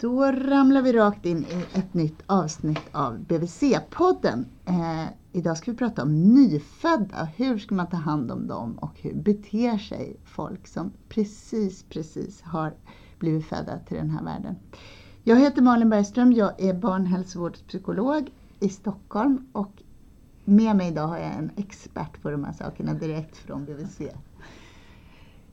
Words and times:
Då 0.00 0.32
ramlar 0.32 0.82
vi 0.82 0.92
rakt 0.92 1.26
in 1.26 1.44
i 1.44 1.78
ett 1.78 1.94
nytt 1.94 2.22
avsnitt 2.26 2.82
av 2.92 3.18
BVC-podden. 3.18 4.44
Eh, 4.64 5.04
idag 5.32 5.56
ska 5.56 5.70
vi 5.70 5.76
prata 5.76 6.02
om 6.02 6.34
nyfödda. 6.34 7.28
Hur 7.36 7.58
ska 7.58 7.74
man 7.74 7.88
ta 7.88 7.96
hand 7.96 8.30
om 8.30 8.46
dem 8.46 8.78
och 8.78 9.00
hur 9.00 9.14
beter 9.14 9.78
sig 9.78 10.16
folk 10.24 10.66
som 10.66 10.92
precis, 11.08 11.82
precis 11.82 12.42
har 12.42 12.74
blivit 13.18 13.46
födda 13.46 13.78
till 13.78 13.96
den 13.96 14.10
här 14.10 14.24
världen. 14.24 14.56
Jag 15.24 15.36
heter 15.36 15.62
Malin 15.62 15.90
Bergström. 15.90 16.32
Jag 16.32 16.60
är 16.60 16.74
barnhälsovårdspsykolog 16.74 18.30
i 18.60 18.68
Stockholm 18.68 19.46
och 19.52 19.82
med 20.44 20.76
mig 20.76 20.88
idag 20.88 21.06
har 21.06 21.18
jag 21.18 21.32
en 21.32 21.50
expert 21.56 22.22
på 22.22 22.30
de 22.30 22.44
här 22.44 22.52
sakerna 22.52 22.94
direkt 22.94 23.36
från 23.36 23.64
BVC. 23.64 24.00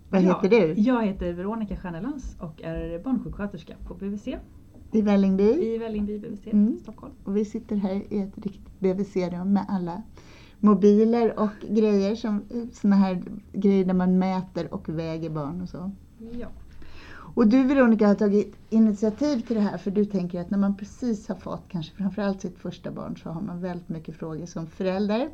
Vad 0.09 0.21
Ja, 0.23 0.41
heter 0.41 0.49
du? 0.49 0.81
Jag 0.81 1.05
heter 1.05 1.33
Veronica 1.33 1.75
Stjärnelans 1.77 2.35
och 2.39 2.61
är 2.63 2.99
barnsjuksköterska 3.03 3.75
på 3.87 3.93
BVC 3.93 4.27
I 4.91 5.01
Vällingby. 5.01 5.43
i 5.43 5.77
Vällingby 5.77 6.19
BVC 6.19 6.47
Mm. 6.47 6.79
Stockholm. 6.81 7.13
Och 7.23 7.37
vi 7.37 7.45
sitter 7.45 7.75
här 7.75 8.13
i 8.13 8.19
ett 8.21 8.37
riktigt 8.37 8.79
BVC-rum 8.79 9.53
med 9.53 9.65
alla 9.69 10.01
mobiler 10.59 11.39
och 11.39 11.49
grejer, 11.69 12.15
som 12.15 12.41
såna 12.73 12.95
här 12.95 13.23
grejer 13.53 13.85
där 13.85 13.93
man 13.93 14.19
mäter 14.19 14.73
och 14.73 14.89
väger 14.89 15.29
barn 15.29 15.61
och 15.61 15.69
så. 15.69 15.91
Ja. 16.31 16.47
Och 17.35 17.47
du 17.47 17.63
Veronica 17.63 18.07
har 18.07 18.15
tagit 18.15 18.55
initiativ 18.69 19.39
till 19.41 19.55
det 19.55 19.61
här 19.61 19.77
för 19.77 19.91
du 19.91 20.05
tänker 20.05 20.41
att 20.41 20.49
när 20.49 20.57
man 20.57 20.77
precis 20.77 21.27
har 21.27 21.35
fått 21.35 21.63
kanske 21.67 21.95
framförallt 21.95 22.41
sitt 22.41 22.57
första 22.57 22.91
barn 22.91 23.17
så 23.17 23.29
har 23.29 23.41
man 23.41 23.61
väldigt 23.61 23.89
mycket 23.89 24.15
frågor 24.15 24.45
som 24.45 24.67
förälder. 24.67 25.29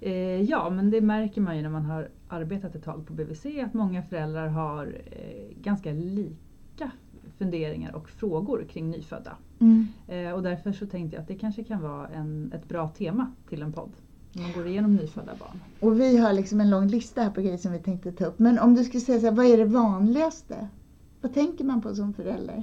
Eh, 0.00 0.42
ja, 0.42 0.70
men 0.70 0.90
det 0.90 1.00
märker 1.00 1.40
man 1.40 1.56
ju 1.56 1.62
när 1.62 1.70
man 1.70 1.84
har 1.84 2.08
arbetat 2.28 2.74
ett 2.74 2.84
tag 2.84 3.06
på 3.06 3.12
BVC 3.12 3.46
att 3.64 3.74
många 3.74 4.02
föräldrar 4.02 4.48
har 4.48 4.86
eh, 4.86 5.62
ganska 5.62 5.92
lika 5.92 6.90
funderingar 7.38 7.94
och 7.94 8.08
frågor 8.08 8.64
kring 8.70 8.90
nyfödda. 8.90 9.36
Mm. 9.58 9.86
Eh, 10.08 10.32
och 10.32 10.42
därför 10.42 10.72
så 10.72 10.86
tänkte 10.86 11.16
jag 11.16 11.22
att 11.22 11.28
det 11.28 11.34
kanske 11.34 11.64
kan 11.64 11.82
vara 11.82 12.08
en, 12.08 12.52
ett 12.54 12.68
bra 12.68 12.88
tema 12.88 13.32
till 13.48 13.62
en 13.62 13.72
podd. 13.72 13.90
När 14.32 14.42
man 14.42 14.52
går 14.52 14.66
igenom 14.66 14.94
nyfödda 14.94 15.32
barn. 15.38 15.60
Och 15.80 16.00
vi 16.00 16.16
har 16.16 16.32
liksom 16.32 16.60
en 16.60 16.70
lång 16.70 16.88
lista 16.88 17.22
här 17.22 17.30
på 17.30 17.40
grejer 17.40 17.58
som 17.58 17.72
vi 17.72 17.78
tänkte 17.78 18.12
ta 18.12 18.24
upp. 18.24 18.38
Men 18.38 18.58
om 18.58 18.74
du 18.74 18.84
skulle 18.84 19.00
säga 19.00 19.20
så 19.20 19.26
här, 19.26 19.32
vad 19.32 19.46
är 19.46 19.56
det 19.56 19.64
vanligaste? 19.64 20.68
Vad 21.20 21.34
tänker 21.34 21.64
man 21.64 21.82
på 21.82 21.94
som 21.94 22.14
förälder? 22.14 22.62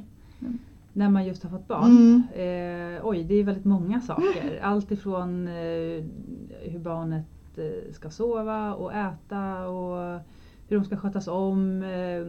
När 0.93 1.09
man 1.09 1.25
just 1.25 1.43
har 1.43 1.49
fått 1.49 1.67
barn. 1.67 1.91
Mm. 1.91 2.23
Eh, 2.95 3.05
oj, 3.05 3.23
det 3.23 3.35
är 3.35 3.43
väldigt 3.43 3.65
många 3.65 4.01
saker. 4.01 4.59
Allt 4.63 4.91
ifrån 4.91 5.47
eh, 5.47 6.03
hur 6.61 6.79
barnet 6.79 7.25
eh, 7.57 7.93
ska 7.93 8.09
sova 8.09 8.73
och 8.73 8.93
äta 8.93 9.67
och 9.67 10.19
hur 10.67 10.77
de 10.77 10.85
ska 10.85 10.97
skötas 10.97 11.27
om, 11.27 11.83
eh, 11.83 12.25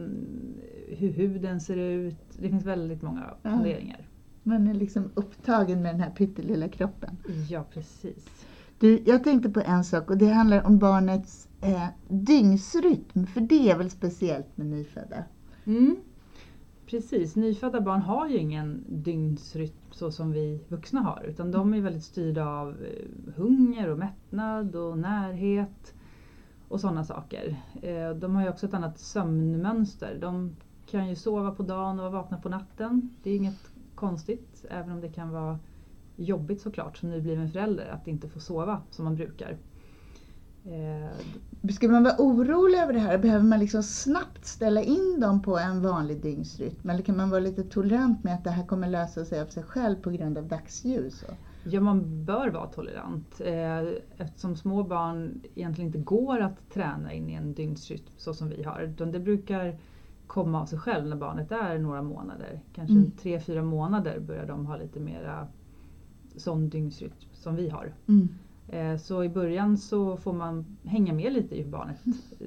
hur 0.97 1.11
huden 1.11 1.61
ser 1.61 1.77
ut. 1.77 2.17
Det 2.39 2.49
finns 2.49 2.65
väldigt 2.65 3.01
många 3.01 3.23
Ja. 3.41 3.49
funderingar. 3.49 4.07
Man 4.43 4.67
är 4.67 4.73
liksom 4.73 5.09
upptagen 5.13 5.81
med 5.81 5.93
den 5.93 6.01
här 6.01 6.09
pyttelilla 6.09 6.67
kroppen. 6.67 7.17
Ja, 7.49 7.63
precis. 7.73 8.45
Du, 8.79 9.03
jag 9.05 9.23
tänkte 9.23 9.49
på 9.49 9.61
en 9.65 9.83
sak 9.83 10.09
och 10.09 10.17
det 10.17 10.27
handlar 10.27 10.65
om 10.67 10.79
barnets 10.79 11.47
eh, 11.61 11.85
dygnsrytm. 12.07 13.25
För 13.27 13.41
det 13.41 13.69
är 13.71 13.77
väl 13.77 13.89
speciellt 13.89 14.57
med 14.57 14.67
nyfödda? 14.67 15.23
Mm. 15.65 15.95
Precis, 16.85 17.35
nyfödda 17.35 17.81
barn 17.81 18.01
har 18.01 18.27
ju 18.27 18.37
ingen 18.37 18.83
dygnsrytm 18.87 19.73
så 19.91 20.11
som 20.11 20.31
vi 20.31 20.59
vuxna 20.67 21.01
har 21.01 21.23
utan 21.27 21.51
de 21.51 21.73
är 21.73 21.81
väldigt 21.81 22.03
styrda 22.03 22.47
av 22.47 22.69
eh, 22.69 23.33
hunger 23.35 23.89
och 23.89 23.97
mättnad 23.97 24.75
och 24.75 24.97
närhet 24.97 25.93
och 26.67 26.79
sådana 26.79 27.03
saker. 27.03 27.55
Eh, 27.81 28.09
de 28.09 28.35
har 28.35 28.43
ju 28.43 28.49
också 28.49 28.65
ett 28.65 28.73
annat 28.73 28.99
sömnmönster. 28.99 30.17
De 30.21 30.55
kan 30.85 31.09
ju 31.09 31.15
sova 31.15 31.51
på 31.51 31.63
dagen 31.63 31.99
och 31.99 32.11
vara 32.11 32.21
vakna 32.21 32.37
på 32.37 32.49
natten. 32.49 33.09
Det 33.23 33.31
är 33.31 33.35
inget 33.35 33.71
konstigt 33.95 34.65
även 34.69 34.91
om 34.91 35.01
det 35.01 35.09
kan 35.09 35.29
vara 35.31 35.59
jobbigt 36.15 36.61
såklart 36.61 36.97
som 36.97 37.09
nybliven 37.09 37.51
förälder 37.51 37.87
att 37.87 38.07
inte 38.07 38.29
få 38.29 38.39
sova 38.39 38.81
som 38.89 39.05
man 39.05 39.15
brukar. 39.15 39.57
Eh, 40.65 41.69
Ska 41.73 41.87
man 41.87 42.03
vara 42.03 42.15
orolig 42.19 42.77
över 42.79 42.93
det 42.93 42.99
här? 42.99 43.17
Behöver 43.17 43.45
man 43.45 43.59
liksom 43.59 43.83
snabbt 43.83 44.45
ställa 44.45 44.81
in 44.81 45.19
dem 45.21 45.41
på 45.41 45.57
en 45.57 45.81
vanlig 45.81 46.21
dygnsrytm? 46.21 46.89
Eller 46.89 47.01
kan 47.03 47.17
man 47.17 47.29
vara 47.29 47.39
lite 47.39 47.63
tolerant 47.63 48.23
med 48.23 48.33
att 48.33 48.43
det 48.43 48.49
här 48.49 48.65
kommer 48.65 48.89
lösa 48.89 49.25
sig 49.25 49.41
av 49.41 49.45
sig 49.45 49.63
själv 49.63 49.95
på 49.95 50.09
grund 50.09 50.37
av 50.37 50.47
dagsljus? 50.47 51.23
Och... 51.23 51.33
Ja, 51.63 51.81
man 51.81 52.25
bör 52.25 52.49
vara 52.49 52.67
tolerant 52.67 53.41
eh, 53.45 53.79
eftersom 54.17 54.55
små 54.55 54.83
barn 54.83 55.41
egentligen 55.55 55.87
inte 55.87 55.99
går 55.99 56.39
att 56.39 56.69
träna 56.73 57.13
in 57.13 57.29
i 57.29 57.33
en 57.33 57.53
dygnsrytm 57.53 58.03
så 58.17 58.33
som 58.33 58.49
vi 58.49 58.63
har. 58.63 58.81
Utan 58.81 59.11
det 59.11 59.19
brukar 59.19 59.77
komma 60.27 60.61
av 60.61 60.65
sig 60.65 60.79
själv 60.79 61.07
när 61.07 61.15
barnet 61.15 61.51
är 61.51 61.77
några 61.79 62.01
månader. 62.01 62.59
Kanske 62.73 62.93
Mm. 62.95 63.11
tre, 63.11 63.39
fyra 63.39 63.63
månader 63.63 64.19
börjar 64.19 64.45
de 64.45 64.65
ha 64.65 64.77
lite 64.77 64.99
mera 64.99 65.47
sån 66.37 66.69
dygnsrytm 66.69 67.13
som 67.33 67.55
vi 67.55 67.69
har. 67.69 67.93
Mm. 68.07 68.29
Eh, 68.73 68.97
så 68.97 69.23
i 69.23 69.29
början 69.29 69.77
så 69.77 70.17
får 70.17 70.33
man 70.33 70.65
hänga 70.83 71.13
med 71.13 71.33
lite 71.33 71.55
i 71.55 71.61
hur 71.63 71.71
barnet 71.71 72.01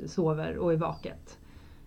sover 0.07 0.59
och 0.59 0.73
är 0.73 0.77
vaket. 0.77 1.39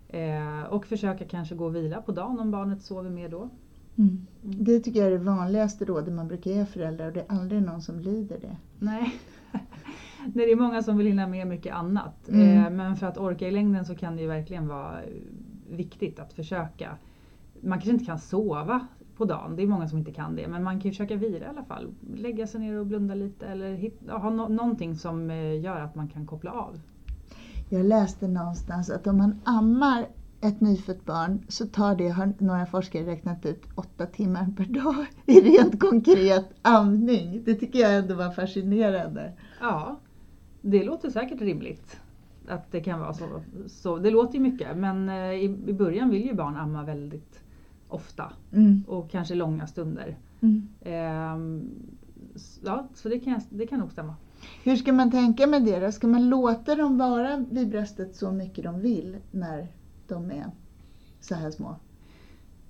Eh, 0.07 0.63
och 0.69 0.85
försöka 0.85 1.25
kanske 1.25 1.55
gå 1.55 1.65
och 1.65 1.75
vila 1.75 2.01
på 2.01 2.11
dagen 2.11 2.39
om 2.39 2.51
barnet 2.51 2.81
sover 2.81 3.09
mer 3.09 3.29
då. 3.29 3.49
Mm. 3.95 4.25
Det 4.41 4.79
tycker 4.79 4.99
jag 4.99 5.07
är 5.07 5.11
det 5.11 5.23
vanligaste 5.23 5.85
rådet 5.85 6.13
man 6.13 6.27
brukar 6.27 6.51
ge 6.51 6.65
föräldrar 6.65 7.07
och 7.07 7.13
det 7.13 7.19
är 7.19 7.31
aldrig 7.31 7.61
någon 7.61 7.81
som 7.81 7.99
lyder 7.99 8.39
det. 8.39 8.57
Nej. 8.79 9.13
Nej, 10.33 10.45
det 10.45 10.51
är 10.51 10.55
många 10.55 10.83
som 10.83 10.97
vill 10.97 11.07
hinna 11.07 11.27
med 11.27 11.47
mycket 11.47 11.75
annat. 11.75 12.29
Mm. 12.29 12.65
Eh, 12.65 12.69
Men 12.69 12.95
för 12.95 13.07
att 13.07 13.17
orka 13.17 13.47
i 13.47 13.51
längden 13.51 13.85
så 13.85 13.95
kan 13.95 14.15
det 14.15 14.21
ju 14.21 14.27
verkligen 14.27 14.67
vara 14.67 14.99
viktigt 15.69 16.19
att 16.19 16.33
försöka. 16.33 16.97
Man 17.61 17.77
kanske 17.77 17.91
inte 17.91 18.05
kan 18.05 18.19
sova 18.19 18.87
på 19.19 19.25
dagen, 19.25 19.55
det 19.55 19.63
är 19.63 19.67
många 19.67 19.87
som 19.87 19.97
inte 19.97 20.11
kan 20.11 20.35
det. 20.35 20.47
Men 20.47 20.63
man 20.63 20.73
kan 20.73 20.81
ju 20.83 20.91
försöka 20.91 21.15
vila 21.15 21.45
i 21.45 21.49
alla 21.49 21.63
fall. 21.63 21.87
Lägga 22.15 22.47
sig 22.47 22.61
ner 22.61 22.79
och 22.79 22.85
blunda 22.85 23.15
lite 23.15 23.47
eller 23.47 23.73
hit, 23.73 23.99
ja, 24.07 24.17
ha 24.17 24.29
no- 24.29 24.49
någonting 24.49 24.95
som 24.95 25.29
eh, 25.29 25.59
gör 25.61 25.81
att 25.81 25.95
man 25.95 26.07
kan 26.07 26.25
koppla 26.27 26.51
av. 26.51 26.79
Jag 27.69 27.85
läste 27.85 28.27
någonstans 28.27 28.89
att 28.89 29.07
om 29.07 29.17
man 29.17 29.39
ammar 29.43 30.05
ett 30.41 30.61
nyfött 30.61 31.05
barn 31.05 31.39
så 31.47 31.67
tar 31.67 31.95
det, 31.95 32.09
har 32.09 32.33
några 32.37 32.65
forskare 32.65 33.05
räknat 33.05 33.45
ut, 33.45 33.61
åtta 33.75 34.05
timmar 34.05 34.47
per 34.57 34.65
dag 34.65 35.05
i 35.25 35.41
rent 35.41 35.79
konkret 35.79 36.49
amning. 36.61 37.41
Det 37.45 37.55
tycker 37.55 37.79
jag 37.79 37.95
ändå 37.95 38.15
var 38.15 38.31
fascinerande. 38.31 39.33
Ja, 39.61 39.99
det 40.61 40.83
låter 40.83 41.09
säkert 41.09 41.41
rimligt. 41.41 41.97
Att 42.47 42.71
det 42.71 42.81
kan 42.81 42.99
vara 42.99 43.13
så. 43.13 43.25
så 43.67 43.97
det 43.97 44.11
låter 44.11 44.33
ju 44.33 44.39
mycket 44.39 44.77
men 44.77 45.09
eh, 45.09 45.31
i, 45.33 45.43
i 45.67 45.73
början 45.73 46.09
vill 46.09 46.25
ju 46.25 46.33
barn 46.33 46.55
amma 46.55 46.83
väldigt 46.83 47.39
ofta 47.89 48.33
Mm. 48.51 48.83
och 48.87 49.09
kanske 49.09 49.35
långa 49.35 49.67
stunder. 49.67 50.17
Mm. 50.41 50.67
Ehm, 50.81 51.69
ja, 52.63 52.87
så 52.93 53.09
det 53.09 53.19
kan, 53.19 53.41
det 53.49 53.67
kan 53.67 53.79
nog 53.79 53.91
stämma. 53.91 54.15
Hur 54.63 54.75
ska 54.75 54.93
man 54.93 55.11
tänka 55.11 55.47
med 55.47 55.65
det 55.65 55.79
då? 55.79 55.91
Ska 55.91 56.07
man 56.07 56.29
låta 56.29 56.75
dem 56.75 56.97
vara 56.97 57.45
vid 57.51 57.69
bröstet 57.69 58.15
så 58.15 58.31
mycket 58.31 58.63
de 58.63 58.79
vill 58.79 59.17
när 59.31 59.67
de 60.07 60.31
är 60.31 60.45
så 61.19 61.35
här 61.35 61.51
små? 61.51 61.75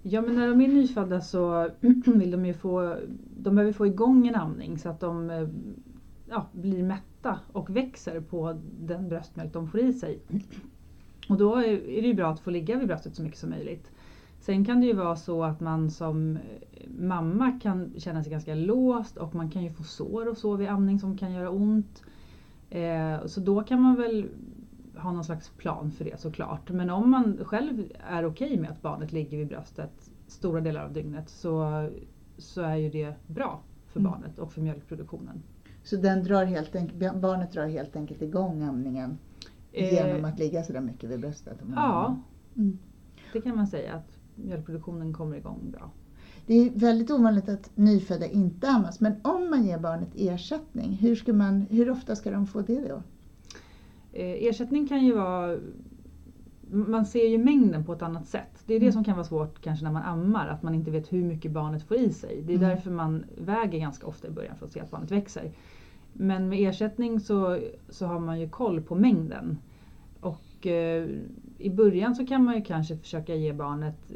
Ja 0.02 0.22
men 0.22 0.36
när 0.36 0.48
de 0.48 0.62
är 0.62 0.68
nyfödda 0.68 1.22
så 1.22 1.70
vill 2.06 2.32
de 2.32 2.46
ju 2.46 2.54
få, 2.54 2.96
de 3.38 3.56
behöver 3.56 3.74
få 3.74 3.88
igång 3.88 4.28
en 4.28 4.36
amning 4.36 4.78
så 4.78 4.90
att 4.90 5.00
de 5.00 5.30
eh, 5.30 5.48
ja, 6.30 6.46
blir 6.52 6.84
mätta 6.84 7.40
och 7.52 7.76
växer 7.76 8.22
på 8.22 8.62
den 8.80 9.10
bröstmjölk 9.10 9.54
de 9.54 9.68
får 9.68 9.80
i 9.80 9.94
sig. 9.94 10.20
Och 11.30 11.38
då 11.38 11.56
är 11.56 11.64
är 11.68 12.02
det 12.02 12.08
ju 12.08 12.14
bra 12.14 12.32
att 12.32 12.40
få 12.40 12.50
ligga 12.50 12.78
vid 12.78 12.88
bröstet 12.88 13.16
så 13.16 13.24
mycket 13.24 13.40
som 13.40 13.50
möjligt. 13.50 13.92
Sen 14.40 14.66
kan 14.66 14.80
det 14.82 14.88
ju 14.88 14.94
vara 14.94 15.16
så 15.16 15.44
att 15.44 15.60
man 15.60 15.92
som 15.92 16.36
eh, 16.38 16.42
mamma 17.00 17.60
kan 17.62 17.94
känna 17.98 18.24
sig 18.24 18.32
ganska 18.32 18.56
låst 18.56 19.18
och 19.18 19.36
man 19.36 19.50
kan 19.50 19.64
ju 19.64 19.72
få 19.72 19.84
sår 19.84 20.28
och 20.30 20.38
så 20.38 20.56
vid 20.56 20.68
amning 20.70 21.00
som 21.00 21.18
kan 21.18 21.32
göra 21.32 21.50
ont. 21.50 22.04
Eh, 22.70 23.26
så 23.26 23.40
då 23.40 23.64
kan 23.64 23.82
man 23.82 23.96
väl 23.96 24.30
ha 24.98 25.12
någon 25.12 25.24
slags 25.24 25.50
plan 25.50 25.92
för 25.92 26.06
det 26.06 26.20
såklart. 26.20 26.70
Men 26.70 26.90
om 26.90 27.10
man 27.10 27.38
själv 27.46 27.84
är 28.10 28.26
okej 28.26 28.58
med 28.60 28.70
att 28.72 28.82
barnet 28.82 29.12
ligger 29.12 29.38
vid 29.38 29.48
bröstet 29.48 30.12
stora 30.28 30.62
delar 30.62 30.84
av 30.86 30.94
dygnet 30.94 31.30
så, 31.30 31.90
så 32.38 32.62
är 32.62 32.76
ju 32.76 32.90
det 32.90 33.14
bra 33.28 33.62
för 33.88 34.00
Mm. 34.00 34.12
barnet 34.12 34.40
och 34.40 34.52
för 34.52 34.62
mjölkproduktionen. 34.62 35.44
Så 35.84 35.96
den 35.96 36.24
drar 36.24 36.46
helt 36.46 36.76
enkelt, 36.76 37.16
barnet 37.16 37.52
drar 37.52 37.68
helt 37.68 37.96
enkelt 37.96 38.22
igång 38.22 38.64
amningen 38.64 39.18
Eh, 39.72 39.94
genom 39.94 40.26
att 40.26 40.40
ligga 40.40 40.64
så 40.64 40.74
där 40.74 40.82
mycket 40.82 41.10
vid 41.10 41.20
bröstet? 41.20 41.58
Ja. 41.76 42.20
Mm. 42.56 42.78
det 43.34 43.42
kan 43.42 43.56
man 43.56 43.68
säga 43.68 43.94
att 43.94 44.19
mjölkproduktionen 44.46 45.14
kommer 45.14 45.38
igång 45.38 45.60
bra. 45.72 45.92
Det 46.46 46.54
är 46.54 46.70
väldigt 46.70 47.12
ovanligt 47.12 47.50
att 47.50 47.72
nyfödda 47.76 48.28
inte 48.28 48.70
ammas, 48.70 49.00
men 49.00 49.14
om 49.22 49.50
man 49.50 49.64
ger 49.66 49.80
barnet 49.80 50.10
ersättning, 50.16 50.92
hur, 51.02 51.16
ska 51.16 51.34
man, 51.34 51.66
hur 51.70 51.90
ofta 51.90 52.16
ska 52.16 52.32
de 52.32 52.48
få 52.48 52.62
det 52.62 52.88
då? 52.88 53.02
Eh, 54.14 54.48
ersättning 54.48 54.88
kan 54.88 55.06
ju 55.06 55.14
vara 55.14 55.58
man 56.72 57.06
ser 57.06 57.28
ju 57.28 57.38
mängden 57.38 57.86
på 57.86 57.94
ett 57.94 58.02
annat 58.02 58.28
sätt. 58.28 58.64
Det 58.66 58.74
är 58.74 58.80
det 58.80 58.86
Mm. 58.86 58.94
som 58.94 59.04
kan 59.04 59.16
vara 59.16 59.26
svårt 59.26 59.62
kanske 59.62 59.86
när 59.86 59.92
man 59.92 60.04
ammar, 60.04 60.48
att 60.48 60.64
man 60.64 60.76
inte 60.76 60.92
vet 60.92 61.14
hur 61.14 61.24
mycket 61.24 61.52
barnet 61.52 61.84
får 61.84 61.98
i 61.98 62.14
sig. 62.14 62.42
Det 62.46 62.54
är 62.54 62.58
Mm. 62.58 62.70
därför 62.70 62.92
man 62.92 63.26
väger 63.38 63.80
ganska 63.80 64.08
ofta 64.08 64.28
i 64.28 64.32
början 64.32 64.56
för 64.56 64.66
att 64.66 64.72
se 64.72 64.80
att 64.80 64.92
barnet 64.92 65.12
växer. 65.12 65.52
Men 66.14 66.50
med 66.50 66.70
ersättning 66.70 67.20
så, 67.20 67.60
så 67.90 68.06
har 68.06 68.20
man 68.20 68.40
ju 68.40 68.50
koll 68.50 68.82
på 68.82 68.96
mängden. 68.96 69.58
Och 70.22 70.68
eh, 70.68 71.10
i 71.60 71.70
början 71.70 72.16
så 72.16 72.26
kan 72.26 72.44
man 72.44 72.56
ju 72.56 72.62
kanske 72.62 72.98
försöka 72.98 73.36
ge 73.36 73.54
barnet 73.54 74.12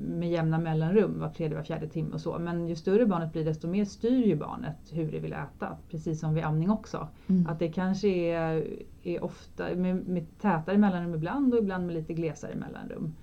med 0.00 0.30
jämna 0.30 0.58
mellanrum, 0.58 1.20
var 1.20 1.28
tredje, 1.28 1.56
var 1.56 1.64
fjärde 1.64 1.88
timme 1.88 2.14
och 2.14 2.20
så. 2.20 2.38
Men 2.38 2.68
ju 2.68 2.76
större 2.76 3.06
barnet 3.06 3.32
blir 3.32 3.44
desto 3.44 3.68
mer 3.68 3.84
styr 3.84 4.26
ju 4.26 4.36
barnet 4.36 4.76
hur 4.90 5.12
det 5.12 5.18
vill 5.18 5.32
äta. 5.32 5.76
Precis 5.90 6.20
som 6.20 6.34
vid 6.34 6.44
amning 6.44 6.70
också. 6.70 7.08
Mm. 7.26 7.46
Att 7.46 7.58
det 7.58 7.68
kanske 7.68 8.08
är, 8.08 8.66
är 9.02 9.24
ofta 9.24 9.74
med, 9.74 10.08
med 10.08 10.26
tätare 10.40 10.78
mellanrum 10.78 11.14
ibland 11.14 11.54
och 11.54 11.60
ibland 11.60 11.86
med 11.86 11.94
lite 11.94 12.14
glesare 12.14 12.54
mellanrum. 12.54 13.14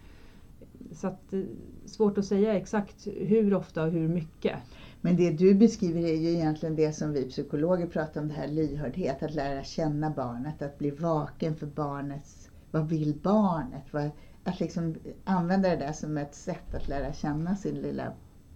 Så 0.92 1.08
att, 1.08 1.34
eh, 1.34 1.42
svårt 1.86 2.18
att 2.18 2.26
säga 2.26 2.54
exakt 2.54 3.08
hur 3.08 3.54
ofta 3.54 3.84
och 3.84 3.92
hur 3.92 4.08
mycket. 4.08 4.56
Men 5.02 5.16
det 5.16 5.32
du 5.32 5.54
beskriver 5.54 6.00
är 6.00 6.16
ju 6.16 6.30
egentligen 6.30 6.76
det 6.76 6.94
som 6.94 7.14
vi 7.14 7.30
psykologer 7.30 7.88
pratar 7.88 8.22
om, 8.22 8.28
det 8.28 8.34
här 8.34 8.48
lyhördhet, 8.48 9.24
att 9.24 9.34
lära 9.34 9.64
känna 9.64 10.10
barnet, 10.10 10.62
att 10.62 10.78
bli 10.78 10.92
vaken 10.92 11.56
för 11.56 11.68
barnets, 11.68 12.50
vad 12.76 12.90
vill 12.90 13.16
barnet? 13.24 13.84
Vad, 13.92 14.10
att 14.44 14.60
liksom 14.60 14.96
använda 15.24 15.70
det 15.70 15.76
där 15.76 15.94
som 15.94 16.18
ett 16.18 16.36
sätt 16.36 16.76
att 16.76 16.88
lära 16.88 17.14
känna 17.14 17.56
sin 17.56 17.76
lilla 17.76 18.12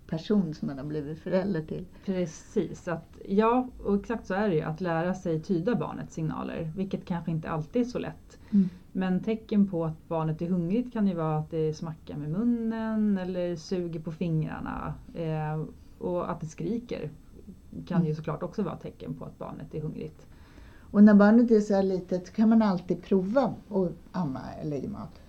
person 0.07 0.53
som 0.53 0.67
man 0.67 0.77
har 0.77 0.85
blivit 0.85 1.19
förälder 1.19 1.61
till. 1.61 1.85
Precis, 2.05 2.87
att, 2.87 3.17
ja 3.27 3.67
och 3.83 3.95
exakt 3.95 4.27
så 4.27 4.33
är 4.33 4.49
det 4.49 4.55
ju. 4.55 4.61
Att 4.61 4.81
lära 4.81 5.13
sig 5.13 5.41
tyda 5.41 5.75
barnets 5.75 6.13
signaler, 6.13 6.71
vilket 6.75 7.05
kanske 7.05 7.31
inte 7.31 7.49
alltid 7.49 7.81
är 7.81 7.85
så 7.85 7.99
lätt. 7.99 8.39
Mm. 8.51 8.69
Men 8.91 9.23
tecken 9.23 9.67
på 9.67 9.85
att 9.85 10.07
barnet 10.07 10.41
är 10.41 10.47
hungrigt 10.49 10.93
kan 10.93 11.07
ju 11.07 11.15
vara 11.15 11.37
att 11.37 11.51
det 11.51 11.73
smackar 11.73 12.17
med 12.17 12.29
munnen 12.29 13.17
eller 13.17 13.55
suger 13.55 13.99
på 13.99 14.11
fingrarna. 14.11 14.93
Eh, 15.13 15.65
och 15.97 16.31
att 16.31 16.41
det 16.41 16.47
skriker 16.47 17.09
kan 17.87 18.01
ju 18.01 18.05
Mm. 18.05 18.15
såklart 18.15 18.43
också 18.43 18.63
vara 18.63 18.75
tecken 18.75 19.13
på 19.15 19.25
att 19.25 19.37
barnet 19.37 19.75
är 19.75 19.81
hungrigt. 19.81 20.27
Och 20.91 21.03
när 21.03 21.13
barnet 21.13 21.51
är 21.51 21.59
så 21.59 21.73
här 21.73 21.83
litet 21.83 22.33
kan 22.33 22.49
man 22.49 22.61
alltid 22.61 23.03
prova 23.03 23.53
att 23.69 23.91
amma 24.11 24.41
eller 24.61 24.77
ge 24.77 24.87
mat. 24.87 25.21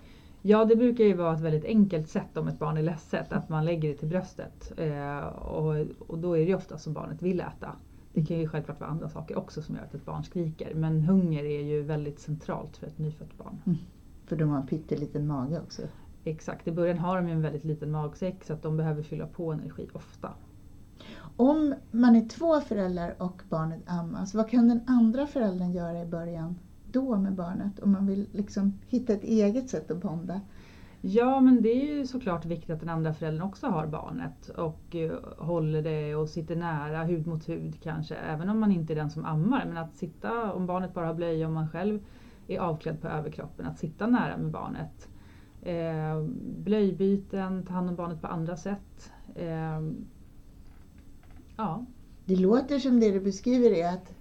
Ja, 0.43 0.65
det 0.65 0.77
brukar 0.77 1.05
ju 1.05 1.15
vara 1.15 1.35
ett 1.35 1.41
väldigt 1.41 1.65
enkelt 1.65 2.09
sätt 2.09 2.37
om 2.37 2.49
ett 2.49 2.59
barn 2.59 2.77
är 2.77 2.83
ledset, 2.83 3.33
att 3.33 3.49
man 3.49 3.65
lägger 3.65 3.89
det 3.89 3.95
till 3.95 4.09
bröstet. 4.09 4.73
Eh, 4.77 5.27
och, 5.27 5.87
och 6.09 6.19
då 6.19 6.35
är 6.35 6.41
det 6.41 6.47
ju 6.47 6.55
ofta 6.55 6.79
som 6.79 6.93
barnet 6.93 7.23
vill 7.23 7.41
äta. 7.41 7.73
Det 8.13 8.25
kan 8.25 8.39
ju 8.39 8.49
självklart 8.49 8.81
vara 8.81 8.91
andra 8.91 9.09
saker 9.09 9.39
också 9.39 9.63
som 9.63 9.75
gör 9.75 9.83
att 9.83 9.95
ett 9.95 10.05
barn 10.05 10.25
skriker. 10.25 10.75
Men 10.75 11.03
hunger 11.03 11.45
är 11.45 11.63
ju 11.63 11.83
väldigt 11.83 12.21
centralt 12.21 12.77
för 12.77 12.87
ett 12.87 12.99
nyfött 12.99 13.39
barn. 13.39 13.79
För 14.27 14.37
de 14.37 14.49
har 14.49 14.61
en 14.61 14.67
pytteliten 14.67 15.27
mage 15.27 15.61
också. 15.61 15.83
Exakt, 16.25 16.69
i 16.69 16.73
början 16.73 16.99
har 16.99 17.17
de 17.17 17.29
ju 17.29 17.33
en 17.33 17.43
väldigt 17.43 17.65
liten 17.65 17.91
magsäck 17.91 18.45
så 18.45 18.53
att 18.53 18.63
de 18.63 18.77
behöver 18.77 19.03
fylla 19.03 19.27
på 19.27 19.53
energi 19.53 19.89
ofta. 19.93 20.31
Om 21.37 21.75
man 21.91 22.17
är 22.17 22.29
två 22.29 22.61
föräldrar 22.61 23.15
och 23.19 23.43
barnet 23.49 23.81
ammas, 23.87 24.35
vad 24.35 24.51
kan 24.51 24.69
den 24.69 24.81
andra 24.87 25.27
föräldern 25.27 25.73
göra 25.73 26.03
i 26.03 26.07
början 26.07 26.59
då 26.93 27.17
med 27.17 27.33
barnet? 27.33 27.79
Om 27.79 27.93
man 27.93 28.07
vill 28.07 28.27
liksom 28.33 28.79
hitta 28.89 29.13
ett 29.13 29.25
eget 29.25 29.71
sätt 29.71 29.91
att 29.91 30.03
bonda. 30.03 30.41
Ja, 31.03 31.41
men 31.41 31.63
det 31.63 31.69
är 31.69 31.97
ju 31.97 32.07
såklart 32.07 32.45
viktigt 32.45 32.71
att 32.71 32.81
den 32.81 32.89
andra 32.89 33.15
föräldern 33.15 33.43
också 33.43 33.67
har 33.67 33.87
barnet 33.87 34.49
och 34.49 34.97
eh, 34.97 35.13
håller 35.39 35.83
det 35.83 36.15
och 36.15 36.29
sitter 36.29 36.57
nära, 36.57 37.05
hud 37.05 37.27
mot 37.27 37.49
hud 37.49 37.83
kanske, 37.83 38.15
även 38.15 38.49
om 38.49 38.61
man 38.61 38.73
inte 38.73 38.93
är 38.93 38.95
den 38.95 39.11
som 39.11 39.25
ammar. 39.25 39.65
Men 39.67 39.77
att 39.77 39.97
sitta, 39.97 40.53
om 40.53 40.67
barnet 40.67 40.95
bara 40.95 41.07
har 41.07 41.15
blöja 41.15 41.47
och 41.47 41.53
man 41.53 41.69
själv 41.69 42.01
är 42.47 42.59
avklädd 42.59 43.01
på 43.01 43.09
överkroppen, 43.09 43.67
att 43.67 43.79
sitta 43.79 44.07
nära 44.07 44.37
med 44.37 44.51
barnet. 44.51 45.09
Eh, 45.63 46.23
blöjbyten, 46.65 47.67
ta 47.67 47.75
hand 47.75 47.89
om 47.89 47.97
barnet 47.97 48.21
på 48.21 48.27
andra 48.27 48.57
sätt. 48.57 49.13
Eh, 49.35 49.81
ja, 51.61 51.85
Det 52.25 52.37
låter 52.37 52.79
som 52.79 53.01
det 53.01 53.11
du 53.11 53.21
beskriver 53.21 53.71
är 53.71 53.89
att 53.89 54.13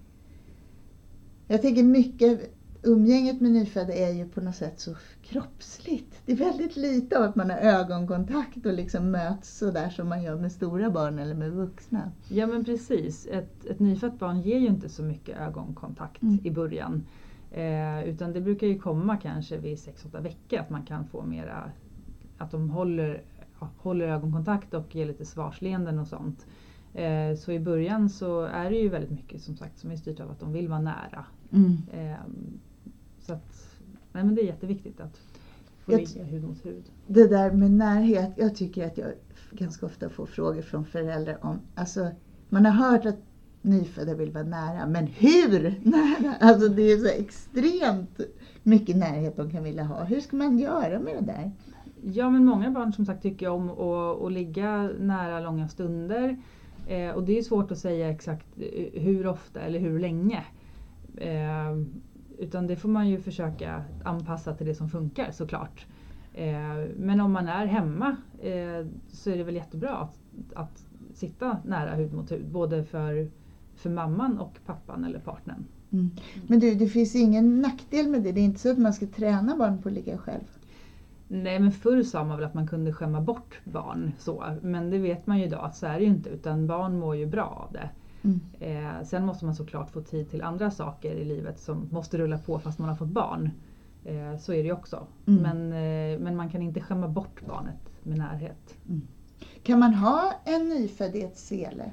jag 1.47 1.61
tänker 1.61 1.83
mycket 1.83 2.53
umgänget 2.83 3.41
med 3.41 3.51
nyfödda 3.51 3.93
är 3.93 4.09
ju 4.13 4.29
på 4.29 4.41
något 4.41 4.55
sätt 4.55 4.79
så 4.79 4.95
kroppsligt. 5.21 6.21
Det 6.25 6.31
är 6.31 6.35
väldigt 6.35 6.75
lite 6.75 7.17
av 7.17 7.23
att 7.23 7.35
man 7.35 7.49
har 7.49 7.57
ögonkontakt 7.57 8.65
och 8.65 8.73
liksom 8.73 9.11
möts 9.11 9.57
sådär 9.57 9.89
som 9.89 10.09
man 10.09 10.23
gör 10.23 10.35
med 10.35 10.51
stora 10.51 10.89
barn 10.89 11.19
eller 11.19 11.35
med 11.35 11.51
vuxna. 11.51 12.11
Ja 12.27 12.47
men 12.47 12.65
precis. 12.65 13.25
Ett, 13.25 13.65
ett 13.65 13.79
nyfött 13.79 14.19
barn 14.19 14.41
ger 14.41 14.59
ju 14.59 14.67
inte 14.67 14.89
så 14.89 15.03
mycket 15.03 15.37
ögonkontakt 15.37 16.21
Mm. 16.21 16.39
i 16.43 16.51
början. 16.51 17.05
Eh, 17.51 18.03
utan 18.03 18.33
det 18.33 18.41
brukar 18.41 18.67
ju 18.67 18.79
komma 18.79 19.17
kanske 19.17 19.57
vid 19.57 19.77
6-8 19.77 20.21
veckor 20.21 20.59
att 20.59 20.69
man 20.69 20.85
kan 20.85 21.07
få 21.07 21.25
mera, 21.25 21.71
att 22.37 22.51
de 22.51 22.69
håller, 22.69 23.23
håller 23.77 24.07
ögonkontakt 24.07 24.73
och 24.73 24.95
ger 24.95 25.05
lite 25.05 25.25
svarsleenden 25.25 25.99
och 25.99 26.07
sånt. 26.07 26.45
Eh, 26.99 27.35
så 27.35 27.51
i 27.51 27.59
början 27.59 28.09
så 28.09 28.41
är 28.41 28.69
det 28.69 28.77
ju 28.77 28.89
väldigt 28.89 29.11
mycket 29.11 29.41
som 29.41 29.55
sagt 29.55 29.79
som 29.79 29.91
är 29.91 29.95
styrt 29.95 30.19
av 30.19 30.31
att 30.31 30.39
de 30.39 30.53
vill 30.53 30.67
vara 30.67 30.81
nära. 30.81 31.25
Eh, 31.91 32.17
så 33.19 33.33
att, 33.33 33.77
nej 34.11 34.23
men 34.23 34.35
det 34.35 34.41
är 34.41 34.45
jätteviktigt 34.45 34.99
att 34.99 35.17
få 35.85 35.91
Jag 35.91 35.99
ligga 35.99 36.23
hud 36.23 36.43
mot 36.43 36.65
hud. 36.65 36.83
Det 37.07 37.27
där 37.27 37.51
med 37.51 37.71
närhet, 37.71 38.31
jag 38.35 38.55
tycker 38.55 38.85
att 38.85 38.97
jag 38.97 39.07
ganska 39.51 39.85
ofta 39.85 40.09
får 40.09 40.25
frågor 40.25 40.61
från 40.61 40.85
föräldrar 40.85 41.37
om, 41.41 41.59
alltså 41.75 42.09
man 42.49 42.65
har 42.65 42.89
hört 42.89 43.05
att 43.05 43.19
nyfödda 43.61 44.13
vill 44.13 44.31
vara 44.31 44.43
nära, 44.43 44.87
men 44.87 45.07
hur 45.07 45.73
nära? 45.83 46.35
Alltså 46.39 46.69
det 46.69 46.81
är 46.81 46.97
så 46.97 47.07
extremt 47.07 48.19
mycket 48.63 48.97
närhet 48.97 49.35
de 49.37 49.51
kan 49.51 49.63
vilja 49.63 49.83
ha. 49.83 50.03
Hur 50.03 50.21
ska 50.21 50.37
man 50.37 50.59
göra 50.59 50.99
med 50.99 51.15
det 51.19 51.25
där? 51.25 51.51
Ja 52.01 52.29
men 52.29 52.45
många 52.45 52.71
barn 52.71 52.93
som 52.93 53.05
sagt 53.05 53.21
tycker 53.21 53.49
om 53.49 53.69
att, 53.69 54.21
att 54.21 54.31
ligga 54.31 54.89
nära 54.99 55.39
långa 55.39 55.67
stunder. 55.67 56.37
Eh, 56.89 57.11
och 57.11 57.23
det 57.23 57.37
är 57.37 57.41
svårt 57.41 57.71
att 57.71 57.77
säga 57.77 58.09
exakt 58.09 58.47
eh, 58.57 59.01
hur 59.01 59.27
ofta 59.27 59.61
eller 59.61 59.79
hur 59.79 59.99
länge. 59.99 60.45
Eh, 61.17 61.77
utan 62.37 62.67
det 62.67 62.75
får 62.75 62.89
man 62.89 63.09
ju 63.09 63.21
försöka 63.21 63.83
anpassa 64.03 64.53
till 64.53 64.67
det 64.67 64.75
som 64.75 64.89
funkar 64.89 65.31
såklart. 65.31 65.85
Eh, 66.33 66.85
men 66.97 67.21
om 67.21 67.31
man 67.31 67.47
är 67.47 67.65
hemma 67.65 68.15
eh, 68.41 68.87
så 69.07 69.29
är 69.29 69.37
det 69.37 69.43
väl 69.43 69.55
jättebra 69.55 69.89
att, 69.89 70.19
att 70.53 70.85
sitta 71.13 71.57
nära 71.65 71.95
hud 71.95 72.13
mot 72.13 72.31
hud. 72.31 72.45
Både 72.51 72.83
för, 72.83 73.29
för 73.75 73.89
mamman 73.89 74.39
och 74.39 74.59
pappan 74.65 75.03
eller 75.03 75.19
partnern. 75.19 75.65
Mm. 75.91 76.11
Men 76.47 76.59
du, 76.59 76.75
det 76.75 76.87
finns 76.87 77.15
ingen 77.15 77.61
nackdel 77.61 78.07
med 78.07 78.23
det. 78.23 78.31
Det 78.31 78.41
är 78.41 78.45
inte 78.45 78.59
så 78.59 78.71
att 78.71 78.77
man 78.77 78.93
ska 78.93 79.07
träna 79.07 79.55
barn 79.57 79.81
på 79.81 79.89
att 79.89 79.95
ligga 79.95 80.17
själv. 80.17 80.58
Nej 81.31 81.59
men 81.59 81.71
förr 81.71 82.03
sa 82.03 82.23
man 82.23 82.37
väl 82.37 82.45
att 82.45 82.53
man 82.53 82.67
kunde 82.67 82.93
skämma 82.93 83.21
bort 83.21 83.59
barn 83.63 84.11
så. 84.19 84.43
Men 84.61 84.89
det 84.89 84.97
vet 84.97 85.27
man 85.27 85.37
ju 85.37 85.45
idag 85.45 85.65
att 85.65 85.75
så 85.75 85.85
är 85.85 85.93
det 85.93 85.99
ju 85.99 86.09
inte 86.09 86.29
utan 86.29 86.67
barn 86.67 86.99
mår 86.99 87.15
ju 87.15 87.25
bra 87.25 87.67
av 87.67 87.73
det. 87.73 87.89
Mm. 88.21 88.39
Eh, 88.59 89.03
sen 89.05 89.25
måste 89.25 89.45
man 89.45 89.55
såklart 89.55 89.89
få 89.89 90.01
tid 90.01 90.29
till 90.29 90.41
andra 90.41 90.71
saker 90.71 91.15
i 91.15 91.25
livet 91.25 91.59
som 91.59 91.87
måste 91.91 92.17
rulla 92.17 92.37
på 92.37 92.59
fast 92.59 92.79
man 92.79 92.89
har 92.89 92.95
fått 92.95 93.07
barn. 93.07 93.51
Eh, 94.05 94.37
så 94.37 94.53
är 94.53 94.57
det 94.57 94.63
ju 94.63 94.71
också. 94.71 95.07
Mm. 95.27 95.41
Men, 95.41 95.71
eh, 95.71 96.19
men 96.19 96.35
man 96.35 96.49
kan 96.49 96.61
inte 96.61 96.81
skämma 96.81 97.07
bort 97.07 97.41
barnet 97.47 97.89
med 98.03 98.17
närhet. 98.17 98.75
Kan 99.63 99.79
man 99.79 99.93
ha 99.93 100.33
en 100.45 100.69
nyfödd 100.69 101.15
i 101.15 101.21
ett 101.21 101.37
sele? 101.37 101.91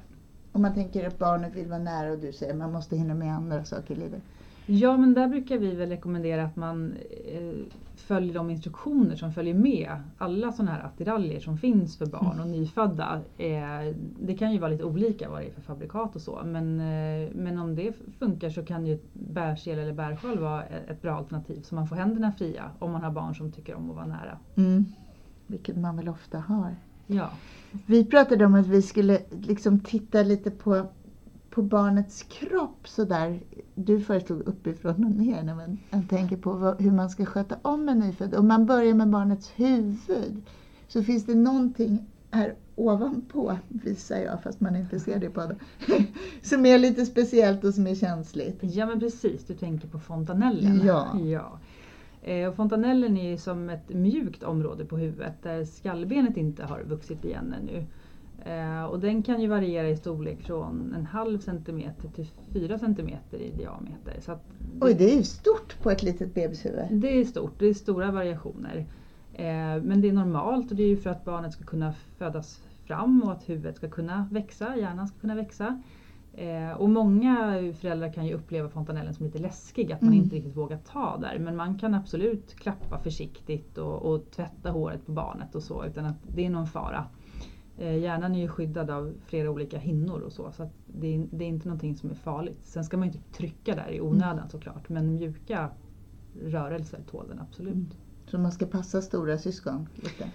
Om 0.51 0.61
man 0.61 0.73
tänker 0.73 1.07
att 1.07 1.19
barnet 1.19 1.55
vill 1.55 1.67
vara 1.67 1.79
nära 1.79 2.11
och 2.11 2.19
du 2.19 2.33
säger 2.33 2.51
att 2.53 2.59
man 2.59 2.71
måste 2.71 2.97
hinna 2.97 3.13
med 3.13 3.33
andra 3.33 3.63
saker 3.63 3.93
i 3.93 3.97
livet. 3.97 4.21
Ja 4.69 4.97
men 4.97 5.13
där 5.13 5.27
brukar 5.27 5.57
vi 5.57 5.75
väl 5.75 5.89
rekommendera 5.89 6.43
att 6.43 6.55
man 6.55 6.93
eh, 7.25 7.53
följer 7.95 8.33
de 8.33 8.49
instruktioner 8.49 9.15
som 9.15 9.33
följer 9.33 9.53
med 9.53 9.91
alla 10.17 10.51
sådana 10.51 10.71
här 10.71 10.83
attiraljer 10.85 11.39
som 11.39 11.57
finns 11.57 11.97
för 11.97 12.05
barn 12.05 12.39
och 12.39 12.47
nyfödda. 12.47 13.21
Eh, 13.37 13.95
det 14.19 14.37
kan 14.37 14.53
ju 14.53 14.59
vara 14.59 14.71
lite 14.71 14.83
olika 14.83 15.29
vad 15.29 15.41
det 15.41 15.47
är 15.47 15.51
för 15.51 15.61
fabrikat 15.61 16.15
och 16.15 16.21
så 16.21 16.41
men, 16.45 16.79
eh, 16.79 17.29
men 17.35 17.57
om 17.57 17.75
det 17.75 17.93
funkar 18.19 18.49
så 18.49 18.65
kan 18.65 18.85
ju 18.85 18.99
bärsel 19.13 19.79
eller 19.79 19.93
bärsjal 19.93 20.39
vara 20.39 20.63
ett 20.63 20.97
ett 20.97 21.01
bra 21.01 21.17
alternativ 21.17 21.61
så 21.61 21.75
man 21.75 21.87
får 21.87 21.95
händerna 21.95 22.31
fria 22.31 22.71
om 22.79 22.91
man 22.91 23.03
har 23.03 23.11
barn 23.11 23.35
som 23.35 23.51
tycker 23.51 23.75
om 23.75 23.89
att 23.89 23.95
vara 23.95 24.05
nära. 24.05 24.37
Mm. 24.55 24.85
Vilket 25.47 25.77
man 25.77 25.97
väl 25.97 26.09
ofta 26.09 26.39
har. 26.39 26.75
Ja, 27.07 27.29
Vi 27.85 28.05
pratade 28.05 28.45
om 28.45 28.55
att 28.55 28.67
vi 28.67 28.81
skulle 28.81 29.19
liksom 29.29 29.79
titta 29.79 30.23
lite 30.23 30.51
på, 30.51 30.87
på 31.57 31.63
barnets 31.63 32.23
kropp 32.23 32.87
sådär. 32.87 33.39
Du 33.75 33.99
föreslog 33.99 34.41
uppifrån 34.41 35.05
och 35.05 35.11
ner 35.11 35.43
när 35.43 35.55
man, 35.55 35.77
man 35.89 36.07
tänker 36.07 36.37
på 36.37 36.53
vad, 36.53 36.81
hur 36.81 36.91
man 36.91 37.09
ska 37.09 37.25
sköta 37.25 37.57
om 37.61 37.89
en 37.89 37.99
nyfödd. 37.99 38.35
Om 38.35 38.47
man 38.47 38.65
börjar 38.65 38.93
med 38.93 39.09
barnets 39.09 39.51
huvud 39.55 40.41
så 40.87 41.03
finns 41.03 41.25
det 41.25 41.35
någonting 41.35 42.05
här 42.31 42.55
ovanpå, 42.75 43.57
visar 43.67 44.17
jag 44.17 44.43
fast 44.43 44.59
man 44.59 44.75
inte 44.75 44.99
ser 44.99 45.19
det 45.19 45.29
på 45.29 45.41
det, 45.41 45.55
som 46.41 46.65
är 46.65 46.77
lite 46.77 47.05
speciellt 47.05 47.63
och 47.63 47.73
som 47.73 47.87
är 47.87 47.95
känsligt. 47.95 48.59
ja 48.61 48.85
men 48.85 48.99
precis, 48.99 49.45
du 49.45 49.53
tänker 49.53 49.87
på 49.87 49.99
fontanellen. 49.99 50.81
Ja. 50.85 51.19
ja. 51.19 51.59
Eh, 52.21 52.47
och 52.47 52.55
fontanellen 52.55 53.17
är 53.17 53.37
som 53.37 53.69
ett 53.69 53.89
mjukt 53.89 54.43
område 54.43 54.85
på 54.85 54.97
huvudet 54.97 55.43
där 55.43 55.65
skallbenet 55.65 56.37
inte 56.37 56.63
har 56.63 56.83
vuxit 56.83 57.25
igen 57.25 57.55
ännu. 57.61 57.85
Eh, 58.45 58.83
och 58.83 58.99
den 58.99 59.23
kan 59.23 59.41
ju 59.41 59.47
variera 59.47 59.89
i 59.89 59.95
storlek 59.97 60.41
från 60.41 60.93
en 60.95 61.05
halv 61.05 61.39
centimeter 61.39 62.09
till 62.09 62.27
fyra 62.53 62.79
centimeter 62.79 63.37
i 63.37 63.51
diameter. 63.51 64.21
Så 64.21 64.31
att 64.31 64.43
det, 64.59 64.85
Oj, 64.85 64.93
det 64.93 65.13
är 65.13 65.17
ju 65.17 65.23
stort 65.23 65.77
på 65.81 65.91
ett 65.91 66.03
litet 66.03 66.33
bebishuvud. 66.33 66.85
det 66.91 67.07
är 67.19 67.25
stort, 67.25 67.53
det 67.59 67.65
är 67.65 67.73
stora 67.73 68.11
variationer. 68.11 68.85
Eh, 69.33 69.81
men 69.83 70.01
det 70.01 70.09
är 70.09 70.13
normalt 70.13 70.71
och 70.71 70.77
det 70.77 70.83
är 70.83 70.87
ju 70.87 70.97
för 70.97 71.09
att 71.09 71.25
barnet 71.25 71.53
ska 71.53 71.63
kunna 71.63 71.93
födas 72.17 72.61
fram 72.85 73.23
och 73.23 73.31
att 73.31 73.49
huvudet 73.49 73.75
ska 73.75 73.89
kunna 73.89 74.27
växa, 74.31 74.77
hjärnan 74.77 75.07
ska 75.07 75.19
kunna 75.19 75.35
växa. 75.35 75.81
Eh, 76.33 76.71
och 76.71 76.89
många 76.89 77.35
föräldrar 77.79 78.13
kan 78.13 78.25
ju 78.25 78.33
uppleva 78.33 78.69
fontanellen 78.69 79.13
som 79.13 79.25
lite 79.25 79.39
läskig, 79.39 79.91
att 79.91 80.01
man 80.01 80.13
Mm. 80.13 80.23
inte 80.23 80.35
riktigt 80.35 80.57
vågar 80.57 80.77
ta 80.77 81.17
där. 81.17 81.39
Men 81.39 81.55
man 81.55 81.77
kan 81.79 81.93
absolut 81.93 82.55
klappa 82.55 82.99
försiktigt 82.99 83.77
och, 83.77 83.95
och 84.13 84.31
tvätta 84.31 84.71
håret 84.71 85.05
på 85.05 85.11
barnet 85.11 85.55
och 85.55 85.63
så 85.63 85.85
utan 85.85 86.05
att 86.05 86.17
det 86.35 86.45
är 86.45 86.49
någon 86.49 86.67
fara. 86.67 87.05
Eh, 87.77 87.97
hjärnan 87.97 88.35
är 88.35 88.39
ju 88.39 88.47
skyddad 88.47 88.89
av 88.89 89.13
flera 89.25 89.49
olika 89.51 89.77
hinnor 89.77 90.19
och 90.21 90.31
så, 90.33 90.51
så 90.51 90.69
det, 90.87 91.15
är, 91.15 91.27
det 91.31 91.45
är 91.45 91.49
inte 91.49 91.67
någonting 91.67 91.95
som 91.95 92.09
är 92.09 92.15
farligt. 92.15 92.59
Sen 92.63 92.83
ska 92.83 92.97
man 92.97 93.07
ju 93.07 93.13
inte 93.13 93.37
trycka 93.37 93.75
där 93.75 93.91
i 93.91 94.01
onödan 94.01 94.49
såklart, 94.49 94.89
men 94.89 95.13
mjuka 95.13 95.69
rörelser 96.43 96.99
tål 97.11 97.25
den 97.29 97.39
absolut. 97.39 97.73
Mm. 97.73 97.89
Så 98.25 98.37
man 98.37 98.51
ska 98.51 98.65
passa 98.65 99.01
stora 99.01 99.37
syskon 99.37 99.89
lite. 99.95 100.31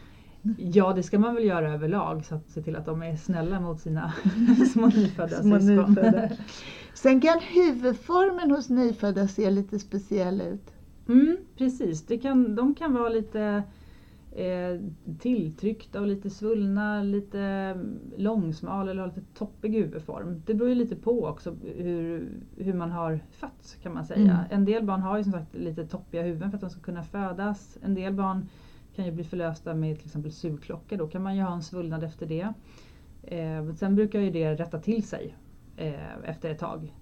Ja, 0.58 0.92
det 0.92 1.02
ska 1.02 1.18
man 1.18 1.34
väl 1.34 1.44
göra 1.44 1.72
överlag, 1.72 2.24
så 2.24 2.34
att 2.34 2.50
se 2.50 2.62
till 2.62 2.76
att 2.76 2.86
de 2.86 3.02
är 3.02 3.16
snälla 3.16 3.60
mot 3.60 3.80
sina 3.80 4.12
små 4.72 4.86
nyfödda 4.86 5.42
Små 5.42 5.60
syskon. 5.60 5.90
nyfödda. 5.90 6.28
Sen 6.94 7.20
kan 7.20 7.40
huvudformen 7.40 8.50
hos 8.50 8.68
nyfödda 8.70 9.28
se 9.28 9.50
lite 9.50 9.78
speciell 9.78 10.40
ut. 10.40 10.74
Mm, 11.08 11.36
precis, 11.56 12.06
det 12.06 12.18
kan, 12.18 12.54
de 12.54 12.74
kan 12.74 12.94
vara 12.94 13.08
lite 13.08 13.62
eh, 14.36 14.80
tilltryckta 15.18 16.00
och 16.00 16.06
lite 16.06 16.30
svullna, 16.30 17.02
lite 17.02 17.74
långsmal 18.16 18.88
eller 18.88 19.00
ha 19.00 19.06
lite 19.06 19.22
toppig 19.34 19.74
huvudform. 19.74 20.42
Det 20.46 20.54
beror 20.54 20.68
ju 20.68 20.74
lite 20.74 20.96
på 20.96 21.26
också 21.26 21.56
hur, 21.76 22.28
hur 22.56 22.74
man 22.74 22.90
har 22.90 23.20
fötts 23.30 23.76
kan 23.82 23.94
man 23.94 24.04
säga. 24.04 24.20
Mm. 24.20 24.44
En 24.50 24.64
del 24.64 24.84
barn 24.84 25.02
har 25.02 25.18
ju 25.18 25.22
som 25.24 25.32
sagt 25.32 25.54
lite 25.54 25.86
toppiga 25.86 26.22
huvuden 26.22 26.50
för 26.50 26.56
att 26.56 26.60
de 26.60 26.70
ska 26.70 26.80
kunna 26.80 27.02
födas. 27.02 27.78
En 27.82 27.94
del 27.94 28.14
barn 28.14 28.48
kan 28.94 29.04
ju 29.04 29.12
bli 29.12 29.24
förlösta 29.24 29.74
med 29.74 29.96
till 29.98 30.06
exempel 30.06 30.32
sugklocka, 30.32 30.96
då 30.96 31.08
kan 31.08 31.22
man 31.22 31.36
ju 31.36 31.42
ha 31.42 31.54
en 31.54 31.62
svullnad 31.62 32.04
efter 32.04 32.26
det. 32.26 32.52
Eh, 33.22 33.74
sen 33.74 33.94
brukar 33.94 34.20
ju 34.20 34.30
det 34.30 34.54
rätta 34.54 34.78
till 34.78 35.02
sig 35.02 35.36
eh, 35.76 36.18
efter 36.24 36.50
ett 36.50 36.58
tag. 36.58 36.92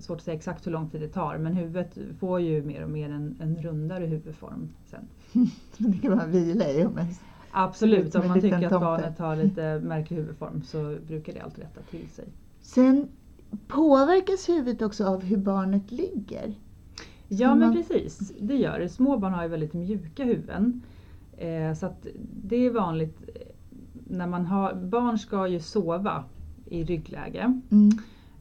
Svårt 0.00 0.18
att 0.18 0.24
säga 0.24 0.36
exakt 0.36 0.66
hur 0.66 0.72
lång 0.72 0.90
tid 0.90 1.00
det 1.00 1.08
tar 1.08 1.38
men 1.38 1.52
huvudet 1.52 1.98
får 2.18 2.40
ju 2.40 2.62
mer 2.62 2.84
och 2.84 2.90
mer 2.90 3.10
en, 3.10 3.36
en 3.40 3.56
rundare 3.62 4.04
huvudform 4.06 4.68
sen. 4.86 5.08
Det 5.78 5.98
kan 5.98 6.16
man 6.16 6.30
vila 6.30 6.68
i. 6.70 6.84
om 6.84 6.98
en- 6.98 7.06
Absolut, 7.52 8.14
om 8.14 8.28
man 8.28 8.40
tycker 8.40 8.56
att 8.56 8.62
tomte. 8.62 8.78
barnet 8.78 9.18
har 9.18 9.36
lite 9.36 9.80
märklig 9.84 10.16
huvudform 10.16 10.62
så 10.62 10.96
brukar 11.06 11.32
det 11.32 11.40
alltid 11.40 11.64
rätta 11.64 11.80
till 11.90 12.08
sig. 12.08 12.24
Sen 12.62 13.08
påverkas 13.66 14.48
huvudet 14.48 14.82
också 14.82 15.04
av 15.06 15.22
hur 15.22 15.36
barnet 15.36 15.90
ligger. 15.92 16.54
Ja 17.28 17.46
Mm. 17.52 17.58
men 17.58 17.72
precis, 17.76 18.32
det 18.40 18.56
gör 18.56 18.78
det. 18.78 18.88
Små 18.88 19.18
barn 19.18 19.32
har 19.32 19.42
ju 19.42 19.48
väldigt 19.48 19.72
mjuka 19.72 20.24
huvuden. 20.24 20.82
Eh, 21.38 21.74
så 21.74 21.86
att 21.86 22.06
det 22.44 22.56
är 22.66 22.70
vanligt 22.70 23.22
eh, 23.34 23.40
när 24.08 24.26
man 24.26 24.46
har, 24.46 24.74
barn 24.74 25.18
ska 25.18 25.46
ju 25.46 25.60
sova 25.60 26.24
i 26.66 26.84
ryggläge. 26.84 27.60
Mm. 27.70 27.90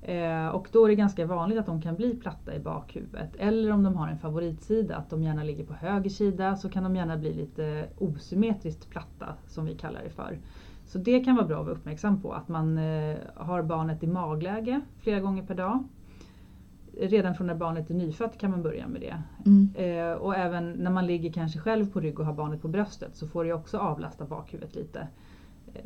Eh, 0.10 0.48
och 0.48 0.68
då 0.72 0.86
är 0.86 0.90
det 0.90 0.96
ganska 0.96 1.26
vanligt 1.26 1.60
att 1.60 1.66
de 1.66 1.82
kan 1.82 1.96
bli 1.96 2.16
platta 2.16 2.56
i 2.56 2.60
bakhuvudet. 2.60 3.36
Eller 3.40 3.72
om 3.72 3.84
de 3.84 3.96
har 3.96 4.08
en 4.08 4.18
favoritsida, 4.18 4.96
att 4.96 5.10
de 5.10 5.24
gärna 5.24 5.44
ligger 5.44 5.66
på 5.66 5.74
höger 5.74 6.10
sida, 6.10 6.56
så 6.56 6.70
kan 6.70 6.84
de 6.84 6.96
gärna 6.96 7.18
bli 7.18 7.34
lite 7.34 7.86
osymmetriskt 7.98 8.90
platta, 8.90 9.34
som 9.48 9.66
vi 9.66 9.76
kallar 9.76 10.02
det 10.04 10.10
för. 10.10 10.40
Så 10.86 10.98
det 10.98 11.20
kan 11.20 11.36
vara 11.36 11.46
bra 11.46 11.60
att 11.60 11.66
vara 11.66 11.76
uppmärksam 11.76 12.22
på, 12.22 12.34
att 12.34 12.48
man 12.48 12.78
eh, 12.78 13.18
har 13.36 13.64
barnet 13.64 14.04
i 14.04 14.08
magläge 14.08 14.82
flera 15.00 15.20
gånger 15.20 15.44
per 15.44 15.56
dag. 15.56 15.84
Redan 17.02 17.36
från 17.36 17.48
när 17.48 17.56
barnet 17.56 17.90
är 17.90 17.94
nyfött 17.94 18.38
kan 18.38 18.52
man 18.52 18.64
börja 18.64 18.88
med 18.88 19.02
det. 19.02 19.22
Mm. 19.46 19.70
Eh, 19.76 20.14
och 20.14 20.36
även 20.36 20.72
när 20.72 20.92
man 20.92 21.08
ligger 21.08 21.32
kanske 21.32 21.60
själv 21.60 21.92
på 21.92 22.00
rygg 22.00 22.20
och 22.20 22.26
har 22.26 22.34
barnet 22.34 22.62
på 22.62 22.68
bröstet 22.68 23.16
så 23.16 23.28
får 23.28 23.46
det 23.46 23.54
också 23.54 23.78
avlasta 23.78 24.26
bakhuvudet 24.26 24.76
lite. 24.76 25.08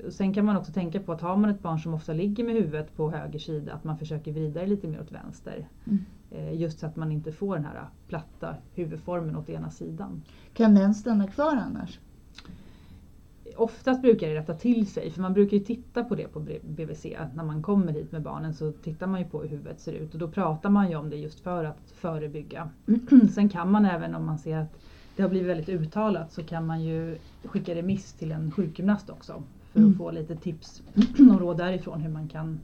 Sen 0.09 0.33
kan 0.33 0.45
man 0.45 0.57
också 0.57 0.71
tänka 0.71 0.99
på 0.99 1.11
att 1.11 1.21
har 1.21 1.37
man 1.37 1.49
ett 1.49 1.61
barn 1.61 1.79
som 1.79 1.93
ofta 1.93 2.13
ligger 2.13 2.43
med 2.43 2.55
huvudet 2.55 2.95
på 2.95 3.11
höger 3.11 3.39
sida 3.39 3.73
att 3.73 3.83
man 3.83 3.97
försöker 3.97 4.31
vrida 4.31 4.59
det 4.59 4.67
lite 4.67 4.87
mer 4.87 5.01
åt 5.01 5.11
vänster. 5.11 5.67
Mm. 5.85 6.05
Eh, 6.31 6.61
just 6.61 6.79
så 6.79 6.85
att 6.85 6.95
man 6.95 7.11
inte 7.11 7.31
får 7.31 7.55
den 7.55 7.65
här 7.65 7.85
platta 8.07 8.55
huvudformen 8.73 9.35
åt 9.35 9.49
ena 9.49 9.69
sidan. 9.69 10.23
Kan 10.53 10.75
den 10.75 10.93
stanna 10.93 11.27
kvar 11.27 11.55
annars? 11.55 11.99
Oftast 13.55 14.01
brukar 14.01 14.27
det 14.27 14.35
rätta 14.35 14.53
till 14.53 14.87
sig 14.87 15.11
för 15.11 15.21
man 15.21 15.33
brukar 15.33 15.57
ju 15.57 15.63
titta 15.63 16.03
på 16.03 16.15
det 16.15 16.27
på 16.27 16.39
BVC. 16.61 17.05
När 17.35 17.43
man 17.43 17.61
kommer 17.61 17.91
hit 17.91 18.11
med 18.11 18.21
barnen 18.21 18.53
så 18.53 18.71
tittar 18.71 19.07
man 19.07 19.19
ju 19.19 19.25
på 19.25 19.41
hur 19.41 19.49
huvudet 19.49 19.79
ser 19.79 19.93
ut 19.93 20.13
och 20.13 20.19
då 20.19 20.27
pratar 20.27 20.69
man 20.69 20.89
ju 20.89 20.95
om 20.95 21.09
det 21.09 21.15
just 21.15 21.39
för 21.39 21.63
att 21.63 21.91
förebygga. 21.95 22.69
Sen 23.33 23.49
kan 23.49 23.71
man 23.71 23.85
även 23.85 24.15
om 24.15 24.25
man 24.25 24.37
ser 24.37 24.57
att 24.57 24.79
det 25.15 25.21
har 25.21 25.29
blivit 25.29 25.49
väldigt 25.49 25.69
uttalat 25.69 26.31
så 26.31 26.43
kan 26.43 26.65
man 26.65 26.83
ju 26.83 27.17
skicka 27.43 27.75
remiss 27.75 28.13
till 28.13 28.31
en 28.31 28.51
sjukgymnast 28.51 29.09
också 29.09 29.43
för 29.74 29.80
att 29.80 29.86
Mm. 29.86 29.98
få 29.98 30.12
lite 30.12 30.36
tips 30.36 30.82
och 31.34 31.39
råd 31.42 31.58
därifrån 31.58 32.01
hur 32.01 32.10
man 32.10 32.27
kan 32.27 32.60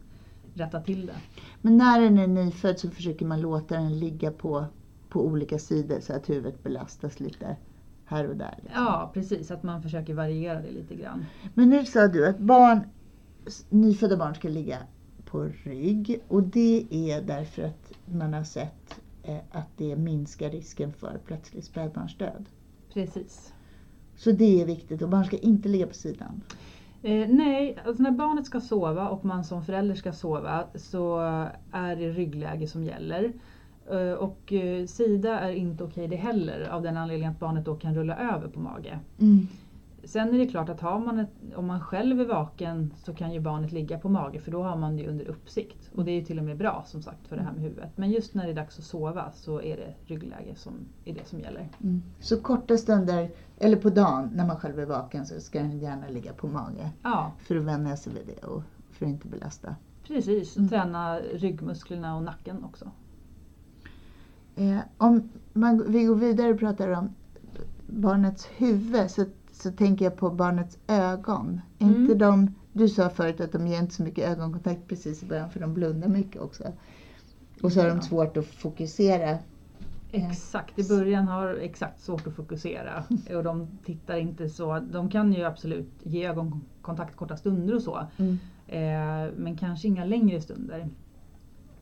rätta 0.54 0.82
till 0.82 1.06
det. 1.06 1.16
Men 1.62 1.78
när 1.78 2.02
den 2.02 2.18
är 2.18 2.28
nyfödd 2.28 2.80
så 2.80 2.90
försöker 2.90 3.26
man 3.26 3.42
låta 3.42 3.76
den 3.76 4.00
ligga 4.00 4.32
på, 4.32 4.66
på 5.10 5.26
olika 5.26 5.60
sidor 5.60 6.00
så 6.00 6.14
att 6.14 6.30
huvudet 6.30 6.64
belastas 6.64 7.20
lite 7.20 7.56
här 8.06 8.28
och 8.30 8.36
där. 8.36 8.56
liksom. 8.64 8.84
Ja 8.84 9.12
precis, 9.14 9.52
att 9.52 9.64
man 9.64 9.82
försöker 9.84 10.14
variera 10.14 10.62
det 10.62 10.72
lite 10.72 10.96
grann. 10.96 11.26
Men 11.54 11.70
nu 11.70 11.86
sa 11.86 12.08
du 12.08 12.28
att 12.28 12.40
barn, 12.40 12.80
nyfödda 13.70 14.18
barn 14.18 14.36
ska 14.36 14.50
ligga 14.50 14.78
på 15.26 15.50
rygg 15.64 16.22
och 16.28 16.44
det 16.44 16.86
är 16.90 17.22
därför 17.22 17.64
att 17.64 17.92
man 18.06 18.34
har 18.34 18.44
sett 18.44 19.00
eh, 19.24 19.38
att 19.52 19.68
det 19.78 19.96
minskar 19.96 20.50
risken 20.50 20.94
för 20.94 21.18
plötslig 21.26 21.64
spädbarnsdöd. 21.64 22.46
Precis. 22.94 23.54
Så 24.16 24.32
det 24.32 24.62
är 24.62 24.66
viktigt 24.66 25.02
och 25.02 25.10
barn 25.10 25.26
ska 25.26 25.38
inte 25.38 25.70
ligga 25.70 25.88
på 25.88 25.94
sidan. 25.94 26.42
Eh, 27.04 27.28
nej, 27.30 27.78
alltså 27.86 28.04
när 28.04 28.12
barnet 28.12 28.46
ska 28.46 28.62
sova 28.62 29.10
och 29.10 29.26
man 29.26 29.44
som 29.44 29.64
förälder 29.64 29.96
ska 29.96 30.14
sova 30.14 30.64
så 30.76 31.20
är 31.72 31.96
det 31.96 32.10
ryggläge 32.10 32.68
som 32.68 32.84
gäller. 32.84 33.34
Eh, 33.92 34.14
och 34.14 34.54
eh, 34.54 34.86
sida 34.86 35.40
är 35.40 35.52
inte 35.52 35.84
okej 35.84 36.08
det 36.08 36.16
heller 36.16 36.70
av 36.70 36.82
den 36.82 36.98
anledningen 36.98 37.32
att 37.32 37.40
barnet 37.40 37.66
då 37.66 37.76
kan 37.76 37.96
rulla 37.96 38.16
över 38.18 38.48
på 38.48 38.60
mage. 38.60 39.00
Mm. 39.20 39.48
Sen 40.04 40.34
är 40.34 40.38
det 40.38 40.48
klart 40.48 40.70
att 40.70 40.82
har 40.82 41.00
man 41.00 41.20
ett, 41.20 41.30
om 41.56 41.66
man 41.66 41.82
själv 41.82 42.22
är 42.22 42.26
vaken 42.26 42.94
så 42.98 43.14
kan 43.14 43.34
ju 43.34 43.40
barnet 43.40 43.72
ligga 43.72 43.98
på 44.00 44.10
mage 44.10 44.40
för 44.40 44.52
då 44.52 44.64
har 44.64 44.76
man 44.78 44.96
det 44.96 45.02
ju 45.02 45.10
under 45.10 45.26
uppsikt. 45.26 45.90
Och 45.96 46.06
det 46.06 46.12
är 46.12 46.16
ju 46.16 46.26
till 46.26 46.40
och 46.40 46.46
med 46.46 46.58
bra 46.58 46.84
som 46.88 47.02
sagt 47.02 47.28
för 47.28 47.36
det 47.36 47.42
här 47.44 47.52
med 47.52 47.62
huvudet. 47.62 47.90
Men 47.96 48.12
just 48.12 48.34
när 48.34 48.44
det 48.46 48.50
är 48.52 48.56
dags 48.56 48.80
att 48.80 48.86
sova 48.86 49.32
så 49.32 49.62
är 49.62 49.78
det 49.78 50.14
ryggläge 50.14 50.56
som 50.56 50.74
är 51.06 51.14
det 51.14 51.28
som 51.28 51.40
gäller. 51.40 51.70
Mm. 51.84 52.02
Så 52.20 52.42
korta 52.42 52.78
stunder, 52.78 53.30
eller 53.58 53.78
på 53.78 53.90
dagen 53.90 54.30
när 54.34 54.48
man 54.48 54.58
själv 54.58 54.80
är 54.80 54.86
vaken 54.86 55.26
så 55.26 55.40
ska 55.40 55.60
den 55.60 55.80
gärna 55.80 56.08
ligga 56.10 56.34
på 56.34 56.48
mage. 56.48 56.90
Ja, 57.04 57.32
För 57.40 57.56
att 57.56 57.64
vänja 57.64 57.98
sig 57.98 58.14
vid 58.14 58.36
det 58.36 58.48
och 58.48 58.64
för 58.92 59.06
att 59.06 59.10
inte 59.10 59.28
belasta. 59.28 59.76
precis. 60.08 60.58
Mm. 60.58 60.70
Träna 60.70 61.20
ryggmusklerna 61.20 62.16
och 62.16 62.24
nacken 62.24 62.64
också. 62.64 62.92
Eh, 64.56 64.78
om 64.98 65.30
man, 65.54 65.84
vi 65.92 66.04
går 66.04 66.16
vidare 66.16 66.54
och 66.54 66.60
pratar 66.60 66.90
om 66.90 67.10
barnets 67.88 68.46
huvud 68.58 69.12
så, 69.12 69.26
så 69.62 69.72
tänker 69.72 70.06
jag 70.06 70.18
på 70.18 70.30
barnets 70.30 70.78
ögon. 70.88 71.62
Mm. 71.80 71.96
Inte 72.02 72.16
de, 72.16 72.56
du 72.74 72.90
sa 72.90 73.10
förut 73.10 73.42
att 73.42 73.52
de 73.52 73.68
ger 73.68 73.80
inte 73.80 73.94
så 73.94 74.04
mycket 74.04 74.30
ögonkontakt 74.30 74.88
precis 74.88 75.24
i 75.24 75.26
början 75.26 75.50
för 75.50 75.60
de 75.60 75.74
blundar 75.74 76.08
mycket 76.08 76.42
också. 76.42 76.64
Och 77.62 77.72
så 77.72 77.80
har 77.80 77.88
Ja. 77.88 77.94
de 77.96 78.02
svårt 78.02 78.38
att 78.38 78.46
fokusera. 78.46 79.38
Exakt, 80.12 80.80
i 80.80 80.88
början 80.88 81.28
har 81.28 81.54
exakt 81.54 82.02
svårt 82.02 82.28
att 82.28 82.36
fokusera 82.36 83.04
och 83.36 83.44
de 83.44 83.68
tittar 83.86 84.18
inte 84.18 84.50
så. 84.50 84.80
De 84.92 85.10
kan 85.10 85.34
ju 85.34 85.44
absolut 85.44 85.92
ge 86.04 86.26
ögonkontakt 86.28 87.16
korta 87.16 87.38
stunder 87.38 87.76
och 87.76 87.82
så. 87.82 87.98
Eh, 88.68 89.28
men 89.38 89.58
kanske 89.60 89.88
inga 89.88 90.06
längre 90.06 90.42
stunder. 90.42 90.90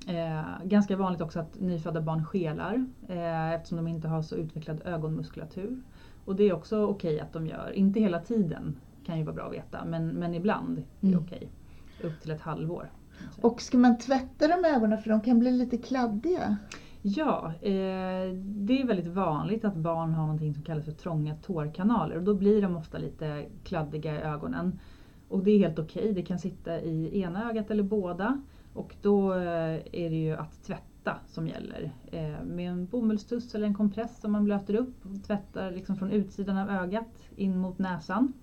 Eh, 0.07 0.41
ganska 0.63 0.97
vanligt 0.97 1.21
också 1.21 1.39
att 1.39 1.59
nyfödda 1.59 2.01
barn 2.01 2.25
skelar 2.25 2.85
eh, 3.07 3.51
eftersom 3.53 3.77
de 3.77 3.87
inte 3.87 4.07
har 4.07 4.21
så 4.21 4.35
utvecklad 4.35 4.81
ögonmuskulatur. 4.85 5.81
Och 6.25 6.35
det 6.35 6.43
är 6.49 6.53
också 6.53 6.85
okej 6.85 7.19
att 7.19 7.33
de 7.33 7.47
gör. 7.47 7.71
Inte 7.75 7.99
hela 7.99 8.19
tiden 8.19 8.75
kan 9.05 9.17
ju 9.17 9.23
vara 9.23 9.35
bra 9.35 9.45
att 9.45 9.53
veta 9.53 9.85
men, 9.85 10.07
men 10.07 10.33
ibland 10.35 10.77
är 10.77 10.83
det 10.99 11.07
Mm. 11.07 11.19
okej. 11.23 11.49
Upp 12.03 12.21
till 12.21 12.31
ett 12.31 12.41
halvår. 12.41 12.89
Och 13.41 13.61
ska 13.61 13.77
man 13.77 13.97
tvätta 13.97 14.47
de 14.47 14.65
ögonen 14.65 14.97
för 14.97 15.09
de 15.09 15.21
kan 15.21 15.39
bli 15.39 15.51
lite 15.51 15.77
kladdiga? 15.77 16.57
Ja, 17.01 17.53
eh, 17.61 18.33
det 18.43 18.81
är 18.81 18.87
väldigt 18.87 19.07
vanligt 19.07 19.65
att 19.65 19.75
barn 19.75 20.13
har 20.13 20.21
någonting 20.23 20.53
som 20.53 20.63
kallas 20.63 20.85
för 20.85 20.91
trånga 20.91 21.35
tårkanaler 21.35 22.15
och 22.17 22.23
då 22.23 22.33
blir 22.33 22.61
de 22.61 22.75
ofta 22.75 22.97
lite 22.97 23.45
kladdiga 23.63 24.15
i 24.15 24.21
ögonen. 24.21 24.79
Och 25.29 25.43
det 25.43 25.51
är 25.51 25.57
helt 25.59 25.79
okej, 25.79 26.13
det 26.13 26.21
kan 26.21 26.39
sitta 26.39 26.79
i 26.81 27.21
ena 27.21 27.49
ögat 27.49 27.71
eller 27.71 27.83
båda. 27.83 28.41
Och 28.77 28.95
då 29.01 29.33
eh, 29.33 29.79
är 29.91 30.09
det 30.09 30.15
ju 30.15 30.33
att 30.33 30.63
tvätta 30.63 31.17
som 31.27 31.47
gäller. 31.47 31.91
Eh, 32.11 32.43
med 32.45 32.71
en 32.71 32.85
bomullstuss 32.85 33.55
eller 33.55 33.67
en 33.67 33.73
kompress 33.73 34.21
som 34.21 34.31
man 34.31 34.43
blöter 34.45 34.75
upp 34.75 35.05
och 35.05 35.23
tvättar 35.23 35.71
liksom 35.71 35.95
från 35.95 36.11
utsidan 36.11 36.57
av 36.57 36.69
ögat 36.69 37.29
in 37.35 37.57
mot 37.57 37.79
näsan. 37.79 38.33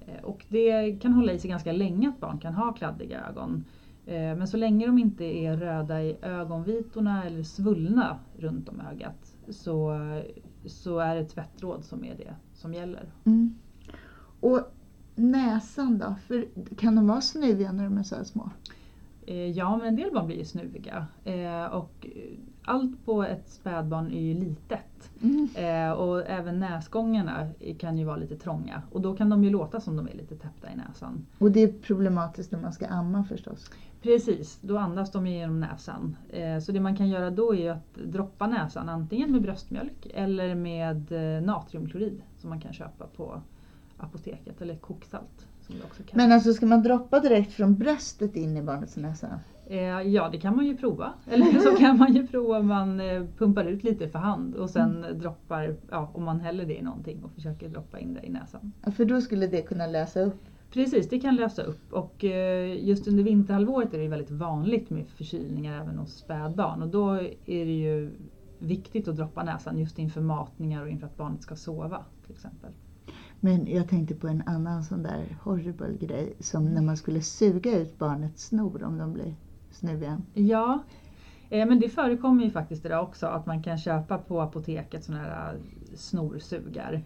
Eh, 0.00 0.24
och 0.24 0.44
det 0.48 0.92
kan 1.02 1.12
hålla 1.12 1.32
i 1.32 1.38
sig 1.38 1.50
ganska 1.50 1.72
länge 1.72 2.08
att 2.08 2.20
barn 2.20 2.38
kan 2.38 2.54
ha 2.54 2.72
kladdiga 2.72 3.26
ögon. 3.28 3.64
Men 4.10 4.48
så 4.48 4.56
länge 4.56 4.86
de 4.86 4.98
inte 4.98 5.24
är 5.24 5.56
röda 5.56 6.02
i 6.02 6.16
ögonvitorna 6.22 7.24
eller 7.24 7.42
svullna 7.42 8.18
runt 8.36 8.68
om 8.68 8.80
ögat 8.80 9.34
så, 9.48 10.00
så 10.66 10.98
är 10.98 11.14
det 11.14 11.24
tvättråd 11.24 11.84
som 11.84 12.04
är 12.04 12.14
det 12.14 12.34
som 12.54 12.74
gäller. 12.74 13.12
Mm. 13.24 13.54
Och 14.40 14.60
näsan 15.14 15.98
då? 15.98 16.14
För 16.26 16.46
kan 16.76 16.94
de 16.94 17.06
vara 17.06 17.20
snuviga 17.20 17.72
när 17.72 17.84
de 17.84 17.98
är 17.98 18.02
så 18.02 18.16
här 18.16 18.24
små? 18.24 18.50
Eh, 19.28 19.50
ja, 19.50 19.76
men 19.76 19.86
en 19.86 19.96
del 19.96 20.12
barn 20.12 20.26
blir 20.26 20.36
ju 20.36 20.44
snuviga. 20.44 21.06
Eh, 21.24 21.64
och 21.64 22.06
allt 22.64 23.04
på 23.04 23.22
ett 23.22 23.48
spädbarn 23.48 24.12
är 24.12 24.20
ju 24.20 24.34
litet. 24.34 25.10
Mm. 25.22 25.48
Eh, 25.54 25.92
och 25.92 26.26
även 26.26 26.58
näsgångarna 26.58 27.50
kan 27.78 27.98
ju 27.98 28.04
vara 28.04 28.16
lite 28.16 28.36
trånga. 28.36 28.82
Och 28.92 29.00
då 29.00 29.16
kan 29.16 29.28
de 29.28 29.44
ju 29.44 29.50
låta 29.50 29.80
som 29.80 29.96
de 29.96 30.08
är 30.08 30.14
lite 30.14 30.36
täppta 30.36 30.72
i 30.72 30.76
näsan. 30.76 31.26
Och 31.38 31.50
det 31.50 31.62
är 31.62 31.72
problematiskt 31.72 32.52
när 32.52 32.60
man 32.60 32.72
ska 32.72 32.86
amma 32.86 33.24
förstås. 33.24 33.70
Precis, 34.02 34.58
då 34.60 34.78
andas 34.78 35.12
de 35.12 35.26
genom 35.26 35.60
näsan. 35.60 36.16
Eh, 36.28 36.58
så 36.58 36.72
det 36.72 36.80
man 36.80 36.96
kan 36.96 37.08
göra 37.08 37.30
då 37.30 37.54
är 37.54 37.70
att 37.70 37.94
droppa 37.94 38.46
näsan 38.46 38.88
antingen 38.88 39.32
med 39.32 39.42
bröstmjölk 39.42 40.06
eller 40.14 40.54
med 40.54 41.12
eh, 41.12 41.42
natriumklorid 41.42 42.22
som 42.36 42.50
man 42.50 42.60
kan 42.60 42.72
köpa 42.72 43.06
på 43.16 43.42
apoteket 43.96 44.62
eller 44.62 44.76
koksalt. 44.76 45.47
Som 45.68 45.78
det 45.78 45.84
också 45.84 46.02
kallas. 46.02 46.16
Men 46.16 46.32
alltså 46.32 46.52
ska 46.52 46.66
man 46.66 46.82
droppa 46.82 47.20
direkt 47.20 47.52
från 47.52 47.74
bröstet 47.74 48.36
in 48.36 48.56
i 48.56 48.62
barnets 48.62 48.96
näsa? 48.96 49.40
Eh, 49.66 50.00
ja, 50.02 50.28
det 50.32 50.38
kan 50.38 50.56
man 50.56 50.66
ju 50.66 50.76
prova. 50.76 51.12
Eller 51.30 51.60
så 51.60 51.76
kan 51.76 51.98
man 51.98 52.14
ju 52.14 52.26
prova 52.26 52.58
om 52.58 52.66
man 52.66 53.00
eh, 53.00 53.22
pumpar 53.38 53.64
ut 53.64 53.84
lite 53.84 54.08
för 54.08 54.18
hand 54.18 54.54
och 54.54 54.70
sen 54.70 55.06
droppar, 55.14 55.76
ja, 55.90 56.10
om 56.14 56.24
man 56.24 56.40
häller 56.40 56.64
det 56.64 56.78
i 56.78 56.82
någonting 56.82 57.24
och 57.24 57.32
försöker 57.32 57.68
droppa 57.68 57.98
in 57.98 58.14
det 58.14 58.26
i 58.26 58.30
näsan. 58.30 58.72
Ja, 58.84 58.90
För 58.90 59.04
då 59.04 59.20
skulle 59.20 59.46
det 59.46 59.62
kunna 59.62 59.86
lösa 59.86 60.20
upp. 60.20 60.44
Precis, 60.72 61.08
det 61.08 61.20
kan 61.20 61.36
lösa 61.36 61.62
upp 61.62 61.92
och 61.92 62.24
eh, 62.24 62.84
just 62.84 63.08
under 63.08 63.22
vinterhalvåret 63.22 63.94
är 63.94 63.98
det 63.98 64.08
väldigt 64.08 64.30
vanligt 64.30 64.90
med 64.90 65.08
förkylningar 65.08 65.80
även 65.82 65.98
hos 65.98 66.18
spädbarn 66.18 66.82
och 66.82 66.88
då 66.88 67.10
är 67.46 67.66
det 67.66 67.78
ju 67.78 68.10
viktigt 68.58 69.08
att 69.08 69.16
droppa 69.16 69.42
näsan 69.42 69.78
just 69.78 69.98
inför 69.98 70.20
matningar 70.20 70.82
och 70.82 70.88
inför 70.88 71.06
att 71.06 71.16
barnet 71.16 71.42
ska 71.42 71.56
sova 71.56 72.04
till 72.26 72.34
exempel. 72.34 72.70
Men 73.40 73.66
jag 73.66 73.88
tänkte 73.88 74.14
på 74.14 74.28
en 74.28 74.42
annan 74.46 74.84
sån 74.84 75.02
där 75.02 75.36
horrible 75.42 75.96
grej 76.00 76.36
som 76.40 76.64
när 76.64 76.82
man 76.82 76.96
skulle 76.96 77.20
suga 77.20 77.78
ut 77.78 77.98
barnets 77.98 78.46
snor 78.46 78.84
om 78.84 78.98
de 78.98 79.12
blir 79.12 79.34
snuviga. 79.70 80.20
Ja, 80.34 80.82
eh, 81.50 81.66
men 81.68 81.80
det 81.80 81.88
förekommer 81.88 82.44
ju 82.44 82.50
faktiskt 82.50 82.84
idag 82.84 83.02
också 83.04 83.26
att 83.26 83.46
man 83.46 83.62
kan 83.62 83.78
köpa 83.78 84.18
på 84.18 84.40
apoteket 84.40 85.04
sådana 85.04 85.24
här 85.24 85.54
eh, 85.54 85.60
snorsugar. 85.96 87.02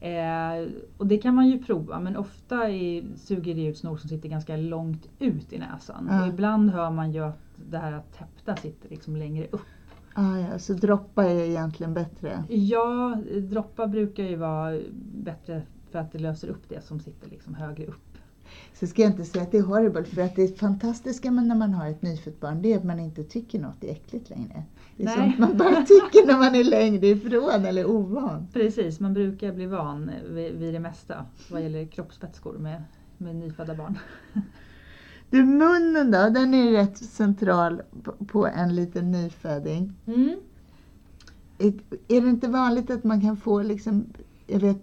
Eh, 0.00 0.68
och 0.96 1.06
det 1.06 1.18
kan 1.18 1.34
man 1.34 1.48
ju 1.48 1.62
prova 1.62 2.00
men 2.00 2.16
ofta 2.16 2.70
är, 2.70 3.16
suger 3.16 3.54
det 3.54 3.66
ut 3.66 3.78
snor 3.78 3.96
som 3.96 4.08
sitter 4.08 4.28
ganska 4.28 4.56
långt 4.56 5.08
ut 5.18 5.52
i 5.52 5.58
näsan. 5.58 6.08
Ja. 6.10 6.22
Och 6.22 6.28
ibland 6.28 6.70
hör 6.70 6.90
man 6.90 7.12
ju 7.12 7.24
att 7.24 7.40
det 7.70 7.78
här 7.78 8.02
täppta 8.18 8.56
sitter 8.56 8.88
liksom 8.88 9.16
längre 9.16 9.46
upp. 9.50 9.60
Ah, 10.14 10.38
ja, 10.38 10.58
så 10.58 10.72
droppa 10.72 11.24
är 11.24 11.44
egentligen 11.44 11.94
bättre. 11.94 12.44
Ja, 12.48 13.18
droppar 13.40 13.86
brukar 13.86 14.22
ju 14.22 14.36
vara 14.36 14.80
bättre 15.14 15.62
för 15.90 15.98
att 15.98 16.12
det 16.12 16.18
löser 16.18 16.48
upp 16.48 16.68
det 16.68 16.84
som 16.84 17.00
sitter 17.00 17.30
liksom 17.30 17.54
högre 17.54 17.86
upp. 17.86 18.18
Så 18.74 18.86
ska 18.86 19.02
jag 19.02 19.10
inte 19.10 19.24
säga 19.24 19.42
att 19.42 19.52
det 19.52 19.58
är 19.58 19.62
horrible 19.62 20.04
för 20.04 20.22
att 20.22 20.36
det 20.36 20.58
fantastiska 20.58 21.30
när 21.30 21.54
man 21.54 21.74
har 21.74 21.88
ett 21.88 22.02
nyfött 22.02 22.40
barn 22.40 22.62
det 22.62 22.72
är 22.72 22.78
att 22.78 22.84
man 22.84 23.00
inte 23.00 23.24
tycker 23.24 23.58
något 23.58 23.84
är 23.84 23.90
äckligt 23.90 24.30
längre. 24.30 24.62
Det 24.96 25.02
är 25.02 25.06
Nej. 25.06 25.16
sånt 25.16 25.38
man 25.38 25.56
bara 25.56 25.82
tycker 25.82 26.26
när 26.26 26.38
man 26.38 26.54
är 26.54 26.64
längre 26.64 27.06
ifrån 27.06 27.64
eller 27.64 27.86
ovan. 27.86 28.46
Precis, 28.52 29.00
man 29.00 29.14
brukar 29.14 29.52
bli 29.52 29.66
van 29.66 30.10
vid, 30.30 30.52
vid 30.52 30.74
det 30.74 30.80
mesta 30.80 31.26
vad 31.50 31.62
gäller 31.62 31.86
kroppsvätskor 31.86 32.58
med, 32.58 32.82
med 33.18 33.36
nyfödda 33.36 33.74
barn. 33.74 33.98
Du, 35.32 35.44
munnen 35.44 36.10
då, 36.10 36.28
den 36.28 36.54
är 36.54 36.72
rätt 36.72 36.96
central 36.98 37.82
på- 38.26 38.46
en 38.46 38.74
liten 38.74 39.10
nyföding. 39.10 39.92
Mm. 40.06 40.36
Är 41.58 41.72
är 42.08 42.20
det 42.20 42.28
inte 42.28 42.48
vanligt 42.48 42.90
att 42.90 43.04
man 43.04 43.20
kan 43.20 43.36
få 43.36 43.62
liksom, 43.62 44.04
jag 44.46 44.60
vet, 44.60 44.82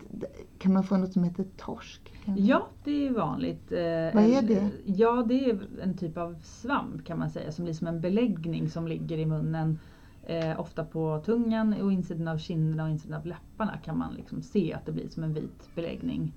kan 0.58 0.74
man 0.74 0.84
få 0.84 0.98
något 0.98 1.14
som 1.14 1.24
heter 1.24 1.46
torsk? 1.58 2.14
Ja, 2.38 2.68
det 2.84 3.08
är 3.08 3.12
vanligt. 3.12 3.72
Eh, 3.72 3.78
Vad 4.22 4.24
är 4.24 4.42
det? 4.42 4.70
Ja, 4.86 5.26
det 5.28 5.50
är 5.50 5.60
en 5.84 5.98
typ 5.98 6.18
av 6.18 6.36
svamp 6.44 7.06
kan 7.06 7.20
man 7.20 7.30
säga 7.30 7.52
som 7.52 7.66
blir 7.66 7.74
som 7.74 7.88
en 7.88 8.02
beläggning 8.02 8.70
som 8.70 8.88
ligger 8.88 9.18
i 9.18 9.26
munnen. 9.26 9.80
Eh, 10.26 10.60
ofta 10.60 10.84
på 10.86 11.22
tungan 11.26 11.74
och 11.82 11.92
insidan 11.94 12.28
av 12.28 12.38
kinderna 12.38 12.84
och 12.84 12.90
insidan 12.90 13.20
av 13.20 13.26
läpparna 13.26 13.78
kan 13.78 13.98
man 13.98 14.14
liksom 14.14 14.42
se 14.42 14.74
att 14.74 14.86
det 14.86 14.92
blir 14.92 15.10
som 15.10 15.24
en 15.24 15.34
vit 15.34 15.70
beläggning. 15.76 16.34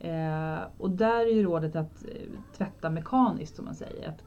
Eh, 0.00 0.58
och 0.78 0.90
där 0.90 1.26
är 1.26 1.34
ju 1.34 1.42
rådet 1.42 1.76
att 1.76 2.04
eh, 2.04 2.56
tvätta 2.56 2.90
mekaniskt 2.90 3.56
som 3.56 3.64
man 3.64 3.74
säger. 3.74 4.08
Att 4.08 4.22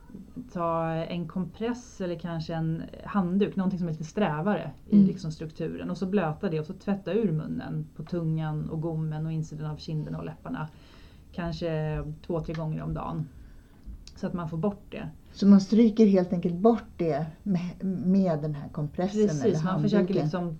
ta 0.54 0.90
en 0.90 1.28
kompress 1.28 2.02
eller 2.02 2.20
kanske 2.20 2.54
en 2.54 2.84
handduk, 3.04 3.56
någonting 3.56 3.80
som 3.80 3.88
är 3.88 3.92
lite 3.92 4.04
strävare 4.04 4.72
i 4.90 4.96
Mm. 4.96 5.08
liksom 5.08 5.32
strukturen 5.32 5.90
och 5.90 5.98
så 5.98 6.06
blöta 6.06 6.50
det 6.50 6.60
och 6.60 6.66
så 6.66 6.74
tvätta 6.74 7.14
ur 7.14 7.32
munnen 7.32 7.88
på 7.96 8.04
tungan 8.04 8.70
och 8.70 8.82
gommen 8.82 9.26
och 9.26 9.32
insidan 9.32 9.72
av 9.72 9.78
kinderna 9.78 10.18
och 10.18 10.26
läpparna. 10.26 10.68
Kanske 11.32 12.04
två, 12.28 12.42
tre 12.42 12.54
gånger 12.54 12.84
om 12.84 12.94
dagen. 12.94 13.28
Så 14.16 14.28
att 14.28 14.34
man 14.34 14.50
får 14.50 14.58
bort 14.58 14.86
det. 14.90 15.10
Så 15.38 15.48
man 15.48 15.62
stryker 15.62 16.06
helt 16.06 16.34
enkelt 16.34 16.56
bort 16.56 16.84
det 16.98 17.26
med, 17.44 17.70
med 18.08 18.42
den 18.42 18.56
här 18.56 18.70
kompressen 18.70 19.20
eller 19.22 19.30
Precis, 19.30 19.64
man 19.64 19.72
handduken. 19.74 19.90
försöker 20.08 20.14
liksom 20.24 20.60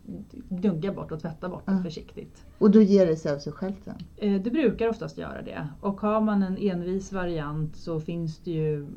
gnugga 0.50 0.94
bort 0.94 1.12
och 1.12 1.20
tvätta 1.20 1.50
bort 1.50 1.66
det 1.66 1.72
Ja. 1.72 1.84
försiktigt. 1.84 2.46
Och 2.58 2.72
då 2.72 2.82
ger 2.82 3.06
det 3.08 3.16
sig 3.16 3.34
av 3.34 3.40
sig 3.40 3.54
självt 3.54 3.84
sen? 3.86 3.96
Eh, 4.18 4.42
Det 4.42 4.52
brukar 4.52 4.90
oftast 4.90 5.18
göra 5.18 5.42
det. 5.42 5.68
Och 5.82 6.02
har 6.02 6.22
man 6.22 6.44
en 6.44 6.58
envis 6.58 7.12
variant 7.14 7.76
så 7.76 8.00
finns 8.00 8.40
det 8.40 8.52
ju 8.52 8.88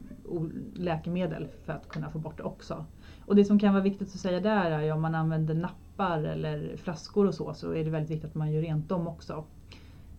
läkemedel 0.74 1.48
för 1.64 1.72
att 1.72 1.88
kunna 1.88 2.10
få 2.10 2.18
bort 2.18 2.36
det 2.36 2.42
också. 2.42 2.84
Och 3.26 3.36
det 3.36 3.44
som 3.44 3.58
kan 3.58 3.72
vara 3.72 3.82
viktigt 3.82 4.08
att 4.08 4.20
säga 4.20 4.40
där 4.40 4.70
är 4.70 4.82
ju 4.82 4.92
om 4.92 5.00
man 5.02 5.14
använder 5.14 5.54
nappar 5.54 6.18
eller 6.22 6.76
flaskor 6.76 7.26
och 7.26 7.34
så, 7.34 7.54
så 7.54 7.72
är 7.72 7.84
det 7.84 7.90
väldigt 7.90 8.10
viktigt 8.10 8.30
att 8.30 8.34
man 8.34 8.52
gör 8.52 8.62
rent 8.62 8.88
dem 8.88 9.08
också. 9.08 9.44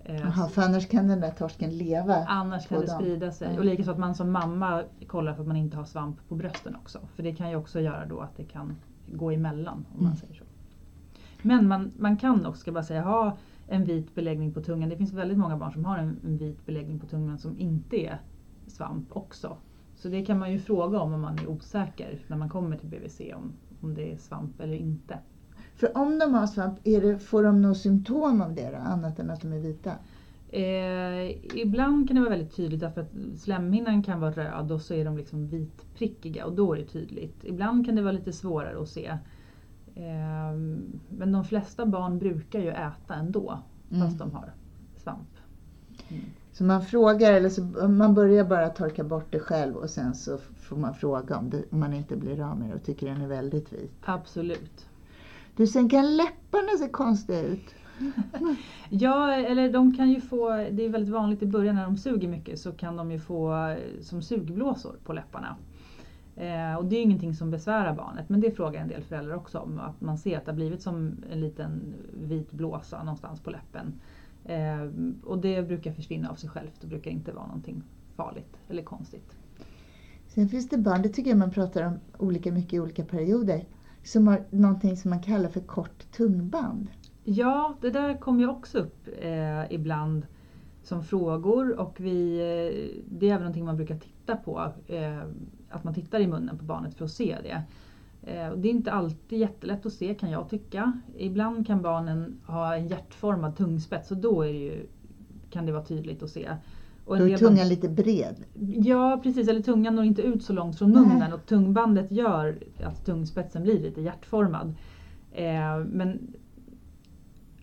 Eh, 0.06 0.16
Jaha, 0.16 0.32
så- 0.48 0.50
för 0.50 0.62
annars 0.62 0.88
kan 0.88 1.08
den 1.08 1.20
där 1.20 1.32
torsken 1.32 1.78
leva. 1.78 2.16
Annars 2.16 2.68
kan 2.68 2.80
det 2.82 2.86
dem. 2.88 2.96
sprida 3.00 3.32
sig. 3.32 3.48
Mm. 3.48 3.60
Och 3.60 3.66
likaså 3.66 3.92
att 3.92 4.00
man 4.00 4.16
som 4.16 4.32
mamma 4.32 4.84
kollar 5.08 5.34
för 5.34 5.42
att 5.42 5.48
man 5.48 5.58
inte 5.58 5.78
har 5.78 5.86
svamp 5.86 6.28
på 6.30 6.36
brösten 6.36 6.76
också. 6.76 7.00
För 7.16 7.24
det 7.24 7.36
kan 7.36 7.50
ju 7.50 7.56
också 7.56 7.80
göra 7.80 8.06
då 8.06 8.20
att 8.20 8.38
det 8.38 8.44
kan 8.44 8.76
gå 9.08 9.32
emellan 9.32 9.74
om 9.78 9.98
man 9.98 10.06
Mm. 10.06 10.16
säger 10.18 10.34
så. 10.34 10.44
Men 11.42 11.68
man, 11.68 11.92
man 11.98 12.18
kan 12.18 12.46
också, 12.46 12.62
ska 12.62 12.72
bara 12.72 12.84
säga, 12.84 13.02
ha 13.02 13.38
en 13.68 13.86
vit 13.86 14.16
beläggning 14.16 14.54
på 14.54 14.62
tungan. 14.62 14.90
Det 14.90 14.98
finns 14.98 15.14
väldigt 15.14 15.38
många 15.38 15.58
barn 15.58 15.72
som 15.74 15.86
har 15.86 15.98
en, 15.98 16.20
en 16.26 16.38
vit 16.38 16.66
beläggning 16.66 17.00
på 17.00 17.06
tungan 17.06 17.38
som 17.38 17.60
inte 17.60 17.96
är 18.06 18.18
svamp 18.68 19.08
också. 19.10 19.58
Så 19.96 20.08
det 20.08 20.26
kan 20.26 20.40
man 20.40 20.52
ju 20.52 20.60
fråga 20.60 21.00
om 21.00 21.14
om 21.14 21.22
man 21.22 21.40
är 21.40 21.48
osäker 21.50 22.20
när 22.28 22.38
man 22.38 22.50
kommer 22.50 22.78
till 22.78 22.90
BVC 22.90 23.22
om, 23.36 23.54
om 23.82 23.94
det 23.94 24.14
är 24.14 24.18
svamp 24.18 24.60
eller 24.62 24.76
inte. 24.76 25.18
För 25.82 25.98
om 25.98 26.20
de 26.20 26.34
har 26.34 26.48
svamp, 26.48 26.80
det, 26.84 27.18
får 27.18 27.44
de 27.44 27.62
några 27.62 27.76
symptom 27.76 28.42
av 28.42 28.56
det 28.56 28.70
då, 28.72 28.78
annat 28.78 29.20
än 29.20 29.30
att 29.30 29.42
de 29.42 29.54
är 29.54 29.60
vita? 29.60 29.92
Eh, 30.50 31.60
ibland 31.62 32.08
kan 32.08 32.16
det 32.16 32.22
vara 32.22 32.30
väldigt 32.30 32.56
tydligt 32.56 32.80
därför 32.80 33.02
att 33.02 33.12
slemhinnan 33.38 34.04
kan 34.04 34.20
vara 34.20 34.32
röd 34.32 34.72
och 34.72 34.82
så 34.82 34.94
är 34.94 35.06
de 35.06 35.18
liksom 35.18 35.48
vitprickiga 35.48 36.46
och 36.46 36.54
då 36.54 36.74
är 36.74 36.78
det 36.78 36.86
tydligt. 36.86 37.36
Ibland 37.44 37.86
kan 37.86 37.96
det 37.96 38.02
vara 38.02 38.12
lite 38.12 38.34
svårare 38.34 38.82
att 38.82 38.90
se. 38.90 39.08
Eh, 39.96 40.54
men 41.10 41.32
de 41.32 41.46
flesta 41.46 41.86
barn 41.86 42.20
brukar 42.20 42.60
ju 42.60 42.70
äta 42.70 43.16
ändå 43.16 43.60
Mm. 43.92 44.08
fast 44.08 44.20
de 44.20 44.32
har 44.32 44.54
svamp. 44.98 45.30
Så 46.52 46.64
man 46.64 46.82
frågar, 46.86 47.34
eller 47.34 47.50
så 47.50 47.62
man 47.88 48.14
börjar 48.14 48.46
bara 48.46 48.70
torka 48.70 49.04
bort 49.04 49.32
det 49.32 49.40
själv 49.40 49.76
och 49.76 49.90
sen 49.90 50.16
så 50.16 50.38
får 50.38 50.76
man 50.76 50.94
fråga 50.94 51.38
om, 51.38 51.50
det, 51.50 51.64
om 51.72 51.80
man 51.80 51.94
inte 51.94 52.16
blir 52.16 52.42
av 52.52 52.60
med 52.60 52.70
det 52.70 52.76
och 52.76 52.84
tycker 52.84 53.08
den 53.08 53.22
är 53.22 53.28
väldigt 53.28 53.74
vit. 53.74 53.92
Absolut. 54.06 54.88
Du, 55.56 55.68
sen 55.68 55.90
kan 55.90 56.18
läpparna 56.18 56.78
se 56.80 56.90
konstiga 56.90 57.42
ut. 57.42 57.76
Ja, 58.90 59.34
eller 59.34 59.72
de 59.72 59.98
kan 59.98 60.10
ju 60.10 60.22
få, 60.22 60.50
det 60.50 60.86
är 60.86 60.90
väldigt 60.90 61.14
vanligt 61.14 61.44
i 61.44 61.46
början 61.46 61.76
när 61.76 61.84
de 61.84 61.98
suger 61.98 62.28
mycket 62.28 62.60
så 62.60 62.72
kan 62.72 62.98
de 62.98 63.12
ju 63.12 63.20
få 63.20 63.68
eh, 63.68 63.78
som 64.02 64.22
sugblåsor 64.22 64.96
på 65.04 65.14
läpparna. 65.14 65.56
Eh, 66.36 66.76
och 66.76 66.86
det 66.86 66.96
är 66.96 66.98
ju 66.98 67.04
ingenting 67.04 67.36
som 67.36 67.52
besvärar 67.52 67.96
barnet 67.96 68.30
men 68.30 68.42
det 68.42 68.52
frågar 68.52 68.82
en 68.82 68.88
del 68.88 69.04
föräldrar 69.04 69.36
också 69.36 69.60
om. 69.60 69.80
Att 69.80 70.02
man 70.02 70.18
ser 70.18 70.38
att 70.38 70.46
det 70.46 70.52
har 70.52 70.56
blivit 70.56 70.82
som 70.82 71.16
en 71.32 71.40
liten 71.40 71.94
vit 72.14 72.52
blåsa 72.52 73.04
någonstans 73.04 73.40
på 73.40 73.50
läppen. 73.50 73.94
Eh, 74.46 74.90
och 75.24 75.38
det 75.38 75.68
brukar 75.68 75.92
försvinna 75.92 76.30
av 76.30 76.36
sig 76.36 76.50
självt. 76.50 76.82
Det 76.82 76.88
brukar 76.88 77.12
inte 77.12 77.32
vara 77.32 77.48
någonting 77.48 77.84
farligt 78.16 78.58
eller 78.70 78.84
konstigt. 78.84 79.36
Sen 80.28 80.50
finns 80.50 80.70
det 80.70 80.78
barn, 80.78 81.02
det 81.02 81.10
tycker 81.10 81.30
jag 81.30 81.38
man 81.38 81.52
pratar 81.52 81.84
om 81.84 82.00
olika 82.18 82.52
mycket 82.52 82.74
i 82.74 82.80
olika 82.80 83.06
perioder, 83.06 83.66
som 84.04 84.28
har 84.28 84.46
någonting 84.50 84.98
som 84.98 85.10
man 85.10 85.22
kallar 85.22 85.50
för 85.50 85.60
kort 85.60 86.12
tungband. 86.12 86.88
Ja, 87.24 87.76
det 87.82 87.90
där 87.90 88.18
kommer 88.18 88.40
ju 88.40 88.50
också 88.50 88.80
upp 88.80 89.08
eh, 89.22 89.74
ibland 89.74 90.26
som 90.84 91.04
frågor 91.04 91.80
och 91.80 91.96
vi, 92.00 92.36
eh, 92.36 93.02
det 93.10 93.26
är 93.26 93.34
även 93.34 93.42
någonting 93.42 93.66
man 93.66 93.78
brukar 93.78 94.00
titta 94.00 94.36
på. 94.36 94.72
Eh, 94.88 95.22
att 95.70 95.84
man 95.84 95.94
tittar 95.94 96.20
i 96.20 96.28
munnen 96.28 96.58
på 96.58 96.66
barnet 96.66 96.96
för 96.96 97.06
att 97.06 97.12
se 97.12 97.38
det. 97.44 97.64
Eh, 98.32 98.56
det 98.56 98.68
är 98.68 98.72
inte 98.72 98.92
alltid 98.92 99.40
jättelätt 99.40 99.86
att 99.86 99.94
se 99.94 100.14
kan 100.14 100.32
jag 100.32 100.50
tycka. 100.50 100.94
Ibland 101.18 101.68
kan 101.68 101.82
barnen 101.82 102.40
ha 102.46 102.76
en 102.76 102.88
hjärtformad 102.88 103.58
tungspets 103.58 104.12
och 104.12 104.18
då 104.18 104.42
är 104.42 104.54
det 104.54 104.60
ju, 104.60 104.86
kan 105.50 105.66
det 105.66 105.72
vara 105.72 105.84
tydligt 105.84 106.24
att 106.24 106.30
se. 106.30 106.50
Och 107.12 107.18
Då 107.18 107.28
är 107.30 107.38
tungan 107.38 107.68
lite 107.68 107.90
bred. 107.90 108.36
Ja 108.84 109.20
precis, 109.24 109.48
eller 109.48 109.62
tungan 109.62 109.96
når 109.96 110.06
inte 110.06 110.22
ut 110.22 110.44
så 110.44 110.54
långt 110.54 110.78
från 110.78 110.92
Nej. 110.92 111.02
munnen 111.06 111.34
och 111.34 111.46
tungbandet 111.46 112.12
gör 112.12 112.58
att 112.84 113.06
tungspetsen 113.06 113.64
blir 113.64 113.80
lite 113.80 114.02
hjärtformad. 114.02 114.74
Eh, 115.32 115.78
men 115.92 116.34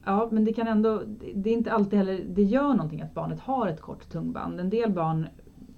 Ja 0.05 0.29
men 0.33 0.45
det 0.45 0.53
kan 0.53 0.67
ändå, 0.67 1.03
det 1.35 1.51
är 1.51 1.55
inte 1.55 1.73
alltid 1.73 1.99
heller, 1.99 2.25
det 2.35 2.43
gör 2.43 2.69
någonting 2.75 3.01
att 3.03 3.15
barnet 3.15 3.41
har 3.41 3.69
ett 3.69 3.81
kort 3.81 4.09
tungband. 4.09 4.61
En 4.61 4.71
del 4.71 4.91
barn 4.91 5.27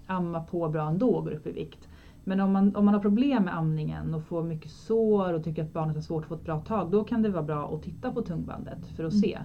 ammar 0.07 0.41
på 0.41 0.69
bra 0.69 0.89
ändå 0.89 1.11
och 1.11 1.25
går 1.25 1.33
upp 1.33 1.47
i 1.47 1.53
vikt. 1.53 1.89
Men 2.25 2.41
om 2.41 2.53
man, 2.53 2.77
om 2.77 2.85
man 2.85 2.95
har 2.95 3.01
problem 3.01 3.45
med 3.45 3.57
amningen 3.57 4.15
och 4.15 4.23
får 4.25 4.43
mycket 4.43 4.71
sår 4.71 5.33
och 5.33 5.45
tycker 5.45 5.63
att 5.63 5.73
barnet 5.73 5.95
har 5.95 6.03
svårt 6.03 6.23
att 6.23 6.29
få 6.29 6.35
ett 6.35 6.45
bra 6.45 6.61
tag, 6.61 6.91
då 6.91 7.05
kan 7.05 7.23
det 7.23 7.29
vara 7.29 7.43
bra 7.43 7.75
att 7.75 7.83
titta 7.83 8.13
på 8.13 8.23
tungbandet 8.23 8.87
för 8.97 9.05
att 9.05 9.13
Mm. 9.13 9.23
se. 9.23 9.39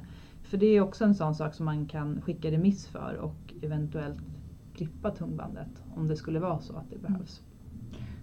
För 0.56 0.60
det 0.60 0.66
är 0.78 0.82
också 0.82 1.04
en 1.04 1.16
sån 1.16 1.36
sak 1.36 1.54
som 1.54 1.66
man 1.66 1.86
kan 1.86 2.22
skicka 2.22 2.52
remiss 2.52 2.88
för 2.88 3.16
och 3.16 3.54
eventuellt 3.62 4.22
klippa 4.74 5.12
tungbandet 5.12 5.84
om 5.96 6.08
det 6.08 6.16
skulle 6.16 6.40
vara 6.40 6.60
så 6.60 6.76
att 6.76 6.90
det 6.90 6.98
behövs. 6.98 7.42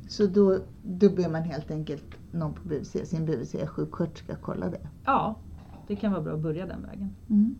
Så 0.08 0.26
då, 0.26 0.58
då 0.82 1.10
ber 1.10 1.28
man 1.28 1.42
helt 1.42 1.70
enkelt 1.70 2.16
någon 2.30 2.54
på 2.54 2.68
BVC, 2.68 3.08
sin 3.08 3.26
BVC-sjuksköterska 3.26 4.36
kolla 4.42 4.68
det. 4.68 4.88
Ja, 5.04 5.40
det 5.86 5.96
kan 5.96 6.12
vara 6.12 6.22
bra 6.22 6.34
att 6.34 6.40
börja 6.40 6.66
den 6.66 6.82
vägen. 6.82 7.16
Mm. 7.30 7.54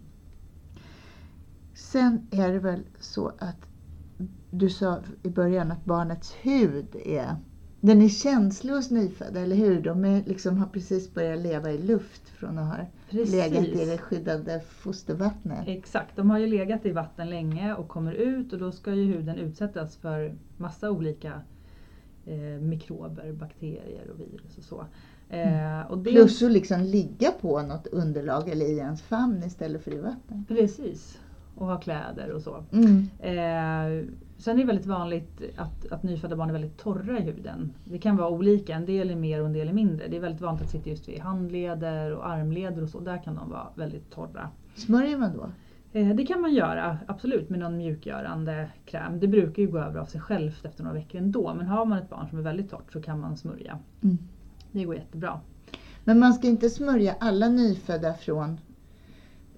Sen 1.75 2.29
är 2.31 2.53
det 2.53 2.59
väl 2.59 2.83
så 3.01 3.33
att 3.39 3.69
du 4.51 4.71
sa 4.71 5.03
i 5.23 5.31
början 5.31 5.73
att 5.73 5.85
barnets 5.85 6.33
hud 6.43 6.97
är 7.05 7.37
den 7.81 8.03
är 8.03 8.09
känslig 8.09 8.73
hos 8.73 8.91
nyfödda, 8.91 9.41
eller 9.41 9.57
hur? 9.57 9.83
De 9.83 10.05
är, 10.05 10.25
liksom, 10.25 10.59
har 10.59 10.67
precis 10.67 11.15
börjat 11.15 11.39
leva 11.39 11.71
i 11.71 11.79
luft 11.79 12.29
från 12.29 12.59
att 12.59 12.67
ha 12.67 12.87
legat 13.13 13.65
i 13.65 13.85
det 13.85 13.99
skyddade 13.99 14.61
fostervattnet. 14.61 15.69
Exakt, 15.69 16.17
de 16.17 16.31
har 16.31 16.39
ju 16.39 16.47
legat 16.47 16.87
i 16.87 16.91
vatten 16.91 17.31
länge 17.31 17.75
och 17.75 17.89
kommer 17.89 18.13
ut 18.13 18.53
och 18.53 18.59
då 18.59 18.73
ska 18.73 18.95
ju 18.95 19.05
huden 19.05 19.37
utsättas 19.37 19.97
för 19.97 20.35
massa 20.57 20.91
olika 20.91 21.41
eh, 22.27 22.61
mikrober, 22.61 23.33
bakterier 23.33 24.11
och 24.11 24.21
virus 24.21 24.59
och 24.59 24.65
så. 24.65 24.87
Eh, 25.29 25.91
och 25.91 25.99
det, 25.99 26.11
Plus 26.11 26.43
att 26.43 26.53
liksom 26.53 26.81
ligga 26.81 27.31
på 27.31 27.63
något 27.63 27.87
underlag 27.87 28.49
eller 28.49 28.67
i 28.67 28.79
ens 28.79 29.03
famn 29.03 29.43
istället 29.43 29.85
för 29.85 29.95
i 29.95 29.99
vatten. 29.99 30.45
Precis, 30.49 31.21
och 31.55 31.67
ha 31.67 31.81
kläder 31.81 32.31
och 32.31 32.43
så. 32.43 32.65
Mm. 32.73 33.09
Eh, 33.19 34.07
sen 34.43 34.57
är 34.57 34.61
det 34.61 34.67
väldigt 34.67 34.87
vanligt 34.87 35.41
att, 35.57 35.93
att 35.93 36.03
nyfödda 36.03 36.37
barn 36.37 36.49
är 36.49 36.53
väldigt 36.53 36.79
torra 36.79 37.19
i 37.19 37.23
huden. 37.23 37.73
Det 37.85 37.99
kan 37.99 38.17
vara 38.17 38.29
olika, 38.29 38.75
en 38.75 38.87
del 38.87 39.11
är 39.11 39.17
mer 39.17 39.41
och 39.41 39.47
en 39.47 39.53
del 39.53 39.69
är 39.69 39.73
mindre. 39.73 40.09
Det 40.09 40.17
är 40.17 40.21
väldigt 40.21 40.41
vanligt 40.43 40.63
att 40.63 40.71
sitta 40.71 40.91
just 40.91 41.09
vid 41.09 41.21
handleder 41.21 42.15
och 42.17 42.29
armleder 42.29 42.83
och 42.83 42.89
så, 42.89 43.01
där 43.01 43.23
kan 43.23 43.35
de 43.35 43.51
vara 43.51 43.67
väldigt 43.75 44.11
torra. 44.11 44.49
Smörjer 44.75 45.17
man 45.19 45.33
då? 45.37 45.47
Eh, 45.99 46.09
Det 46.09 46.27
kan 46.27 46.41
man 46.41 46.55
göra, 46.55 46.99
absolut, 47.07 47.51
med 47.51 47.59
någon 47.59 47.77
mjukgörande 47.77 48.69
kräm. 48.85 49.21
Det 49.21 49.29
brukar 49.29 49.63
ju 49.63 49.69
gå 49.71 49.79
över 49.79 50.01
av 50.01 50.05
sig 50.05 50.21
självt 50.21 50.65
efter 50.65 50.83
några 50.85 50.95
veckor 50.95 51.21
ändå. 51.21 51.55
Men 51.55 51.67
har 51.67 51.85
man 51.85 51.99
ett 51.99 52.11
barn 52.11 52.29
som 52.29 52.39
är 52.39 52.43
väldigt 52.43 52.71
torrt 52.71 52.93
så 52.93 53.03
kan 53.03 53.21
man 53.21 53.37
smörja. 53.37 53.79
Mm. 54.03 54.19
Det 54.73 54.85
går 54.85 54.95
jättebra. 54.95 55.41
Men 56.05 56.19
man 56.19 56.35
ska 56.35 56.47
inte 56.49 56.71
smörja 56.71 57.15
alla 57.21 57.49
nyfödda 57.49 58.15
från, 58.15 58.61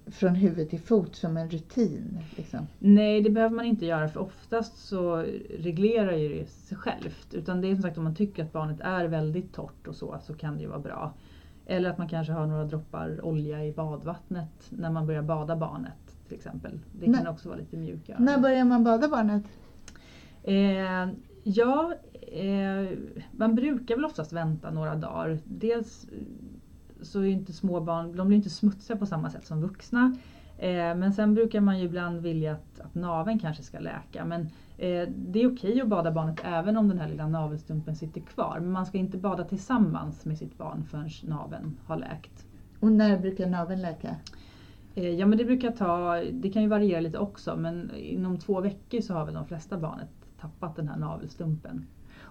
från 0.07 0.35
huvud 0.35 0.69
till 0.69 0.79
fot 0.79 1.15
som 1.15 1.37
en 1.37 1.49
rutin. 1.49 2.19
Liksom. 2.35 2.67
Nej, 2.79 3.21
det 3.21 3.29
behöver 3.29 3.55
man 3.55 3.65
inte 3.65 3.85
göra 3.85 4.07
för 4.07 4.19
oftast 4.19 4.77
så 4.77 5.25
reglerar 5.59 6.11
ju 6.11 6.29
det 6.29 6.49
sig 6.49 6.77
självt. 6.77 7.33
Utan 7.33 7.61
det 7.61 7.67
är 7.67 7.73
som 7.73 7.81
sagt 7.81 7.97
om 7.97 8.03
man 8.03 8.15
tycker 8.15 8.43
att 8.43 8.53
barnet 8.53 8.79
är 8.81 9.05
väldigt 9.05 9.53
torrt 9.53 9.87
och 9.87 9.95
så, 9.95 10.19
så 10.23 10.33
kan 10.33 10.55
det 10.55 10.61
ju 10.61 10.67
vara 10.67 10.79
bra. 10.79 11.13
Eller 11.65 11.89
att 11.89 11.97
man 11.97 12.09
kanske 12.09 12.33
har 12.33 12.47
några 12.47 12.63
droppar 12.63 13.25
olja 13.25 13.65
i 13.65 13.71
badvattnet 13.71 14.67
när 14.69 14.91
man 14.91 15.07
börjar 15.07 15.21
bada 15.21 15.55
barnet 15.55 16.17
till 16.27 16.37
exempel. 16.37 16.79
Det 16.99 17.05
kan 17.05 17.13
Nej. 17.13 17.27
också 17.27 17.49
vara 17.49 17.59
lite 17.59 17.77
mjukgörande. 17.77 18.31
När 18.31 18.39
börjar 18.39 18.65
man 18.65 18.83
bada 18.83 19.09
barnet? 19.09 19.43
Eh, 20.43 21.09
ja, 21.43 21.93
eh, 22.21 22.97
man 23.31 23.55
brukar 23.55 23.95
väl 23.95 24.05
oftast 24.05 24.33
vänta 24.33 24.71
några 24.71 24.95
dagar. 24.95 25.39
Dels 25.43 26.07
så 27.05 27.19
är 27.19 27.25
inte 27.25 27.53
små 27.53 27.79
barn, 27.79 28.15
de 28.15 28.27
blir 28.27 28.37
inte 28.37 28.49
smutsiga 28.49 28.97
på 28.97 29.05
samma 29.05 29.29
sätt 29.29 29.45
som 29.45 29.61
vuxna. 29.61 30.15
Eh, 30.57 30.95
men 30.95 31.13
sen 31.13 31.33
brukar 31.33 31.61
man 31.61 31.79
ju 31.79 31.85
ibland 31.85 32.21
vilja 32.21 32.51
att, 32.51 32.79
att 32.79 32.95
naveln 32.95 33.39
kanske 33.39 33.63
ska 33.63 33.79
läka. 33.79 34.25
Men 34.25 34.41
eh, 34.77 35.09
det 35.15 35.41
är 35.41 35.53
okej 35.53 35.81
att 35.81 35.87
bada 35.87 36.11
barnet 36.11 36.39
även 36.43 36.77
om 36.77 36.87
den 36.87 36.99
här 36.99 37.09
lilla 37.09 37.27
navelstumpen 37.27 37.95
sitter 37.95 38.21
kvar. 38.21 38.57
Men 38.59 38.71
man 38.71 38.85
ska 38.85 38.97
inte 38.97 39.17
bada 39.17 39.43
tillsammans 39.43 40.25
med 40.25 40.37
sitt 40.37 40.57
barn 40.57 40.83
förrän 40.83 41.09
naveln 41.23 41.77
har 41.85 41.97
läkt. 41.97 42.45
Och 42.79 42.91
när 42.91 43.17
brukar 43.17 43.47
naveln 43.47 43.81
läka? 43.81 44.15
Eh, 44.95 45.09
Ja 45.09 45.25
men 45.25 45.37
det 45.37 45.45
brukar 45.45 45.71
ta, 45.71 46.15
det 46.31 46.49
kan 46.49 46.61
ju 46.61 46.67
variera 46.67 46.99
lite 46.99 47.17
också 47.17 47.55
men 47.55 47.91
inom 47.95 48.37
två 48.37 48.61
veckor 48.61 49.01
så 49.01 49.13
har 49.13 49.25
väl 49.25 49.33
de 49.33 49.45
flesta 49.45 49.77
barnet 49.77 50.09
tappat 50.41 50.75
den 50.75 50.87
här 50.87 50.97
navelstumpen. 50.97 51.85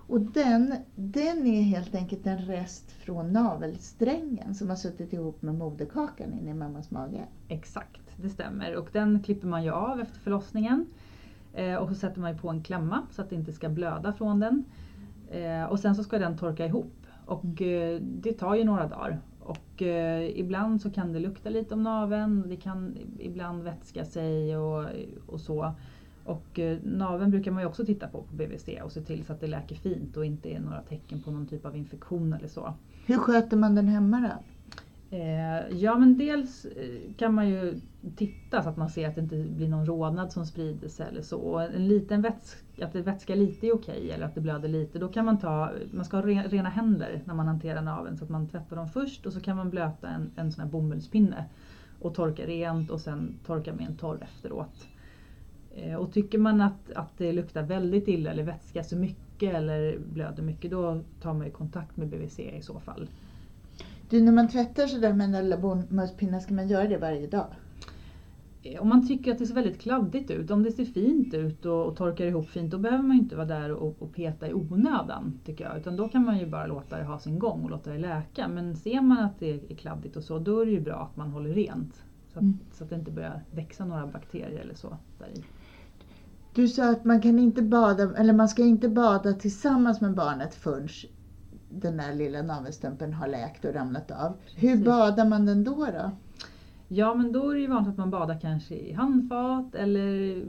Och 0.07 0.21
den, 0.21 0.75
den 0.95 1.47
är 1.47 1.63
helt 1.63 1.95
enkelt 1.95 2.27
en 2.27 2.39
rest 2.39 2.93
från 2.93 3.33
navelsträngen 3.33 4.55
som 4.55 4.69
har 4.69 4.77
suttit 4.77 5.13
ihop 5.13 5.43
med 5.43 5.55
moderkakan 5.55 6.33
inne 6.33 6.51
i 6.51 6.55
mammas 6.55 6.91
mage. 6.91 7.25
Exakt, 7.49 8.01
det 8.17 8.29
stämmer. 8.29 8.77
Och 8.77 8.89
den 8.93 9.23
klipper 9.23 9.47
man 9.47 9.65
ju 9.65 9.71
av 9.71 10.01
efter 10.01 10.21
förlossningen. 10.21 10.87
Eh, 11.53 11.75
och 11.75 11.89
så 11.89 11.95
sätter 11.95 12.21
man 12.21 12.39
på 12.39 12.49
en 12.49 12.63
klämma 12.63 13.07
så 13.11 13.23
att 13.23 13.31
det 13.31 13.37
inte 13.37 13.53
ska 13.53 13.69
blöda 13.69 14.13
från 14.13 14.41
den. 14.41 14.65
Eh, 15.31 15.65
och 15.65 15.81
sen 15.81 15.95
så 15.95 16.05
ska 16.05 16.19
den 16.19 16.39
torka 16.39 16.67
ihop. 16.67 17.07
Och 17.27 17.63
eh, 17.63 18.01
det 18.01 18.33
tar 18.33 18.55
ju 18.55 18.65
några 18.65 18.89
dagar. 18.89 19.21
Och 19.41 19.83
eh, 19.83 20.39
ibland 20.39 20.83
så 20.83 20.91
kan 20.91 21.13
det 21.13 21.19
lukta 21.19 21.51
lite 21.51 21.75
om 21.75 21.83
naveln, 21.83 22.49
det 22.49 22.57
kan 22.57 22.97
ibland 23.19 23.63
vätska 23.63 24.05
sig 24.05 24.57
och, 24.57 24.87
och 25.27 25.41
så. 25.41 25.75
Och 26.25 26.59
eh, 26.59 26.79
naveln 26.83 27.31
brukar 27.31 27.51
man 27.51 27.63
ju 27.63 27.69
också 27.69 27.85
titta 27.85 28.09
på 28.09 28.23
på 28.23 28.37
BVC 28.37 28.69
och 28.85 28.93
se 28.93 29.01
till 29.01 29.25
så 29.25 29.33
att 29.33 29.41
det 29.41 29.47
läker 29.47 29.77
fint 29.77 30.17
och 30.17 30.25
inte 30.25 30.49
är 30.49 30.61
några 30.61 30.83
tecken 30.83 31.23
på 31.23 31.31
någon 31.31 31.47
typ 31.47 31.67
av 31.67 31.77
infektion 31.77 32.33
eller 32.33 32.49
så. 32.49 32.75
Hur 33.07 33.19
sköter 33.19 33.57
man 33.57 33.75
den 33.75 33.89
hemma 33.89 34.21
då? 34.21 34.45
Eh, 35.17 35.79
ja 35.79 35.99
men 35.99 36.19
dels 36.19 36.65
eh, 36.65 37.13
kan 37.17 37.35
man 37.35 37.49
ju 37.49 37.81
titta 38.17 38.63
så 38.63 38.69
att 38.69 38.77
man 38.77 38.91
ser 38.91 39.09
att 39.09 39.15
det 39.15 39.21
inte 39.21 39.37
blir 39.37 39.69
någon 39.69 39.87
rodnad 39.87 40.33
som 40.33 40.47
sprider 40.47 40.89
sig 40.89 41.07
eller 41.09 41.23
så. 41.23 41.39
Och 41.39 41.63
en 41.63 41.89
liten 41.89 42.23
vätska, 42.23 42.87
att 42.87 42.93
det 42.93 43.03
vätskar 43.03 43.37
lite 43.37 43.67
är 43.67 43.75
okej 43.75 44.11
eller 44.11 44.27
att 44.27 44.35
det 44.35 44.41
blöder 44.41 44.69
lite. 44.69 44.99
Då 44.99 45.09
kan 45.09 45.25
man 45.25 45.39
ta, 45.39 45.71
man 45.91 46.05
ska 46.05 46.17
ha 46.17 46.27
re, 46.27 46.45
rena 46.49 46.69
händer 46.69 47.23
när 47.25 47.35
man 47.35 47.47
hanterar 47.47 47.83
naveln 47.83 48.17
så 48.17 48.25
att 48.25 48.31
man 48.31 48.49
tvättar 48.49 48.77
dem 48.77 48.89
först 48.89 49.27
och 49.27 49.33
så 49.33 49.41
kan 49.41 49.57
man 49.57 49.71
blöta 49.71 50.09
en, 50.09 50.31
en 50.37 50.53
sån 50.53 50.65
här 50.65 50.71
bomullspinne 50.71 51.45
och 52.01 52.15
torka 52.15 52.47
rent 52.47 52.91
och 52.91 53.01
sen 53.01 53.35
torka 53.47 53.73
med 53.73 53.87
en 53.87 53.97
torr 53.97 54.19
efteråt. 54.23 54.87
Eh, 55.77 55.95
och 55.95 56.13
tycker 56.13 56.39
man 56.39 56.61
att, 56.61 56.93
att 56.95 57.19
det 57.19 57.33
luktar 57.33 57.63
väldigt 57.63 58.09
illa 58.09 58.31
eller 58.31 58.43
vätskar 58.43 58.83
så 58.83 58.97
mycket 58.97 59.55
eller 59.55 59.99
blöder 60.13 60.43
mycket 60.43 60.71
då 60.71 61.01
tar 61.23 61.35
man 61.35 61.47
ju 61.47 61.53
kontakt 61.53 61.97
med 61.97 62.09
BVC 62.09 62.39
i 62.39 62.63
så 62.63 62.81
fall. 62.81 63.09
Du, 64.11 64.21
när 64.23 64.33
man 64.33 64.49
tvättar 64.49 64.87
sådär 64.87 65.13
med 65.13 65.31
lilla 65.45 65.57
bomullspinnen, 65.59 66.41
ska 66.41 66.55
man 66.55 66.69
göra 66.69 66.89
det 66.89 66.99
varje 66.99 67.27
dag? 67.27 67.47
Eh, 68.63 68.81
Om 68.83 68.89
man 68.89 69.09
tycker 69.09 69.33
att 69.33 69.39
det 69.39 69.47
ser 69.47 69.55
väldigt 69.55 69.81
kladdigt 69.81 70.31
ut, 70.31 70.51
om 70.51 70.63
det 70.63 70.73
ser 70.73 70.85
fint 70.85 71.35
ut 71.35 71.67
och, 71.67 71.87
och 71.87 71.97
torkar 71.97 72.25
ihop 72.27 72.49
fint, 72.49 72.71
då 72.71 72.79
behöver 72.79 73.03
man 73.03 73.17
inte 73.17 73.37
vara 73.37 73.47
där 73.47 73.73
och, 73.73 74.03
och 74.03 74.13
peta 74.15 74.49
i 74.49 74.55
onödan 74.55 75.39
tycker 75.45 75.65
jag. 75.65 75.79
Utan 75.79 75.97
då 75.97 76.09
kan 76.09 76.25
man 76.25 76.39
ju 76.39 76.47
bara 76.47 76.67
låta 76.67 76.99
det 76.99 77.05
ha 77.05 77.19
sin 77.19 77.39
gång 77.39 77.65
och 77.65 77.71
låta 77.71 77.91
det 77.93 77.99
läka. 77.99 78.49
Men 78.49 78.77
ser 78.77 79.01
man 79.01 79.19
att 79.19 79.39
det 79.41 79.51
är 79.71 79.75
kladdigt 79.75 80.17
och 80.17 80.25
så, 80.25 80.39
då 80.39 80.61
är 80.61 80.67
det 80.67 80.73
ju 80.73 80.81
bra 80.81 80.97
att 81.11 81.17
man 81.17 81.31
håller 81.31 81.51
rent. 81.55 81.95
Så 82.33 82.39
att, 82.39 82.43
Mm. 82.43 82.59
så 82.73 82.85
att 82.85 82.91
det 82.91 82.97
inte 82.97 83.11
börjar 83.11 83.43
växa 83.51 83.85
några 83.85 84.07
bakterier 84.07 84.61
eller 84.61 84.75
så 84.75 84.97
där 85.19 85.27
i. 85.39 85.45
Du 86.55 86.69
sa 86.69 86.91
att 86.91 87.05
man 87.05 87.21
kan 87.21 87.39
inte 87.39 87.63
bada, 87.63 88.17
eller 88.17 88.33
man 88.33 88.49
ska 88.49 88.63
inte 88.63 88.89
bada 88.89 89.33
tillsammans 89.33 90.01
med 90.01 90.15
barnet 90.15 90.55
förrän 90.55 90.89
den 91.69 91.97
där 91.97 92.15
lilla 92.15 92.43
navelstumpen 92.43 93.13
har 93.13 93.29
läkt 93.29 93.65
och 93.65 93.75
ramlat 93.75 94.11
av. 94.11 94.37
Hur 94.57 94.69
Precis. 94.71 94.85
badar 94.87 95.25
man 95.29 95.47
den 95.47 95.65
då? 95.65 95.75
då? 95.87 96.11
Ja 96.89 97.15
men 97.15 97.33
då 97.33 97.51
är 97.51 97.55
det 97.55 97.61
ju 97.61 97.67
vanligt 97.67 97.91
att 97.91 97.97
man 97.99 98.11
badar 98.11 98.39
kanske 98.41 98.75
i 98.75 98.93
handfat 98.93 99.75
eller 99.75 100.43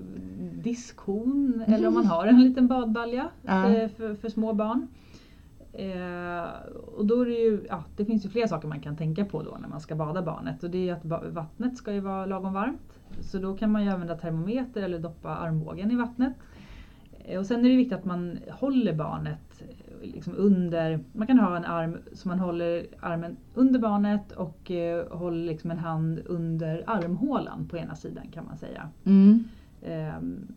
diskhon 0.63 1.63
eller 1.67 1.87
om 1.87 1.93
man 1.93 2.05
har 2.05 2.27
en 2.27 2.43
liten 2.43 2.67
badbalja 2.67 3.29
Ja. 3.41 3.69
eh, 3.69 3.89
för, 3.89 4.15
för 4.15 4.29
små 4.29 4.53
barn. 4.53 4.87
Eh, 5.73 6.49
och 6.97 7.05
då 7.05 7.21
är 7.21 7.25
det 7.25 7.31
ju, 7.31 7.65
ja 7.69 7.83
det 7.97 8.05
finns 8.05 8.25
ju 8.25 8.29
flera 8.29 8.47
saker 8.47 8.67
man 8.67 8.79
kan 8.79 8.97
tänka 8.97 9.25
på 9.25 9.43
då 9.43 9.57
när 9.61 9.67
man 9.67 9.81
ska 9.81 9.95
bada 9.95 10.21
barnet 10.21 10.63
och 10.63 10.69
det 10.69 10.77
är 10.77 10.83
ju 10.83 10.91
att 10.91 11.33
vattnet 11.33 11.77
ska 11.77 11.93
ju 11.93 11.99
vara 11.99 12.25
lagom 12.25 12.53
varmt. 12.53 12.94
Så 13.21 13.37
då 13.37 13.57
kan 13.57 13.71
man 13.71 13.83
ju 13.83 13.89
använda 13.89 14.15
termometer 14.17 14.81
eller 14.83 14.99
doppa 14.99 15.29
armbågen 15.35 15.91
i 15.91 15.95
vattnet. 15.95 16.33
Eh, 17.25 17.39
Och 17.39 17.45
sen 17.45 17.65
är 17.65 17.69
det 17.69 17.75
viktigt 17.75 17.97
att 17.97 18.05
man 18.05 18.39
håller 18.51 18.93
barnet 18.93 19.61
eh, 19.61 20.07
liksom 20.13 20.33
under, 20.37 20.99
man 21.13 21.27
kan 21.27 21.39
ha 21.39 21.57
en 21.57 21.65
arm 21.65 21.97
så 22.13 22.27
man 22.27 22.39
håller 22.39 22.85
armen 22.99 23.37
under 23.53 23.79
barnet 23.79 24.31
och 24.31 24.71
eh, 24.71 25.07
håller 25.17 25.45
liksom 25.45 25.71
en 25.71 25.79
hand 25.79 26.21
under 26.25 26.83
armhålan 26.87 27.67
på 27.67 27.77
ena 27.77 27.95
sidan 27.95 28.27
kan 28.33 28.45
man 28.45 28.57
säga. 28.57 28.89
Ehm, 29.83 30.47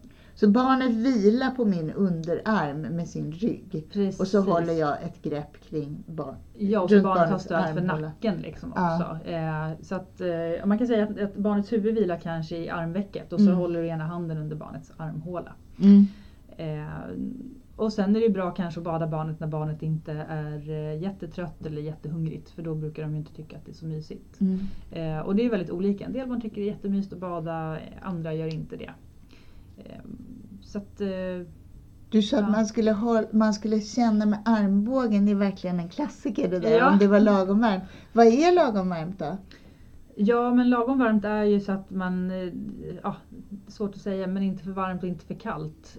Så 0.41 0.49
barnet 0.49 0.91
vilar 0.91 1.51
på 1.51 1.65
min 1.65 1.91
underarm 1.91 2.81
med 2.81 3.09
sin 3.09 3.33
rygg. 3.33 3.87
precis. 3.93 4.21
Och 4.21 4.27
så 4.27 4.41
håller 4.41 4.73
jag 4.73 5.03
ett 5.03 5.23
grepp 5.23 5.61
kring 5.71 6.05
barn. 6.07 6.35
Ja, 6.59 6.81
och 6.81 6.91
runt 6.91 7.05
barnet 7.05 7.31
har 7.31 7.39
stöd 7.39 7.75
för 7.75 7.81
nacken 7.81 8.37
liksom 8.37 8.73
Ja. 8.77 8.95
också. 9.17 9.29
Eh, 9.31 9.69
så 9.83 9.95
att, 9.95 10.21
eh, 10.21 10.67
man 10.67 10.79
kan 10.79 10.87
säga 10.87 11.05
att, 11.05 11.21
att 11.21 11.35
barnets 11.37 11.73
huvud 11.73 11.95
vilar 11.95 12.17
kanske 12.19 12.57
i 12.57 12.69
armvecket 12.71 13.33
och 13.33 13.41
så 13.41 13.47
Mm. 13.47 13.59
håller 13.59 13.83
du 13.83 13.89
ena 13.89 14.05
handen 14.05 14.39
under 14.39 14.57
barnets 14.57 14.93
armhåla. 14.97 15.53
Mm. 15.81 16.07
Eh, 16.57 16.93
och 17.77 17.93
sen 17.93 18.17
är 18.17 18.21
det 18.21 18.29
bra 18.31 18.51
kanske 18.51 18.81
att 18.81 18.85
bada 18.85 19.07
barnet 19.07 19.41
när 19.41 19.47
barnet 19.47 19.83
inte 19.83 20.13
är 20.29 20.71
eh, 20.71 21.03
jättetrött 21.03 21.67
eller 21.67 21.83
jättehungrigt 21.83 22.51
för 22.51 22.63
då 22.63 22.75
brukar 22.75 23.03
de 23.03 23.13
ju 23.13 23.19
inte 23.19 23.35
tycka 23.35 23.57
att 23.57 23.65
det 23.67 23.73
är 23.73 23.75
så 23.75 23.87
mysigt. 23.87 24.41
Mm. 24.41 24.59
Eh, 24.93 25.19
och 25.27 25.37
det 25.37 25.45
är 25.47 25.51
väldigt 25.51 25.71
olika. 25.71 26.05
En 26.05 26.13
del 26.13 26.29
barn 26.29 26.41
tycker 26.41 26.57
det 26.57 26.63
är 26.69 26.73
jättemysigt 26.73 27.13
att 27.13 27.19
bada, 27.21 27.79
andra 28.03 28.35
gör 28.35 28.55
inte 28.55 28.77
det. 28.77 28.91
Eh, 29.79 30.01
så 30.63 30.79
att, 30.79 31.01
eh, 31.01 31.09
Du 32.11 32.23
sa 32.23 32.37
Ja. 32.37 32.43
att 32.45 32.51
man 32.51 32.67
skulle, 32.67 32.93
håll, 32.93 33.25
man 33.33 33.55
skulle 33.55 33.81
känna 33.81 34.27
med 34.27 34.39
armbågen, 34.45 35.27
det 35.27 35.31
är 35.33 35.37
verkligen 35.37 35.81
en 35.81 35.89
klassiker 35.89 36.49
det 36.49 36.59
där, 36.59 36.79
Ja. 36.79 36.91
om 36.93 36.99
det 36.99 37.07
var 37.07 37.21
lagom 37.21 37.61
varmt. 37.61 37.83
Vad 38.13 38.27
är 38.27 38.53
lagom 38.55 38.89
varmt 38.89 39.19
då? 39.19 39.37
Ja, 40.17 40.55
men 40.55 40.71
lagom 40.71 40.99
varmt 40.99 41.25
är 41.25 41.43
ju 41.45 41.61
så 41.61 41.73
att 41.73 41.91
man, 41.91 42.31
eh, 42.31 42.53
ja, 43.03 43.17
svårt 43.69 43.95
att 43.95 44.01
säga, 44.01 44.27
men 44.27 44.43
inte 44.43 44.65
för 44.65 44.71
varmt 44.71 45.03
och 45.03 45.09
inte 45.09 45.25
för 45.25 45.35
kallt. 45.35 45.99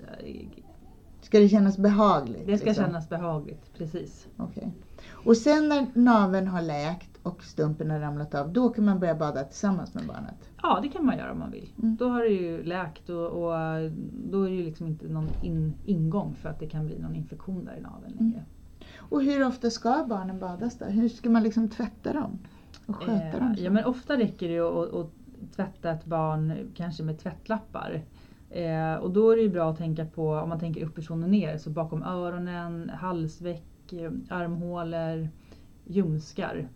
Ska 1.21 1.39
det 1.39 1.49
kännas 1.49 1.77
behagligt? 1.77 2.47
Det 2.47 2.57
ska 2.57 2.67
liksom? 2.67 2.85
kännas 2.85 3.09
behagligt, 3.09 3.73
precis. 3.77 4.27
Okej. 4.37 4.71
Och 5.11 5.37
sen 5.37 5.69
när 5.69 5.85
naveln 5.93 6.47
har 6.47 6.61
läkt 6.61 7.08
och 7.23 7.43
stumpen 7.43 7.91
har 7.91 7.99
ramlat 7.99 8.35
av, 8.35 8.53
då 8.53 8.69
kan 8.69 8.85
man 8.85 8.99
börja 8.99 9.15
bada 9.15 9.43
tillsammans 9.43 9.93
med 9.93 10.07
barnet? 10.07 10.49
Ja, 10.61 10.79
det 10.81 10.89
kan 10.89 11.05
man 11.05 11.17
göra 11.17 11.31
om 11.31 11.39
man 11.39 11.51
vill. 11.51 11.69
Mm. 11.83 11.95
Då 11.95 12.09
har 12.09 12.21
det 12.21 12.29
ju 12.29 12.63
läkt 12.63 13.09
och, 13.09 13.25
och 13.25 13.53
då 14.29 14.43
är 14.43 14.49
det 14.49 14.55
ju 14.55 14.63
liksom 14.63 14.87
inte 14.87 15.07
någon 15.07 15.27
in, 15.43 15.73
ingång 15.85 16.35
för 16.35 16.49
att 16.49 16.59
det 16.59 16.67
kan 16.69 16.85
bli 16.85 16.99
någon 16.99 17.15
infektion 17.15 17.65
där 17.65 17.75
i 17.77 17.81
naveln 17.81 18.13
Mm. 18.13 18.25
längre. 18.25 18.43
Och 18.97 19.23
hur 19.23 19.47
ofta 19.47 19.69
ska 19.69 20.05
barnen 20.09 20.39
badas 20.39 20.77
då? 20.77 20.85
Hur 20.85 21.09
ska 21.09 21.29
man 21.29 21.43
liksom 21.43 21.69
tvätta 21.69 22.13
dem? 22.13 22.39
Och 22.85 22.95
sköta 22.95 23.13
Eh, 23.23 23.39
dem? 23.39 23.55
så? 23.55 23.63
ja, 23.63 23.69
men 23.71 23.85
ofta 23.85 24.17
räcker 24.17 24.47
det 24.47 24.53
ju 24.53 24.67
att, 24.67 24.93
att 24.93 25.09
tvätta 25.55 25.91
ett 25.91 26.05
barn 26.05 26.53
kanske 26.75 27.03
med 27.03 27.19
tvättlappar. 27.19 28.01
Eh, 28.49 28.93
och 28.93 29.11
då 29.11 29.31
är 29.31 29.35
det 29.35 29.41
ju 29.41 29.49
bra 29.49 29.69
att 29.71 29.77
tänka 29.77 30.05
på, 30.05 30.31
om 30.33 30.49
man 30.49 30.59
tänker 30.59 30.85
uppifrån 30.85 31.23
och 31.23 31.29
ner, 31.29 31.57
så 31.57 31.69
bakom 31.69 32.03
öronen, 32.03 32.89
halsveck, 32.89 33.93
eh, 33.93 34.11
armhålor, 34.29 35.29
ljumskar. 35.85 36.67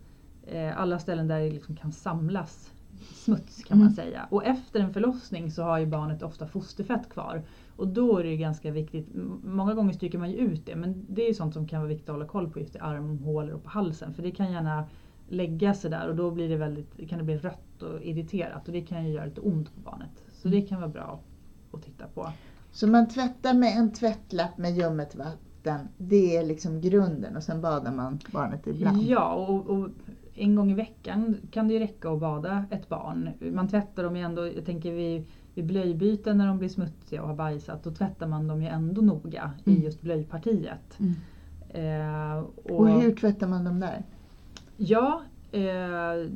Eh, 0.46 0.80
alla 0.80 0.98
ställen 0.98 1.28
där 1.28 1.40
det 1.40 1.50
liksom 1.50 1.76
kan 1.76 1.92
samlas 1.92 2.70
smuts 3.14 3.64
kan 3.64 3.78
man 3.78 3.86
Mm. 3.86 3.96
säga. 3.96 4.26
Och 4.30 4.44
efter 4.44 4.80
en 4.80 4.92
förlossning 4.92 5.50
så 5.50 5.62
har 5.62 5.78
ju 5.78 5.86
barnet 5.86 6.22
ofta 6.22 6.46
fosterfett 6.46 7.08
kvar. 7.08 7.42
Och 7.76 7.88
då 7.88 8.18
är 8.18 8.24
det 8.24 8.30
ju 8.30 8.36
ganska 8.36 8.70
viktigt, 8.70 9.08
många 9.44 9.74
gånger 9.74 9.92
stryker 9.92 10.18
man 10.18 10.30
ju 10.30 10.36
ut 10.36 10.66
det, 10.66 10.76
men 10.76 11.06
det 11.08 11.22
är 11.24 11.28
ju 11.28 11.34
sånt 11.34 11.54
som 11.54 11.68
kan 11.68 11.80
vara 11.80 11.88
viktigt 11.88 12.08
att 12.08 12.14
hålla 12.14 12.26
koll 12.26 12.50
på 12.50 12.58
just 12.60 12.74
i 12.76 12.78
armhålor 12.78 13.54
och 13.54 13.62
på 13.64 13.70
halsen. 13.70 14.14
För 14.14 14.22
det 14.22 14.30
kan 14.30 14.52
gärna 14.52 14.84
lägga 15.28 15.74
sig 15.74 15.90
där 15.90 16.08
och 16.08 16.16
då 16.16 16.30
blir 16.30 16.48
det 16.48 16.56
väldigt, 16.56 17.08
kan 17.08 17.18
det 17.18 17.24
bli 17.24 17.36
rött 17.38 17.82
och 17.82 18.02
irriterat 18.02 18.66
och 18.66 18.72
det 18.72 18.80
kan 18.80 19.06
ju 19.06 19.12
göra 19.12 19.24
lite 19.24 19.40
ont 19.40 19.74
på 19.74 19.80
barnet. 19.80 20.24
Så 20.32 20.48
det 20.48 20.62
kan 20.62 20.80
vara 20.80 20.90
bra 20.90 21.20
att 21.72 21.82
titta 21.82 22.06
på. 22.06 22.32
Så 22.72 22.86
man 22.86 23.08
tvättar 23.08 23.54
med 23.54 23.76
en 23.78 23.92
tvättlapp 23.92 24.58
med 24.58 24.76
ljummet 24.76 25.14
vatten, 25.14 25.88
det 25.98 26.36
är 26.36 26.44
liksom 26.46 26.80
grunden 26.80 27.36
och 27.36 27.42
sen 27.42 27.60
badar 27.60 27.92
man 27.92 28.18
barnet 28.32 28.66
ibland? 28.66 29.02
Ja, 29.02 29.34
och, 29.34 29.66
och 29.66 29.88
en 30.34 30.54
gång 30.54 30.70
i 30.70 30.74
veckan 30.74 31.36
kan 31.50 31.68
det 31.68 31.74
ju 31.74 31.80
räcka 31.80 32.10
att 32.10 32.20
bada 32.20 32.64
ett 32.70 32.88
barn. 32.88 33.30
Man 33.52 33.68
tvättar 33.68 34.02
dem 34.02 34.16
ju 34.16 34.22
ändå, 34.22 34.46
jag 34.46 34.64
tänker 34.66 34.92
vid, 34.92 35.24
vid 35.54 35.66
blöjbyten 35.66 36.38
när 36.38 36.46
de 36.46 36.58
blir 36.58 36.68
smutsiga 36.68 37.22
och 37.22 37.28
har 37.28 37.34
bajsat, 37.34 37.84
då 37.84 37.90
tvättar 37.90 38.26
man 38.26 38.48
dem 38.48 38.62
ju 38.62 38.68
ändå 38.68 39.02
noga 39.02 39.50
Mm. 39.66 39.78
i 39.78 39.84
just 39.84 40.00
blöjpartiet. 40.00 40.98
Mm. 40.98 41.14
Eh, 41.68 42.38
och, 42.38 42.70
Och 42.80 42.88
hur 42.88 43.14
tvättar 43.14 43.46
man 43.48 43.64
dem 43.64 43.80
där? 43.80 44.02
Ja, 44.76 45.20
eh, 45.52 46.30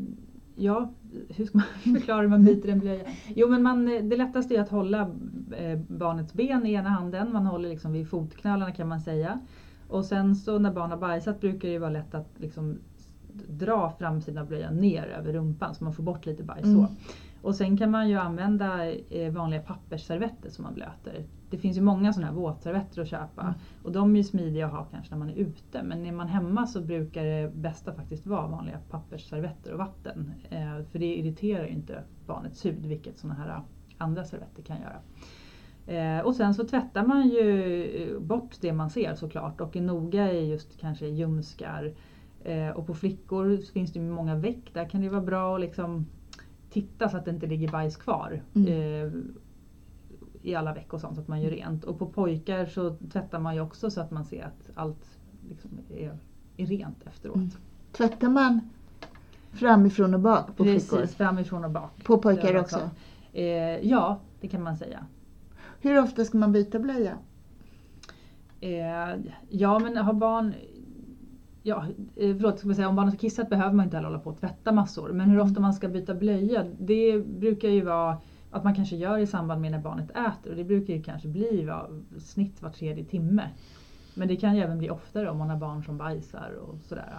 ja, 0.57 0.91
hur 1.29 1.45
ska 1.45 1.59
man 1.59 1.67
förklara 1.95 2.21
hur 2.21 2.29
man 2.29 2.45
byter 2.45 2.69
en 2.69 2.79
blöja? 2.79 3.05
Jo 3.29 3.49
men 3.49 3.63
man, 3.63 3.85
det 3.85 4.17
lättaste 4.17 4.55
är 4.57 4.61
att 4.61 4.69
hålla 4.71 5.11
eh, 5.57 5.79
barnets 5.89 6.33
ben 6.33 6.67
i 6.67 6.73
ena 6.73 6.89
handen, 6.89 7.33
man 7.33 7.47
håller 7.47 7.69
liksom 7.69 7.93
vid 7.93 8.09
fotknölarna 8.09 8.73
kan 8.73 8.89
man 8.89 9.01
säga. 9.01 9.41
Och 9.89 10.05
sen 10.05 10.37
så 10.37 10.59
när 10.59 10.73
barn 10.73 10.91
har 10.91 10.99
bajsat 10.99 11.41
brukar 11.41 11.69
det 11.69 11.73
ju 11.73 11.79
vara 11.79 11.91
lätt 11.91 12.15
att 12.15 12.29
liksom 12.37 12.79
dra 13.49 13.93
framsidan 13.99 14.43
av 14.43 14.49
blöjan 14.49 14.77
ner 14.77 15.07
över 15.07 15.33
rumpan 15.33 15.75
så 15.75 15.85
man 15.85 15.93
får 15.93 16.03
bort 16.03 16.27
lite 16.27 16.43
bajs. 16.43 16.65
Mm. 16.65 16.87
Så. 16.87 16.95
Och 17.43 17.55
sen 17.55 17.77
kan 17.77 17.91
man 17.91 18.09
ju 18.09 18.17
använda 18.17 18.93
eh, 18.93 19.33
vanliga 19.33 19.61
pappersservetter 19.61 20.51
som 20.51 20.65
man 20.65 20.75
blöter. 20.75 21.25
Det 21.51 21.59
finns 21.59 21.77
ju 21.77 21.81
många 21.81 22.13
sådana 22.13 22.33
här 22.33 22.39
våtservetter 22.39 23.03
att 23.03 23.09
köpa. 23.09 23.43
Mm. 23.43 23.55
Och 23.83 23.93
de 23.93 24.15
är 24.15 24.17
ju 24.17 24.25
smidiga 24.25 24.67
att 24.67 24.73
ha 24.73 24.85
kanske 24.85 25.15
när 25.15 25.19
man 25.19 25.31
är 25.31 25.35
ute. 25.35 25.83
Men 25.83 26.07
är 26.07 26.13
man 26.13 26.29
hemma 26.29 26.67
så 26.67 26.81
brukar 26.81 27.25
det 27.25 27.55
bästa 27.55 27.95
faktiskt 27.95 28.27
vara 28.27 28.47
vanliga 28.47 28.79
pappersservetter 28.91 29.73
och 29.73 29.79
vatten. 29.79 30.33
Eh, 30.51 30.85
för 30.91 30.99
det 30.99 31.19
irriterar 31.19 31.65
ju 31.65 31.71
inte 31.71 32.03
barnets 32.27 32.65
hud, 32.65 32.87
vilket 32.87 33.19
sådana 33.19 33.41
här 33.41 33.61
andra 33.99 34.25
servetter 34.25 34.63
kan 34.63 34.77
göra. 34.81 35.01
Eh, 35.87 36.21
och 36.21 36.35
sen 36.35 36.55
så 36.55 36.65
tvättar 36.65 37.07
man 37.07 37.29
ju 37.29 37.85
eh, 37.85 38.21
bort 38.21 38.57
det 38.61 38.73
man 38.73 38.91
ser 38.91 39.15
såklart 39.15 39.61
och 39.61 39.77
är 39.77 39.81
noga 39.81 40.33
i 40.33 40.51
just 40.51 40.81
kanske 40.81 41.07
ljumskar. 41.07 41.95
Eh, 42.45 42.71
och 42.71 42.87
på 42.87 42.95
flickor 42.95 43.57
så 43.57 43.73
finns 43.73 43.93
det 43.93 44.01
många 44.01 44.37
veck, 44.37 44.71
där 44.75 44.89
kan 44.89 45.01
det 45.01 45.09
vara 45.09 45.21
bra 45.21 45.55
att 45.55 45.61
liksom 45.61 46.07
titta 46.71 47.09
så 47.09 47.17
att 47.17 47.25
det 47.25 47.31
inte 47.31 47.47
ligger 47.47 47.71
bajs 47.71 47.97
kvar. 47.97 48.43
Mm. 48.55 48.69
Eh, 48.69 49.13
i 50.43 50.55
alla 50.55 50.75
veck 50.75 50.93
och 50.93 51.01
sånt 51.01 51.15
så 51.15 51.21
att 51.21 51.29
man 51.29 51.43
gör 51.43 51.51
rent. 51.51 51.85
Och 51.85 51.99
på 51.99 52.07
pojkar 52.07 52.67
så 52.67 52.97
tvättar 53.13 53.39
man 53.39 53.55
ju 53.55 53.61
också 53.61 53.91
så 53.91 54.01
att 54.01 54.11
man 54.11 54.25
ser 54.25 54.45
att 54.45 54.71
allt 54.75 55.19
liksom 55.49 55.71
är, 55.97 56.19
är 56.57 56.67
rent 56.67 57.07
efteråt. 57.07 57.37
Mm. 57.37 57.51
Tvättar 57.93 58.29
man 58.29 58.61
framifrån 59.53 60.15
och 60.15 60.21
bak 60.21 60.47
på 60.57 60.65
Precis, 60.65 60.91
flickor? 60.91 61.07
framifrån 61.07 61.65
och 61.65 61.71
bak. 61.71 62.05
På 62.05 62.19
pojkar 62.19 62.55
är 62.55 62.61
också? 62.61 62.91
Eh, 63.33 63.45
ja, 63.89 64.21
det 64.41 64.49
kan 64.49 64.63
man 64.63 64.77
säga. 64.77 65.07
Hur 65.81 66.03
ofta 66.03 66.25
ska 66.25 66.39
man 66.39 66.53
byta 66.53 66.79
blöja? 66.79 67.19
Eh, 68.61 69.21
ja 69.49 69.79
men 69.79 69.97
har 69.97 70.13
barn 70.13 70.55
Ja, 71.69 71.85
eh, 72.17 72.37
förlåt, 72.37 72.59
ska 72.59 72.75
säga, 72.75 72.89
om 72.89 72.97
barnet 72.97 73.15
har 73.15 73.19
kissat 73.19 73.51
behöver 73.51 73.73
man 73.73 73.85
inte 73.85 73.97
heller 73.97 74.09
hålla 74.09 74.21
på 74.21 74.31
att 74.31 74.41
tvätta 74.41 74.73
massor. 74.73 75.13
Men 75.13 75.27
hur 75.29 75.35
Mm. 75.37 75.47
ofta 75.51 75.61
man 75.61 75.75
ska 75.75 75.89
byta 75.89 76.15
blöja, 76.15 76.65
det 76.79 77.19
brukar 77.27 77.69
ju 77.69 77.83
vara 77.83 78.17
att 78.51 78.65
man 78.65 78.75
kanske 78.75 78.97
gör 78.97 79.19
i 79.19 79.27
samband 79.27 79.61
med 79.61 79.71
när 79.73 79.79
barnet 79.79 80.11
äter. 80.11 80.51
Och 80.51 80.57
det 80.57 80.65
brukar 80.65 80.95
ju 80.95 81.03
kanske 81.03 81.29
bli 81.29 81.65
va, 81.65 81.87
snitt 82.19 82.63
var 82.63 82.71
tredje 82.71 83.05
timme. 83.05 83.51
Men 84.15 84.29
det 84.29 84.37
kan 84.37 84.57
ju 84.57 84.63
även 84.63 84.79
bli 84.79 84.91
oftare 84.91 85.31
om 85.31 85.39
man 85.39 85.51
har 85.51 85.57
barn 85.57 85.85
som 85.85 85.99
bajsar 85.99 86.53
och 86.63 86.79
sådär. 86.89 87.19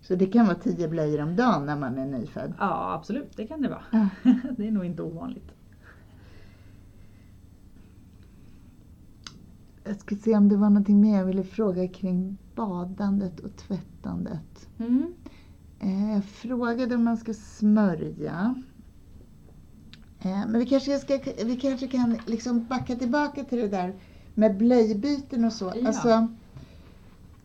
Så 0.00 0.14
det 0.14 0.26
kan 0.26 0.46
vara 0.46 0.56
tio 0.56 0.88
blöjor 0.88 1.22
om 1.22 1.36
dagen 1.36 1.66
när 1.66 1.76
man 1.76 1.98
är 1.98 2.06
nyfödd? 2.06 2.54
Ja 2.58 2.92
absolut, 2.94 3.36
det 3.36 3.46
kan 3.46 3.62
det 3.62 3.68
vara. 3.68 4.10
Det 4.56 4.66
är 4.66 4.70
nog 4.70 4.84
inte 4.84 5.02
ovanligt. 5.02 5.52
Jag 9.84 9.96
ska 10.00 10.16
se 10.16 10.36
om 10.36 10.48
det 10.48 10.56
var 10.56 10.70
någonting 10.70 11.00
mer 11.00 11.18
jag 11.18 11.24
ville 11.26 11.44
fråga 11.44 11.88
kring 11.88 12.38
badandet 12.54 13.40
och 13.40 13.56
tvättandet. 13.56 14.68
Mm. 14.78 15.14
Eh, 15.80 16.12
Jag 16.12 16.24
frågade 16.24 16.94
om 16.94 17.04
man 17.04 17.16
ska 17.16 17.34
smörja. 17.34 18.54
Eh, 20.20 20.30
Men 20.48 20.58
vi 20.58 20.66
kanske, 20.66 20.98
ska, 20.98 21.18
vi 21.44 21.56
kanske 21.56 21.88
kan 21.88 22.18
liksom 22.26 22.64
backa 22.66 22.96
tillbaka 22.96 23.44
till 23.44 23.58
det 23.58 23.68
där 23.68 23.94
med 24.34 24.56
blöjbyten 24.56 25.44
och 25.44 25.52
så. 25.52 25.72
Ja. 25.76 25.86
Alltså, 25.88 26.26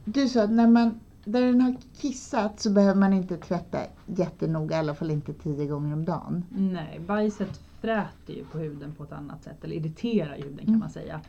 du 0.06 0.28
sa 0.30 0.43
att 0.43 0.52
när 0.52 0.67
man, 0.67 1.00
där 1.26 1.41
den 1.41 1.62
har 1.62 1.76
kissat 1.97 2.60
så 2.60 2.71
behöver 2.71 3.00
man 3.00 3.13
inte 3.13 3.38
tvätta 3.38 3.80
jättenoga, 4.06 4.76
i 4.76 4.80
alla 4.80 4.95
fall 4.95 5.12
inte 5.12 5.34
tio 5.34 5.65
gånger 5.67 5.93
om 5.93 6.06
dagen. 6.06 6.45
Nej, 6.50 7.00
bajset 7.08 7.62
fräter 7.82 8.34
ju 8.34 8.45
på 8.45 8.58
huden 8.58 8.95
på 8.97 9.04
ett 9.04 9.12
annat 9.12 9.43
sätt, 9.43 9.63
eller 9.63 9.76
irriterar 9.76 10.36
huden 10.36 10.58
kan 10.58 10.67
Mm. 10.67 10.80
man 10.80 10.89
säga. 10.89 11.21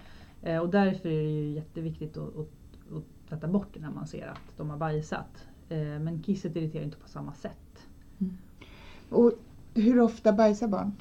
Eh, 0.43 0.59
och 0.59 0.69
därför 0.69 1.09
är 1.09 1.23
det 1.23 1.31
ju 1.31 1.51
jätteviktigt 1.51 2.17
att, 2.17 2.37
att, 2.37 2.49
att 2.97 3.29
tvätta 3.29 3.49
bort 3.49 3.69
det 3.75 3.81
när 3.81 3.91
man 3.91 4.07
ser 4.07 4.27
att 4.27 4.57
de 4.57 4.71
har 4.71 4.77
bajsat. 4.77 5.47
Eh, 5.69 5.79
men 5.79 6.23
kisset 6.23 6.57
irriterar 6.57 6.85
inte 6.85 6.97
på 6.97 7.09
samma 7.09 7.35
sätt. 7.35 7.87
Och 9.11 9.33
hur 9.75 10.01
ofta 10.01 10.33
bajsar 10.33 10.69
barn? 10.69 10.93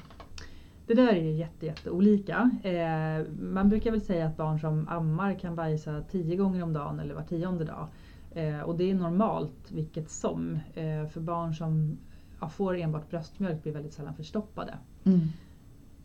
Det 0.86 0.94
där 0.94 1.08
är 1.08 1.22
ju 1.22 1.32
jätte, 1.32 1.66
jätte 1.66 1.90
olika. 1.90 2.50
Eh, 2.62 3.26
man 3.40 3.68
brukar 3.68 3.90
väl 3.90 4.00
säga 4.00 4.26
att 4.26 4.36
barn 4.36 4.60
som 4.60 4.88
ammar 4.88 5.34
kan 5.34 5.56
bajsa 5.56 6.02
tio 6.10 6.36
gånger 6.36 6.62
om 6.62 6.72
dagen 6.72 7.00
eller 7.00 7.14
var 7.14 7.22
tionde 7.22 7.64
dag. 7.64 7.88
Eh, 8.30 8.60
och 8.60 8.76
det 8.76 8.90
är 8.90 8.94
normalt 8.94 9.70
vilket 9.70 10.10
som. 10.10 10.58
Eh, 10.74 11.06
för 11.06 11.20
barn 11.20 11.54
som 11.54 11.98
ja, 12.40 12.48
får 12.48 12.76
enbart 12.76 13.10
bröstmjölk 13.10 13.62
blir 13.62 13.72
väldigt 13.72 13.92
sällan 13.92 14.14
förstoppade. 14.14 14.74
Mm. 15.04 15.20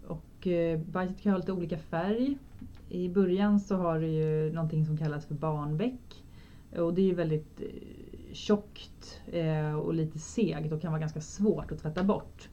Och 0.08 0.48
eh, 0.48 0.80
bajset 0.80 1.22
kan 1.22 1.32
ha 1.32 1.40
lite 1.40 1.52
olika 1.52 1.78
färg. 1.78 2.38
I 2.94 3.10
början 3.10 3.60
så 3.60 3.76
har 3.76 4.00
det 4.00 4.08
ju 4.08 4.54
någonting 4.54 4.86
som 4.86 4.98
kallas 4.98 5.26
för 5.26 5.36
barnbäck. 5.36 6.24
Och 6.78 6.94
det 6.94 7.02
är 7.02 7.06
ju 7.06 7.16
väldigt 7.16 7.62
eh, 7.62 8.34
tjockt 8.34 9.22
eh, 9.32 9.74
och 9.74 9.94
lite 9.94 10.20
segt 10.20 10.72
och 10.72 10.82
kan 10.82 10.92
vara 10.92 11.00
ganska 11.00 11.22
svårt 11.22 11.72
att 11.72 11.80
tvätta 11.80 12.04
bort. 12.04 12.50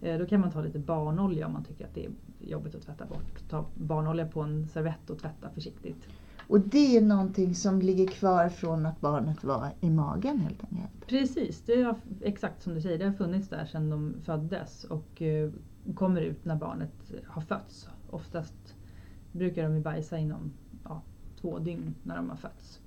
Eh, 0.00 0.18
då 0.18 0.26
kan 0.26 0.40
man 0.40 0.50
ta 0.50 0.60
lite 0.60 0.78
barnolja 0.78 1.46
om 1.46 1.52
man 1.52 1.64
tycker 1.64 1.84
att 1.84 1.94
det 1.94 2.04
är 2.04 2.10
jobbigt 2.40 2.74
att 2.74 2.82
tvätta 2.82 3.06
bort. 3.06 3.48
Ta 3.48 3.66
barnolja 3.74 4.26
på 4.26 4.40
en 4.40 4.68
servett 4.68 5.10
och 5.10 5.18
tvätta 5.18 5.50
försiktigt. 5.50 6.08
Och 6.48 6.60
det 6.60 6.96
är 6.96 7.00
någonting 7.00 7.54
som 7.54 7.80
ligger 7.80 8.06
kvar 8.06 8.48
från 8.48 8.86
att 8.86 9.00
barnet 9.00 9.44
var 9.44 9.70
i 9.80 9.90
magen 9.90 10.38
helt 10.38 10.64
enkelt. 10.64 11.06
Precis, 11.06 11.62
det 11.66 11.82
har, 11.82 11.96
exakt 12.22 12.62
som 12.62 12.74
du 12.74 12.80
säger, 12.80 12.98
det 12.98 13.04
har 13.04 13.12
funnits 13.12 13.48
där 13.48 13.66
sedan 13.66 13.90
de 13.90 14.14
föddes 14.24 14.84
och 14.84 15.22
kommer 15.94 16.20
ut 16.20 16.44
när 16.44 16.56
barnet 16.56 17.12
har 17.26 17.42
fötts. 17.42 17.88
Oftast 18.10 18.73
brukar 19.34 19.62
de 19.62 19.74
ju 19.74 19.80
bajsa 19.80 20.18
inom 20.18 20.52
ja, 20.84 21.02
två 21.40 21.58
dygn 21.58 21.94
när 22.02 22.16
de 22.16 22.30
har 22.30 22.36
fötts. 22.36 22.80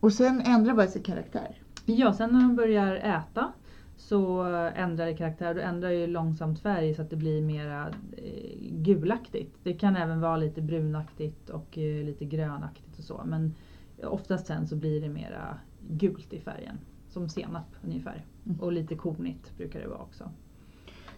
Och 0.00 0.12
sen 0.12 0.40
ändrar 0.40 0.74
bajset 0.74 1.04
karaktär. 1.04 1.62
Ja, 1.86 2.12
sen 2.12 2.30
när 2.32 2.40
de 2.40 2.56
börjar 2.56 2.94
äta 2.96 3.52
så 3.96 4.42
ändrar 4.74 5.06
det 5.06 5.16
karaktär. 5.16 5.54
Då 5.54 5.60
ändrar 5.60 5.90
ju 5.90 6.06
långsamt 6.06 6.60
färg 6.60 6.94
så 6.94 7.02
att 7.02 7.10
det 7.10 7.16
blir 7.16 7.42
mera 7.42 7.88
eh, 8.16 8.58
gulaktigt. 8.70 9.56
Det 9.62 9.74
kan 9.74 9.96
även 9.96 10.20
vara 10.20 10.36
lite 10.36 10.62
brunaktigt 10.62 11.50
och 11.50 11.78
eh, 11.78 12.04
lite 12.04 12.24
grönaktigt 12.24 12.98
och 12.98 13.04
så. 13.04 13.22
Men 13.24 13.54
oftast 14.02 14.46
sen 14.46 14.68
så 14.68 14.76
blir 14.76 15.00
det 15.00 15.08
mera 15.08 15.58
gult 15.90 16.32
i 16.32 16.40
färgen. 16.40 16.78
Som 17.08 17.28
senap 17.28 17.66
ungefär. 17.84 18.24
Mm. 18.46 18.60
Och 18.60 18.72
lite 18.72 18.94
kornigt 18.94 19.56
brukar 19.56 19.80
det 19.80 19.88
vara 19.88 19.98
också. 19.98 20.30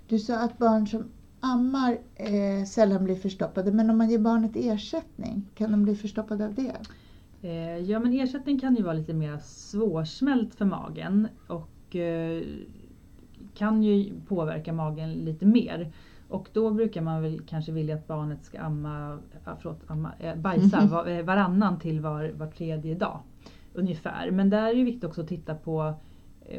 Du 0.09 0.19
sa 0.19 0.45
att 0.45 0.59
barn 0.59 0.87
som 0.87 1.05
ammar 1.41 1.99
eh, 2.15 2.65
sällan 2.67 3.05
blir 3.05 3.17
förstoppade, 3.17 3.73
men 3.73 3.91
om 3.91 3.99
man 3.99 4.11
ger 4.11 4.19
barnet 4.19 4.51
ersättning, 4.55 5.43
kan 5.55 5.71
de 5.71 5.83
bli 5.83 5.97
förstoppade 5.97 6.45
av 6.47 6.55
det? 6.55 6.77
Eh, 7.43 7.79
ja 7.79 7.99
men 7.99 8.13
ersättning 8.13 8.61
kan 8.61 8.77
ju 8.77 8.83
vara 8.83 8.95
lite 8.95 9.15
mer 9.15 9.39
svårsmält 9.45 10.55
för 10.55 10.65
magen 10.65 11.29
och 11.47 11.97
eh, 11.97 12.43
kan 13.55 13.83
ju 13.83 14.13
påverka 14.29 14.73
magen 14.73 15.13
lite 15.13 15.47
mer. 15.47 15.93
Och 16.29 16.49
då 16.53 16.71
brukar 16.71 17.01
man 17.03 17.23
väl 17.23 17.41
kanske 17.49 17.73
vilja 17.73 17.95
att 17.95 18.07
barnet 18.07 18.45
ska 18.45 18.61
amma, 18.61 19.19
ja, 19.45 19.57
förlåt, 19.61 19.81
amma 19.87 20.13
eh, 20.19 20.35
bajsa 20.37 20.81
Mhm. 20.81 20.89
va- 20.91 21.11
eh, 21.11 21.25
varannan 21.25 21.79
till 21.79 22.01
var, 22.01 22.29
var 22.39 22.47
tredje 22.47 22.95
dag. 22.95 23.19
Ungefär. 23.75 24.31
Men 24.31 24.51
där 24.51 24.71
är 24.71 24.75
det 24.75 24.85
viktigt 24.85 25.05
också 25.05 25.21
att 25.21 25.29
titta 25.29 25.55
på 25.55 25.95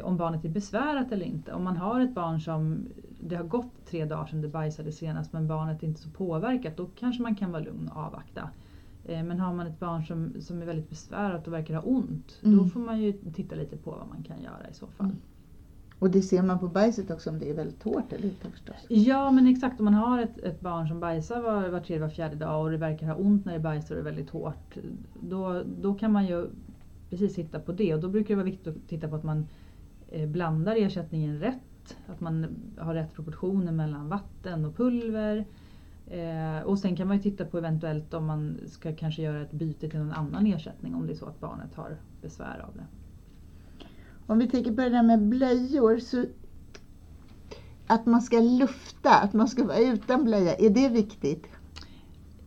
om 0.02 0.16
barnet 0.16 0.44
är 0.44 0.48
besvärat 0.48 1.12
eller 1.12 1.26
inte. 1.26 1.52
Om 1.52 1.64
man 1.64 1.76
har 1.76 2.00
ett 2.00 2.14
barn 2.14 2.40
som 2.40 2.88
det 3.20 3.36
har 3.36 3.44
gått 3.44 3.86
tre 3.86 4.04
dagar 4.04 4.26
sedan 4.26 4.40
det 4.40 4.48
bajsade 4.48 4.92
senast 4.92 5.32
men 5.32 5.48
barnet 5.48 5.82
är 5.82 5.86
inte 5.86 6.00
så 6.00 6.10
påverkat 6.10 6.76
då 6.76 6.86
kanske 6.98 7.22
man 7.22 7.34
kan 7.34 7.52
vara 7.52 7.62
lugn 7.62 7.88
och 7.94 7.96
avvakta. 8.02 8.50
Eh, 9.04 9.22
Men 9.24 9.40
har 9.40 9.54
man 9.54 9.66
ett 9.66 9.80
barn 9.80 10.04
som, 10.04 10.32
som 10.40 10.62
är 10.62 10.66
väldigt 10.66 10.90
besvärat 10.90 11.46
och 11.46 11.52
verkar 11.52 11.74
ha 11.74 11.82
ont 11.82 12.38
då 12.40 12.48
Mm. 12.48 12.70
får 12.70 12.80
man 12.80 13.00
ju 13.02 13.12
titta 13.12 13.54
lite 13.54 13.76
på 13.76 13.90
vad 13.90 14.08
man 14.08 14.22
kan 14.22 14.42
göra 14.42 14.68
i 14.70 14.74
så 14.74 14.86
fall. 14.86 15.06
Mm. 15.06 15.16
Och 15.98 16.10
det 16.10 16.22
ser 16.22 16.42
man 16.42 16.58
på 16.58 16.68
bajset 16.68 17.10
också 17.10 17.30
om 17.30 17.38
det 17.38 17.50
är 17.50 17.54
väldigt 17.54 17.82
hårt 17.82 18.12
eller 18.12 18.24
inte 18.24 18.50
förstås. 18.50 18.76
Ja 18.88 19.30
men 19.30 19.46
exakt 19.46 19.80
om 19.80 19.84
man 19.84 19.94
har 19.94 20.18
ett, 20.22 20.38
ett 20.38 20.60
barn 20.60 20.88
som 20.88 21.00
bajsar 21.00 21.40
var, 21.40 21.68
var 21.68 21.80
tredje, 21.80 22.02
var 22.02 22.08
fjärde 22.08 22.36
dag 22.36 22.64
och 22.64 22.70
det 22.70 22.76
verkar 22.76 23.06
ha 23.06 23.14
ont 23.14 23.44
när 23.44 23.52
det 23.52 23.58
bajsar 23.60 23.94
och 23.94 24.00
är 24.00 24.04
väldigt 24.04 24.30
hårt. 24.30 24.76
Då, 25.20 25.62
då 25.80 25.94
kan 25.94 26.12
man 26.12 26.26
ju 26.26 26.46
precis 27.10 27.34
titta 27.34 27.60
på 27.60 27.72
det 27.72 27.94
och 27.94 28.00
då 28.00 28.08
brukar 28.08 28.28
det 28.28 28.34
vara 28.34 28.44
viktigt 28.44 28.66
att 28.66 28.88
titta 28.88 29.08
på 29.08 29.16
att 29.16 29.24
man 29.24 29.38
eh, 29.38 29.44
Eh, 30.12 30.28
blandar 30.28 30.76
ersättningen 30.76 31.40
rätt. 31.40 31.96
Att 32.06 32.20
man 32.20 32.46
har 32.78 32.94
rätt 32.94 33.14
proportioner 33.14 33.72
mellan 33.72 34.08
vatten 34.08 34.64
och 34.64 34.76
pulver. 34.76 35.44
Eh, 36.06 36.60
och 36.64 36.78
sen 36.78 36.96
kan 36.96 37.08
man 37.08 37.16
ju 37.16 37.22
titta 37.22 37.44
på 37.44 37.58
eventuellt 37.58 38.14
om 38.14 38.26
man 38.26 38.58
ska 38.66 38.94
kanske 38.96 39.22
göra 39.22 39.42
ett 39.42 39.52
byte 39.52 39.88
till 39.88 39.98
någon 39.98 40.12
annan 40.12 40.46
ersättning 40.46 40.94
om 40.94 41.06
det 41.06 41.12
är 41.12 41.16
så 41.16 41.26
att 41.26 41.40
barnet 41.40 41.74
har 41.74 41.96
besvär 42.22 42.64
av 42.68 42.76
det. 42.76 42.86
Om 44.26 44.38
vi 44.38 44.48
tänker 44.48 44.70
på 44.70 44.80
det 44.80 44.88
där 44.88 45.02
med 45.02 45.22
blöjor 45.22 45.98
så 45.98 46.24
att 47.86 48.06
man 48.06 48.22
ska 48.22 48.40
lufta, 48.40 49.18
att 49.20 49.32
man 49.32 49.48
ska 49.48 49.64
vara 49.64 49.78
utan 49.78 50.24
blöja, 50.24 50.54
är 50.54 50.70
det 50.70 50.88
viktigt? 50.88 51.46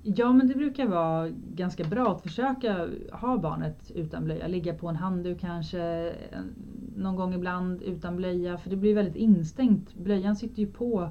Ja 0.07 0.33
men 0.33 0.47
det 0.47 0.55
brukar 0.55 0.87
vara 0.87 1.29
ganska 1.53 1.83
bra 1.83 2.11
att 2.11 2.21
försöka 2.21 2.89
ha 3.11 3.37
barnet 3.37 3.91
utan 3.95 4.25
blöja. 4.25 4.47
Ligga 4.47 4.73
på 4.73 4.87
en 4.87 4.95
handduk 4.95 5.39
kanske 5.39 6.13
någon 6.95 7.15
gång 7.15 7.33
ibland 7.33 7.81
utan 7.81 8.15
blöja. 8.15 8.57
För 8.57 8.69
det 8.69 8.75
blir 8.75 8.95
väldigt 8.95 9.15
instängt. 9.15 9.93
Blöjan 9.93 10.35
sitter 10.35 10.59
ju 10.59 10.67
på 10.67 11.09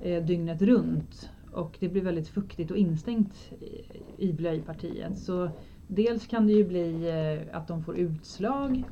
eh, 0.00 0.24
dygnet 0.24 0.62
runt. 0.62 1.30
Och 1.52 1.76
det 1.80 1.88
blir 1.88 2.02
väldigt 2.02 2.28
fuktigt 2.28 2.70
och 2.70 2.76
instängt 2.76 3.52
i, 3.60 4.26
i 4.28 4.32
blöjpartiet. 4.32 5.18
Så 5.18 5.50
dels 5.86 6.26
kan 6.26 6.46
det 6.46 6.52
ju 6.52 6.64
bli 6.64 7.08
eh, 7.08 7.56
att 7.56 7.68
de 7.68 7.84
får 7.84 7.96
utslag 7.96 8.82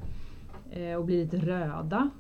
eh, 0.71 0.95
och 0.95 1.05
blir 1.05 1.25
lite 1.25 1.37
röda. 1.37 2.11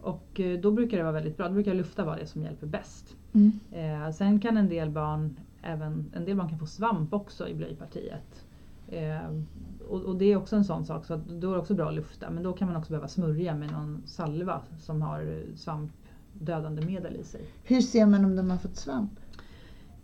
Och 0.00 0.40
eh, 0.40 0.60
då 0.60 0.70
brukar 0.70 0.96
det 0.96 1.02
vara 1.02 1.12
väldigt 1.12 1.36
bra. 1.36 1.48
Då 1.48 1.54
brukar 1.54 1.74
lufta 1.74 2.04
vara 2.04 2.16
det 2.16 2.26
som 2.26 2.42
hjälper 2.42 2.66
bäst. 2.66 3.16
Mm. 3.32 3.52
Eh, 3.72 4.10
sen 4.10 4.40
kan 4.40 4.56
en 4.56 4.68
del 4.68 4.90
barn 4.90 5.36
även, 5.62 6.10
en 6.14 6.24
del 6.24 6.36
barn 6.36 6.48
kan 6.48 6.58
få 6.58 6.66
svamp 6.66 7.12
också 7.12 7.48
i 7.48 7.54
blöjpartiet. 7.54 8.44
Eh, 8.88 9.42
och, 9.88 10.02
och 10.02 10.16
det 10.16 10.24
är 10.24 10.36
också 10.36 10.56
en 10.56 10.64
sån 10.64 10.84
sak 10.84 11.06
så 11.06 11.14
att 11.14 11.28
då 11.28 11.50
är 11.50 11.54
det 11.54 11.60
också 11.60 11.74
bra 11.74 11.88
att 11.88 11.94
lufta 11.94 12.30
men 12.30 12.42
då 12.42 12.52
kan 12.52 12.68
man 12.68 12.76
också 12.76 12.90
behöva 12.90 13.08
smörja 13.08 13.54
med 13.54 13.72
någon 13.72 14.02
salva 14.06 14.62
som 14.78 15.02
har 15.02 15.42
svampdödande 15.56 16.86
medel 16.86 17.16
i 17.16 17.24
sig. 17.24 17.40
Hur 17.64 17.80
ser 17.80 18.06
man 18.06 18.24
om 18.24 18.36
de 18.36 18.50
har 18.50 18.58
fått 18.58 18.76
svamp? 18.76 19.12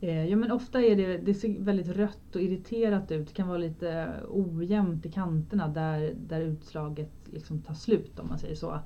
Eh, 0.00 0.24
ja 0.24 0.36
men 0.36 0.52
ofta 0.52 0.80
är 0.80 0.96
det, 0.96 1.18
det 1.18 1.34
ser 1.34 1.60
väldigt 1.60 1.88
rött 1.88 2.34
och 2.34 2.40
irriterat 2.40 3.10
ut. 3.10 3.28
Det 3.28 3.34
kan 3.34 3.48
vara 3.48 3.58
lite 3.58 4.12
ojämnt 4.28 5.06
i 5.06 5.10
kanterna 5.10 5.68
där, 5.68 6.14
där 6.28 6.40
utslaget 6.40 7.12
liksom 7.24 7.62
tar 7.62 7.74
slut 7.74 8.18
om 8.18 8.28
man 8.28 8.38
säger 8.38 8.54
så. 8.54 8.78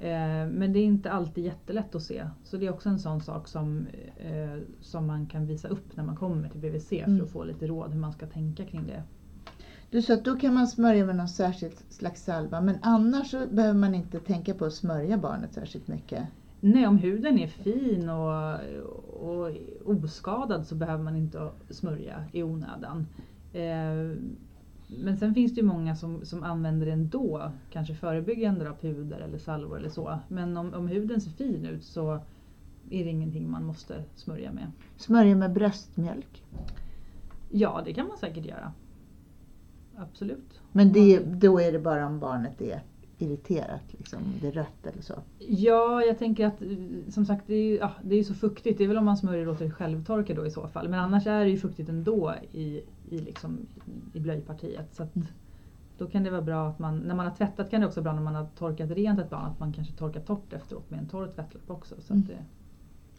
Eh, 0.00 0.46
men 0.50 0.72
det 0.72 0.78
är 0.78 0.84
inte 0.84 1.10
alltid 1.12 1.44
jättelätt 1.44 1.94
att 1.94 2.02
se. 2.02 2.24
Så 2.44 2.56
det 2.56 2.66
är 2.66 2.72
också 2.72 2.88
en 2.88 2.98
sån 2.98 3.20
sak 3.20 3.48
som, 3.48 3.86
eh, 4.16 4.58
som 4.80 5.06
man 5.06 5.26
kan 5.26 5.46
visa 5.46 5.68
upp 5.68 5.96
när 5.96 6.04
man 6.04 6.16
kommer 6.16 6.48
till 6.48 6.60
BVC 6.60 6.92
Mm. 6.92 7.18
för 7.18 7.24
att 7.24 7.30
få 7.30 7.44
lite 7.44 7.66
råd 7.66 7.92
hur 7.92 8.00
man 8.00 8.12
ska 8.12 8.26
tänka 8.26 8.64
kring 8.64 8.86
det. 8.86 9.02
Du 9.90 10.02
sa 10.02 10.14
att 10.14 10.24
då 10.24 10.36
kan 10.36 10.54
man 10.54 10.66
smörja 10.66 11.06
med 11.06 11.16
någon 11.16 11.28
särskild 11.28 11.74
slags 11.88 12.24
salva, 12.24 12.60
men 12.60 12.78
annars 12.82 13.30
så 13.30 13.46
behöver 13.50 13.78
man 13.78 13.94
inte 13.94 14.20
tänka 14.20 14.54
på 14.54 14.64
att 14.64 14.74
smörja 14.74 15.18
barnet 15.18 15.54
särskilt 15.54 15.88
mycket. 15.88 16.26
Nej, 16.60 16.86
om 16.86 16.98
huden 16.98 17.38
är 17.38 17.46
fin 17.48 18.08
och, 18.08 18.60
och 19.20 19.50
oskadad 19.84 20.66
så 20.66 20.74
behöver 20.74 21.04
man 21.04 21.16
inte 21.16 21.48
smörja 21.70 22.24
i 22.32 22.42
onödan. 22.42 23.06
Men 24.88 25.16
sen 25.16 25.34
finns 25.34 25.54
det 25.54 25.60
ju 25.60 25.66
många 25.66 25.96
som, 25.96 26.24
som 26.24 26.42
använder 26.42 26.86
det 26.86 26.92
ändå, 26.92 27.52
kanske 27.70 27.94
förebyggande 27.94 28.70
av 28.70 28.74
puder 28.74 29.20
eller 29.20 29.38
salvor 29.38 29.78
eller 29.78 29.88
så. 29.88 30.18
Men 30.28 30.56
om, 30.56 30.74
om 30.74 30.88
huden 30.88 31.20
ser 31.20 31.30
fin 31.30 31.66
ut 31.66 31.84
så 31.84 32.12
är 32.90 33.04
det 33.04 33.10
ingenting 33.10 33.50
man 33.50 33.64
måste 33.64 34.04
smörja 34.14 34.52
med. 34.52 34.72
Smörja 34.96 35.36
med 35.36 35.52
bröstmjölk. 35.52 36.44
Ja, 37.50 37.82
det 37.84 37.92
kan 37.92 38.08
man 38.08 38.18
säkert 38.18 38.46
göra. 38.46 38.72
Absolut. 39.96 40.60
Men 40.72 40.92
det, 40.92 41.18
då 41.18 41.60
är 41.60 41.72
det 41.72 41.78
bara 41.78 42.06
om 42.06 42.20
barnet 42.20 42.60
är 42.60 42.82
irriterat, 43.18 43.82
liksom, 43.88 44.18
om 44.22 44.32
det 44.40 44.48
är 44.48 44.52
rött 44.52 44.86
eller 44.86 45.02
så. 45.02 45.14
Ja, 45.38 46.02
jag 46.02 46.18
tänker 46.18 46.46
att 46.46 46.62
som 47.08 47.26
sagt 47.26 47.46
det 47.46 47.54
är 47.54 47.64
ju 47.64 47.76
ja, 47.76 47.92
det 48.02 48.16
är 48.16 48.24
så 48.24 48.34
fuktigt. 48.34 48.78
Det 48.78 48.84
är 48.84 48.88
väl 48.88 48.96
om 48.96 49.04
man 49.04 49.16
smörjer 49.16 49.40
och 49.40 49.46
låter 49.46 49.64
det 49.64 49.70
självtorka 49.70 50.34
då 50.34 50.46
i 50.46 50.50
så 50.50 50.68
fall. 50.68 50.88
Men 50.88 51.00
annars 51.00 51.26
är 51.26 51.44
det 51.44 51.50
ju 51.50 51.58
fuktigt 51.58 51.88
ändå 51.88 52.34
i, 52.52 52.82
i, 53.10 53.18
liksom, 53.20 53.58
i 54.12 54.20
blöjpartiet. 54.20 54.94
Så 54.94 55.02
att 55.02 55.16
Mm. 55.16 55.28
då 55.98 56.06
kan 56.06 56.22
det 56.24 56.30
vara 56.30 56.42
bra 56.42 56.68
att 56.68 56.78
man, 56.78 56.98
när 56.98 57.14
man 57.14 57.26
har 57.26 57.34
tvättat 57.34 57.70
kan 57.70 57.80
det 57.80 57.86
också 57.86 58.00
vara 58.00 58.04
bra 58.04 58.12
när 58.12 58.22
man 58.22 58.34
har 58.34 58.46
torkat 58.58 58.90
rent 58.90 59.20
ett 59.20 59.30
barn 59.30 59.44
att 59.46 59.60
man 59.60 59.72
kanske 59.72 59.94
torkar 59.94 60.20
torrt 60.20 60.52
efteråt 60.52 60.90
med 60.90 60.98
en 61.00 61.08
torr 61.08 61.26
tvättlapp 61.26 61.70
också. 61.70 61.94
Så 62.00 62.12
Mm. 62.14 62.26
det, 62.26 62.38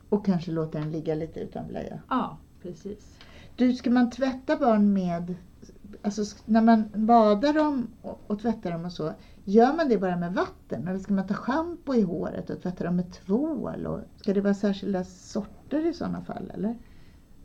Och 0.10 0.25
kanske 0.25 0.52
låta 0.52 0.80
den 0.80 0.91
ligga 0.91 1.15
lite 1.15 1.39
utan 1.39 1.67
blöja. 1.67 1.99
ja, 2.10 2.38
precis. 2.62 3.19
Du, 3.56 3.73
ska 3.73 3.89
man 3.89 4.10
tvätta 4.10 4.56
barn 4.58 4.93
med, 4.93 5.36
alltså 6.02 6.38
när 6.45 6.62
man 6.62 6.89
badar 6.95 7.54
dem 7.54 7.88
och, 8.02 8.19
och 8.28 8.39
tvättar 8.41 8.71
dem 8.71 8.86
och 8.86 8.91
så, 8.91 9.12
gör 9.43 9.73
man 9.73 9.89
det 9.89 9.97
bara 9.97 10.17
med 10.17 10.34
vatten? 10.34 10.88
Eller 10.88 10.99
ska 10.99 11.13
man 11.13 11.28
ta 11.28 11.34
schampo 11.34 11.93
i 11.95 12.02
håret 12.02 12.49
och 12.49 12.62
tvätta 12.62 12.84
dem 12.84 12.95
med 12.95 13.13
tvål? 13.13 13.86
Och, 13.86 13.99
ska 14.15 14.34
det 14.34 14.41
vara 14.41 14.54
särskilda 14.54 15.04
sorter 15.04 15.86
i 15.89 15.93
sådana 15.93 16.21
fall 16.21 16.52
eller? 16.54 16.75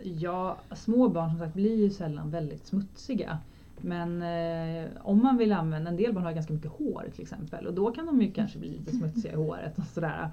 Ja, 0.06 0.58
små 0.76 1.08
barn 1.08 1.30
som 1.30 1.38
sagt 1.38 1.54
blir 1.54 1.76
ju 1.76 1.90
sällan 1.90 2.30
väldigt 2.30 2.66
smutsiga. 2.66 3.38
Men 3.80 4.22
eh, 4.22 4.90
om 5.02 5.22
man 5.22 5.36
vill 5.36 5.52
använda, 5.52 5.90
en 5.90 5.96
del 5.96 6.12
barn 6.14 6.24
har 6.24 6.32
ganska 6.32 6.52
mycket 6.52 6.70
hår 6.70 7.06
till 7.14 7.22
exempel 7.22 7.66
och 7.66 7.74
då 7.74 7.90
kan 7.92 8.06
de 8.06 8.22
ju 8.22 8.32
kanske 8.32 8.58
bli 8.58 8.68
lite 8.70 8.92
smutsiga 8.92 9.32
i 9.32 9.36
håret 9.36 9.78
och 9.78 9.84
sådär. 9.84 10.30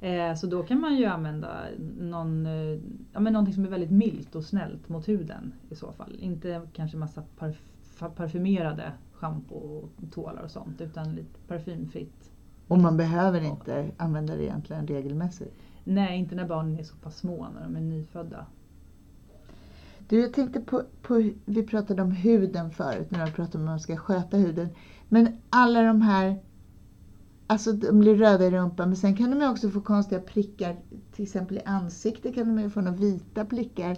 Eh, 0.00 0.34
så 0.34 0.46
då 0.46 0.62
kan 0.62 0.80
man 0.80 0.96
ju 0.96 1.04
använda 1.04 1.60
någon, 2.00 2.46
eh, 2.46 2.78
ja, 3.12 3.20
men 3.20 3.32
någonting 3.32 3.54
som 3.54 3.64
är 3.64 3.68
väldigt 3.68 3.90
milt 3.90 4.34
och 4.34 4.44
snällt 4.44 4.88
mot 4.88 5.08
huden 5.08 5.52
i 5.70 5.74
så 5.74 5.92
fall. 5.92 6.16
Inte 6.20 6.60
kanske 6.72 6.96
massa 6.96 7.22
parf- 7.38 8.10
parfymerade 8.16 8.92
schampo 9.12 9.54
och 9.54 10.10
tvålar 10.14 10.42
och 10.42 10.50
sånt 10.50 10.80
utan 10.80 11.14
lite 11.14 11.40
parfymfritt. 11.48 12.30
Och 12.68 12.78
man 12.78 12.96
behöver 12.96 13.40
inte 13.40 13.90
använda 13.96 14.36
det 14.36 14.44
egentligen 14.44 14.86
regelmässigt. 14.86 15.54
Nej, 15.84 16.18
inte 16.18 16.34
när 16.34 16.48
barnen 16.48 16.78
är 16.78 16.82
så 16.82 16.96
pass 16.96 17.18
små, 17.18 17.46
när 17.54 17.62
de 17.62 17.76
är 17.76 17.80
nyfödda. 17.80 18.46
Du, 20.12 20.20
jag 20.20 20.32
tänkte 20.32 20.60
på, 20.60 20.82
på, 21.02 21.30
vi 21.44 21.62
pratade 21.62 22.02
om 22.02 22.10
huden 22.10 22.70
förut, 22.70 23.10
när 23.10 23.26
vi 23.26 23.32
pratade 23.32 23.58
om 23.58 23.60
hur 23.60 23.70
man 23.70 23.80
ska 23.80 23.96
sköta 23.96 24.36
huden. 24.36 24.68
Men 25.08 25.28
alla 25.50 25.82
de 25.82 26.02
här, 26.02 26.38
alltså 27.46 27.72
de 27.72 27.98
blir 27.98 28.16
röda 28.16 28.46
i 28.46 28.50
rumpan, 28.50 28.88
men 28.88 28.96
sen 28.96 29.16
kan 29.16 29.30
de 29.30 29.40
ju 29.40 29.48
också 29.48 29.70
få 29.70 29.80
konstiga 29.80 30.20
prickar, 30.20 30.76
till 31.12 31.22
exempel 31.22 31.56
i 31.56 31.60
ansiktet 31.64 32.34
kan 32.34 32.56
de 32.56 32.62
ju 32.62 32.70
få 32.70 32.80
några 32.80 32.96
vita 32.96 33.44
prickar. 33.44 33.96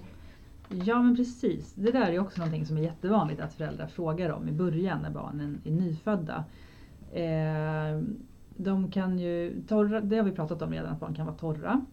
Ja 0.68 1.02
men 1.02 1.16
precis. 1.16 1.72
Det 1.74 1.90
där 1.90 2.10
är 2.12 2.18
också 2.18 2.38
någonting 2.38 2.66
som 2.66 2.78
är 2.78 2.82
jättevanligt 2.82 3.40
att 3.40 3.54
föräldrar 3.54 3.86
frågar 3.86 4.30
om 4.30 4.48
i 4.48 4.52
början 4.52 5.02
när 5.02 5.10
barnen 5.10 5.60
är 5.64 5.70
nyfödda. 5.70 6.44
Eh, 7.12 8.02
de 8.56 8.90
kan 8.90 9.18
ju, 9.18 9.62
torra, 9.68 10.00
det 10.00 10.16
har 10.16 10.24
vi 10.24 10.32
pratat 10.32 10.62
om 10.62 10.72
redan, 10.72 10.92
att 10.92 11.00
barn 11.00 11.14
kan 11.14 11.26
vara 11.26 11.36
torra. 11.36 11.84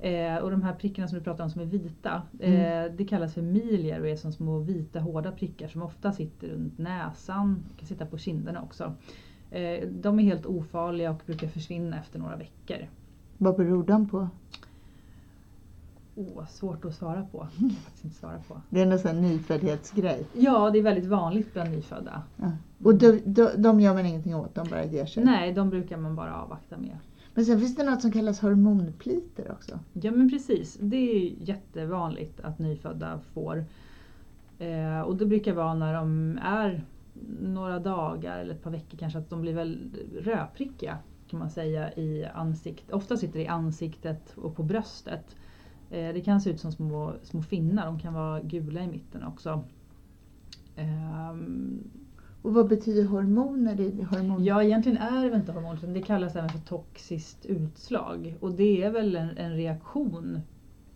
Eh, 0.00 0.36
och 0.36 0.50
de 0.50 0.62
här 0.62 0.74
prickarna 0.74 1.08
som 1.08 1.18
du 1.18 1.24
pratar 1.24 1.44
om 1.44 1.50
som 1.50 1.60
är 1.60 1.66
vita, 1.66 2.22
eh, 2.38 2.92
det 2.96 3.06
kallas 3.08 3.34
för 3.34 3.42
milier 3.42 4.00
och 4.00 4.08
är 4.08 4.16
som 4.16 4.32
små 4.32 4.58
vita 4.58 5.00
hårda 5.00 5.32
prickar 5.32 5.68
som 5.68 5.82
ofta 5.82 6.12
sitter 6.12 6.48
runt 6.48 6.78
näsan, 6.78 7.64
kan 7.78 7.86
sitta 7.86 8.06
på 8.06 8.18
kinderna 8.18 8.62
också. 8.62 8.94
Eh, 9.50 9.88
de 9.88 10.18
är 10.18 10.22
helt 10.22 10.46
ofarliga 10.46 11.10
och 11.10 11.22
brukar 11.26 11.48
försvinna 11.48 11.98
efter 11.98 12.18
några 12.18 12.36
veckor. 12.36 12.88
Vad 13.38 13.56
beror 13.56 13.84
de 13.84 14.08
på? 14.08 14.28
Åh, 16.14 16.46
svårt 16.46 16.84
att 16.84 16.94
svara 16.94 17.26
på. 17.32 17.48
Jag 17.56 17.72
faktiskt 17.72 18.04
inte 18.04 18.16
svara 18.16 18.38
på. 18.48 18.60
Det 18.70 18.80
är 18.80 18.86
en 18.86 18.98
sån 18.98 19.22
nyföddhetsgrej. 19.22 20.26
Ja, 20.32 20.70
det 20.70 20.78
är 20.78 20.82
väldigt 20.82 21.06
vanligt 21.06 21.52
bland 21.52 21.70
nyfödda. 21.70 22.22
Ja. 22.36 22.52
Och 22.84 22.94
de, 22.94 23.20
de, 23.24 23.50
de 23.56 23.80
gör 23.80 23.94
man 23.94 24.06
ingenting 24.06 24.36
åt, 24.36 24.54
de 24.54 24.68
bara 24.68 24.84
ger 24.84 25.06
sig? 25.06 25.24
Nej, 25.24 25.52
de 25.52 25.70
brukar 25.70 25.96
man 25.96 26.16
bara 26.16 26.34
avvakta 26.34 26.76
med. 26.76 26.96
Men 27.38 27.44
sen 27.44 27.60
finns 27.60 27.76
det 27.76 27.84
något 27.84 28.02
som 28.02 28.12
kallas 28.12 28.40
hormonpliter 28.40 29.52
också. 29.52 29.78
Ja 29.92 30.10
men 30.10 30.30
precis, 30.30 30.78
det 30.80 30.96
är 30.96 31.34
jättevanligt 31.48 32.40
att 32.40 32.58
nyfödda 32.58 33.20
får. 33.34 33.64
Eh, 34.58 35.00
och 35.00 35.16
det 35.16 35.26
brukar 35.26 35.52
vara 35.52 35.74
när 35.74 35.94
de 35.94 36.38
är 36.42 36.84
några 37.40 37.78
dagar 37.78 38.38
eller 38.38 38.54
ett 38.54 38.62
par 38.62 38.70
veckor 38.70 38.98
kanske 38.98 39.18
att 39.18 39.30
de 39.30 39.40
blir 39.40 39.54
väl 39.54 39.90
rödprickiga 40.20 40.98
kan 41.28 41.38
man 41.38 41.50
säga 41.50 41.92
i 41.92 42.24
ansiktet. 42.24 42.92
Ofta 42.92 43.16
sitter 43.16 43.38
det 43.38 43.44
i 43.44 43.48
ansiktet 43.48 44.32
och 44.36 44.56
på 44.56 44.62
bröstet. 44.62 45.36
Eh, 45.90 46.14
det 46.14 46.20
kan 46.20 46.40
se 46.40 46.50
ut 46.50 46.60
som 46.60 46.72
små, 46.72 47.14
små 47.22 47.42
finnar, 47.42 47.86
de 47.86 47.98
kan 47.98 48.14
vara 48.14 48.40
gula 48.40 48.82
i 48.82 48.88
mitten 48.88 49.24
också. 49.24 49.64
Eh, 50.76 51.34
och 52.42 52.54
vad 52.54 52.68
betyder 52.68 53.04
hormoner? 53.04 53.80
i 53.80 54.02
hormon... 54.02 54.44
Ja, 54.44 54.62
egentligen 54.62 54.98
är 54.98 55.30
det 55.30 55.36
inte 55.36 55.52
hormoner, 55.52 55.76
utan 55.76 55.92
det 55.92 56.02
kallas 56.02 56.36
även 56.36 56.48
för 56.48 56.58
toxiskt 56.58 57.46
utslag. 57.46 58.34
Och 58.40 58.52
det 58.52 58.82
är 58.82 58.90
väl 58.90 59.16
en, 59.16 59.36
en 59.38 59.56
reaktion, 59.56 60.40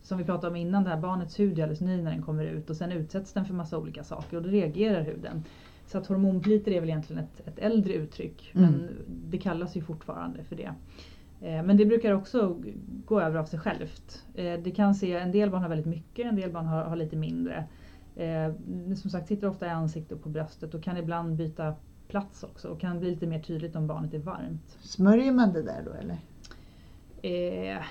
som 0.03 0.19
vi 0.19 0.25
pratade 0.25 0.49
om 0.51 0.57
innan, 0.57 0.85
det 0.85 0.91
här 0.91 1.01
barnets 1.01 1.41
hud 1.41 1.59
är 1.59 1.63
alldeles 1.63 1.81
ny 1.81 2.03
när 2.03 2.11
den 2.11 2.23
kommer 2.23 2.45
ut 2.45 2.71
och 2.71 2.77
sen 2.77 2.93
utsätts 2.93 3.33
den 3.33 3.45
för 3.45 3.55
massa 3.55 3.79
olika 3.79 4.05
saker 4.05 4.37
och 4.37 4.43
då 4.43 4.49
reagerar 4.49 5.03
huden. 5.03 5.45
Så 5.87 5.99
att 5.99 6.07
hormonpliter 6.07 6.73
är 6.73 6.81
väl 6.81 6.89
egentligen 6.89 7.23
ett, 7.25 7.49
ett 7.49 7.59
äldre 7.59 7.93
uttryck, 7.95 8.53
Mm. 8.55 8.71
men 8.71 8.89
det 9.31 9.39
kallas 9.39 9.77
ju 9.77 9.81
fortfarande 9.83 10.45
för 10.45 10.57
det. 10.57 10.73
Eh, 11.41 11.63
Men 11.63 11.77
det 11.77 11.87
brukar 11.87 12.13
också 12.13 12.57
gå 13.07 13.21
över 13.21 13.39
av 13.39 13.45
sig 13.45 13.59
självt. 13.59 14.25
Eh, 14.35 14.61
Det 14.65 14.71
kan 14.71 14.95
se, 14.95 15.13
en 15.13 15.33
del 15.33 15.51
barn 15.51 15.63
har 15.63 15.69
väldigt 15.69 15.87
mycket, 15.87 16.27
en 16.27 16.37
del 16.37 16.51
barn 16.53 16.67
har, 16.67 16.85
har 16.85 16.97
lite 16.97 17.17
mindre. 17.17 17.65
Eh, 18.17 18.53
Som 18.97 19.11
sagt 19.11 19.29
sitter 19.29 19.49
ofta 19.49 19.67
i 19.67 19.71
ansiktet 19.71 20.13
och 20.19 20.23
på 20.23 20.29
bröstet 20.29 20.75
och 20.75 20.83
kan 20.83 20.97
ibland 20.97 21.37
byta 21.37 21.75
plats 22.09 22.43
också 22.43 22.69
och 22.69 22.81
kan 22.81 22.99
bli 23.01 23.11
lite 23.11 23.27
mer 23.27 23.41
tydligt 23.41 23.77
om 23.77 23.87
barnet 23.87 24.15
är 24.15 24.19
varmt. 24.19 24.79
Smörjer 24.81 25.33
man 25.33 25.53
det 25.53 25.63
där 25.63 25.83
då 25.85 25.93
eller? 25.93 26.19
Eh, 27.23 27.83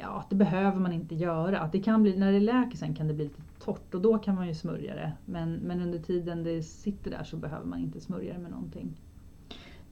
ja, 0.00 0.24
det 0.30 0.36
behöver 0.36 0.80
man 0.80 0.92
inte 0.92 1.14
göra. 1.14 1.68
Det 1.72 1.80
kan 1.80 2.02
bli, 2.02 2.16
när 2.18 2.32
det 2.32 2.40
läker 2.40 2.76
sen 2.76 2.94
kan 2.94 3.08
det 3.08 3.14
bli 3.14 3.24
lite 3.24 3.42
torrt 3.58 3.94
och 3.94 4.00
då 4.02 4.18
kan 4.18 4.34
man 4.34 4.48
ju 4.48 4.54
smörja 4.54 4.94
det. 4.94 5.12
Men, 5.24 5.54
men 5.54 5.80
under 5.80 5.98
tiden 5.98 6.44
det 6.44 6.62
sitter 6.62 7.10
där 7.10 7.24
så 7.24 7.36
behöver 7.36 7.66
man 7.66 7.78
inte 7.78 8.00
smörja 8.00 8.32
det 8.32 8.38
med 8.38 8.50
någonting. 8.50 8.96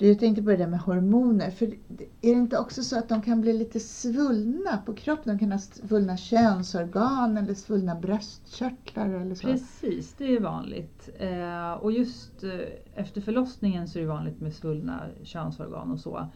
Du, 0.01 0.09
jag 0.09 0.19
tänkte 0.19 0.43
på 0.43 0.51
det 0.51 0.57
där 0.57 0.67
med 0.67 0.81
hormoner. 0.81 1.51
För 1.51 1.67
är 1.67 1.73
det 2.21 2.29
inte 2.31 2.59
också 2.59 2.83
så 2.83 2.99
att 2.99 3.09
de 3.09 3.23
kan 3.23 3.41
bli 3.41 3.53
lite 3.53 3.81
svullna 3.81 4.77
på 4.87 4.95
kroppen? 4.95 5.33
De 5.37 5.39
kan 5.39 5.53
ha 5.53 5.59
svullna 5.59 6.17
könsorgan 6.17 7.37
eller 7.37 7.55
svullna 7.55 7.95
bröstkörtlar 7.95 9.09
eller 9.09 9.35
så. 9.35 9.47
Precis, 9.47 10.15
det 10.19 10.37
är 10.37 10.41
vanligt. 10.41 11.09
Eh, 11.19 11.73
och 11.73 11.93
just 11.93 12.45
eh, 12.45 12.51
efter 12.95 13.21
förlossningen 13.21 13.89
så 13.89 13.99
är 13.99 14.03
det 14.03 14.09
vanligt 14.09 14.41
med 14.41 14.55
svullna 14.55 15.01
könsorgan 15.23 15.91
och 15.91 16.01
så. 16.01 16.27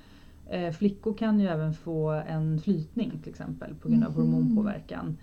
Eh, 0.51 0.71
flickor 0.73 1.15
kan 1.15 1.41
ju 1.41 1.47
även 1.47 1.75
få 1.75 2.11
en 2.11 2.61
flytning 2.61 3.19
till 3.23 3.31
exempel 3.31 3.75
på 3.75 3.89
grund 3.89 4.05
av 4.05 4.11
Mhm. 4.11 4.17
hormonpåverkan. 4.21 5.17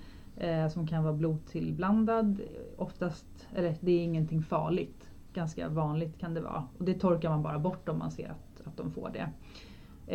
Som 0.74 0.88
kan 0.88 1.04
vara 1.04 1.14
blodtillblandad. 1.14 2.42
Oftast, 2.78 3.26
eller 3.56 3.76
det 3.82 3.92
är 3.92 4.04
ingenting 4.04 4.44
farligt. 4.44 5.08
Ganska 5.34 5.70
vanligt 5.70 6.18
kan 6.18 6.34
det 6.34 6.42
vara. 6.42 6.68
Och 6.78 6.86
det 6.86 6.94
torkar 6.94 7.30
man 7.30 7.44
bara 7.44 7.60
bort 7.60 7.90
om 7.90 8.00
man 8.00 8.12
ser 8.12 8.30
att, 8.30 8.68
att 8.68 8.78
de 8.78 8.92
får 8.92 9.10
det. 9.14 9.30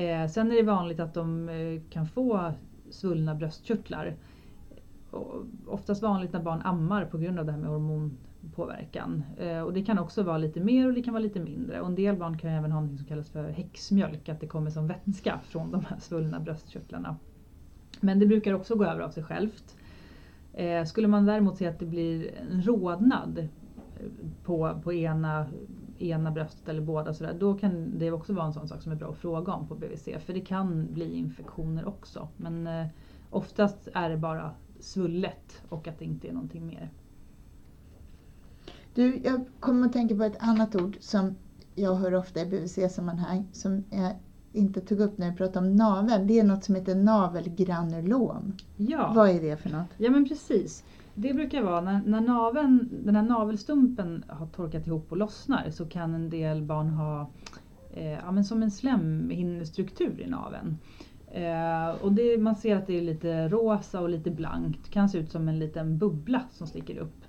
Eh, 0.02 0.28
sen 0.28 0.52
är 0.52 0.56
det 0.56 0.62
vanligt 0.62 1.00
att 1.00 1.14
de 1.14 1.48
eh, 1.48 1.80
kan 1.90 2.06
få 2.06 2.52
svullna 2.90 3.34
bröstkörtlar. 3.34 4.16
Och 5.10 5.44
oftast 5.66 6.02
vanligt 6.02 6.32
när 6.32 6.42
barn 6.42 6.62
ammar 6.64 7.04
på 7.04 7.18
grund 7.18 7.38
av 7.38 7.46
det 7.46 7.52
här 7.52 7.58
med 7.58 7.70
hormonpåverkan. 7.70 9.22
Eh, 9.38 9.60
och 9.60 9.72
det 9.72 9.84
kan 9.84 9.98
också 9.98 10.22
vara 10.22 10.38
lite 10.38 10.60
mer 10.60 10.86
och 10.86 10.94
det 10.94 11.02
kan 11.02 11.14
vara 11.14 11.22
lite 11.22 11.40
mindre. 11.40 11.80
Och 11.80 11.86
en 11.86 11.94
del 11.94 12.16
barn 12.16 12.38
kan 12.38 12.50
även 12.50 12.72
ha 12.72 12.80
något 12.80 12.96
som 12.96 13.06
kallas 13.06 13.30
för 13.30 13.48
häxmjölk, 13.48 14.28
att 14.28 14.40
det 14.40 14.46
kommer 14.46 14.70
som 14.70 14.86
vätska 14.86 15.40
från 15.44 15.70
de 15.70 15.84
här 15.84 15.98
svullna 15.98 16.40
bröstkörtlarna. 16.40 17.16
Men 18.00 18.18
det 18.18 18.26
brukar 18.26 18.52
också 18.52 18.74
gå 18.74 18.84
över 18.84 19.00
av 19.00 19.10
sig 19.10 19.22
självt. 19.22 19.76
Eh, 20.52 20.84
skulle 20.84 21.08
man 21.08 21.26
däremot 21.26 21.56
se 21.56 21.66
att 21.66 21.78
det 21.78 21.86
blir 21.86 22.30
en 22.50 22.62
rodnad 22.62 23.48
på, 24.44 24.80
på 24.84 24.92
ena, 24.92 25.46
ena 25.98 26.30
bröstet 26.30 26.68
eller 26.68 26.80
båda 26.80 27.14
sådär, 27.14 27.36
då 27.40 27.54
kan 27.54 27.98
det 27.98 28.12
också 28.12 28.32
vara 28.32 28.46
en 28.46 28.52
sån 28.52 28.68
sak 28.68 28.82
som 28.82 28.92
är 28.92 28.96
bra 28.96 29.10
att 29.10 29.18
fråga 29.18 29.52
om 29.52 29.68
på 29.68 29.74
BVC. 29.74 30.08
För 30.24 30.32
det 30.34 30.40
kan 30.40 30.92
bli 30.92 31.14
infektioner 31.14 31.88
också. 31.88 32.28
Men 32.36 32.66
eh, 32.66 32.86
oftast 33.30 33.88
är 33.94 34.10
det 34.10 34.16
bara 34.16 34.50
svullet 34.80 35.62
och 35.68 35.88
att 35.88 35.98
det 35.98 36.04
inte 36.04 36.28
är 36.28 36.32
någonting 36.32 36.66
mer. 36.66 36.90
Du, 38.94 39.20
jag 39.24 39.44
kommer 39.60 39.86
att 39.86 39.92
tänka 39.92 40.16
på 40.16 40.22
ett 40.22 40.36
annat 40.38 40.74
ord 40.74 40.96
som 41.00 41.34
jag 41.74 41.94
hör 41.94 42.14
ofta 42.14 42.40
i 42.40 42.46
BVC-sammanhang 42.46 43.48
som 43.52 43.84
jag 43.90 44.16
inte 44.52 44.80
tog 44.80 45.00
upp 45.00 45.18
när 45.18 45.26
jag 45.26 45.36
pratade 45.36 45.66
om 45.66 45.76
naveln. 45.76 46.26
Det 46.26 46.38
är 46.38 46.44
något 46.44 46.64
som 46.64 46.74
heter 46.74 46.94
navelgranulom. 46.94 48.52
Ja. 48.76 49.12
Vad 49.14 49.30
är 49.30 49.40
det 49.40 49.56
för 49.56 49.70
något? 49.70 49.88
Ja 49.96 50.10
men 50.10 50.28
precis. 50.28 50.84
Det 51.18 51.34
brukar 51.34 51.62
vara 51.62 51.80
när, 51.80 52.00
när 52.06 52.20
naveln, 52.20 52.88
den 53.04 53.16
här 53.16 53.22
navelstumpen 53.22 54.24
har 54.28 54.46
torkat 54.46 54.86
ihop 54.86 55.12
och 55.12 55.16
lossnar 55.16 55.70
så 55.70 55.86
kan 55.86 56.14
en 56.14 56.30
del 56.30 56.62
barn 56.62 56.88
ha 56.88 57.30
eh, 57.94 58.12
ja, 58.12 58.32
men 58.32 58.44
som 58.44 58.62
en 58.62 58.70
slemhinnestruktur 58.70 60.20
i 60.20 60.30
naveln. 60.30 60.76
Eh, 61.32 62.02
och 62.02 62.12
det, 62.12 62.38
man 62.38 62.56
ser 62.56 62.76
att 62.76 62.86
det 62.86 62.98
är 62.98 63.02
lite 63.02 63.48
rosa 63.48 64.00
och 64.00 64.08
lite 64.08 64.30
blankt. 64.30 64.84
Det 64.84 64.90
kan 64.90 65.08
se 65.08 65.18
ut 65.18 65.30
som 65.30 65.48
en 65.48 65.58
liten 65.58 65.98
bubbla 65.98 66.42
som 66.50 66.66
sticker 66.66 66.98
upp. 66.98 67.24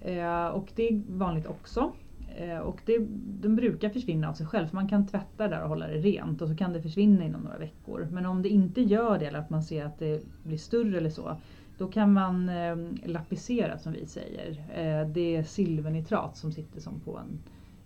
Eh, 0.00 0.46
och 0.46 0.72
det 0.74 0.88
är 0.88 1.02
vanligt 1.08 1.46
också. 1.46 1.92
Eh, 2.36 2.58
och 2.58 2.80
det, 2.86 2.98
den 3.40 3.56
brukar 3.56 3.90
försvinna 3.90 4.28
av 4.28 4.34
sig 4.34 4.46
själv. 4.46 4.66
För 4.66 4.74
man 4.74 4.88
kan 4.88 5.06
tvätta 5.06 5.48
där 5.48 5.62
och 5.62 5.68
hålla 5.68 5.86
det 5.86 5.98
rent 5.98 6.42
och 6.42 6.48
så 6.48 6.56
kan 6.56 6.72
det 6.72 6.82
försvinna 6.82 7.24
inom 7.24 7.40
några 7.40 7.58
veckor. 7.58 8.08
Men 8.10 8.26
om 8.26 8.42
det 8.42 8.48
inte 8.48 8.80
gör 8.80 9.18
det 9.18 9.26
eller 9.26 9.38
att 9.38 9.50
man 9.50 9.62
ser 9.62 9.84
att 9.84 9.98
det 9.98 10.22
blir 10.42 10.58
större 10.58 10.98
eller 10.98 11.10
så. 11.10 11.36
Då 11.78 11.88
kan 11.88 12.12
man 12.12 12.48
eh, 12.48 12.76
lapisera 13.04 13.78
som 13.78 13.92
vi 13.92 14.06
säger. 14.06 14.50
Eh, 14.50 15.08
det 15.08 15.36
är 15.36 15.42
silvernitrat 15.42 16.36
som 16.36 16.52
sitter 16.52 16.80
som 16.80 17.00
på 17.00 17.18
en, 17.18 17.38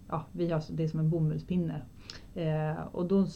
ja, 0.09 0.25
vi 0.33 0.51
har, 0.51 0.63
det 0.71 0.85
är 0.85 0.89
som 0.89 1.01
en 1.01 1.11
bomullspinne. 1.11 1.83
Eh, 2.35 2.81
och 2.93 3.07
då 3.07 3.21
eh, 3.21 3.27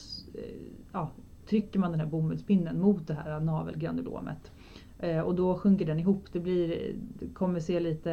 ja, 0.93 1.11
trycker 1.49 1.79
man 1.79 1.91
den 1.91 2.01
här 2.01 2.07
bomullspinnen 2.07 2.81
mot 2.81 3.07
det 3.07 3.15
här 3.15 3.41
navelgranulomet. 3.41 4.53
Eh, 4.99 5.21
och 5.21 5.35
då 5.35 5.59
sjunker 5.59 5.87
den 5.87 6.01
ihop. 6.01 6.25
Det, 6.33 6.41
blir, 6.41 6.95
det 7.19 7.27
kommer 7.35 7.61
se 7.61 7.81
lite, 7.81 8.11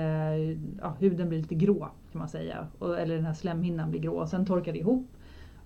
ja, 0.82 0.96
huden 1.00 1.30
blir 1.30 1.40
lite 1.40 1.56
grå 1.56 1.90
kan 2.12 2.20
man 2.20 2.30
säga. 2.30 2.68
Och, 2.80 3.00
eller 3.00 3.16
den 3.16 3.26
här 3.26 3.34
slemhinnan 3.34 3.92
blir 3.92 4.02
grå. 4.02 4.16
och 4.16 4.30
Sen 4.30 4.46
torkar 4.46 4.74
det 4.74 4.80
ihop. 4.80 5.08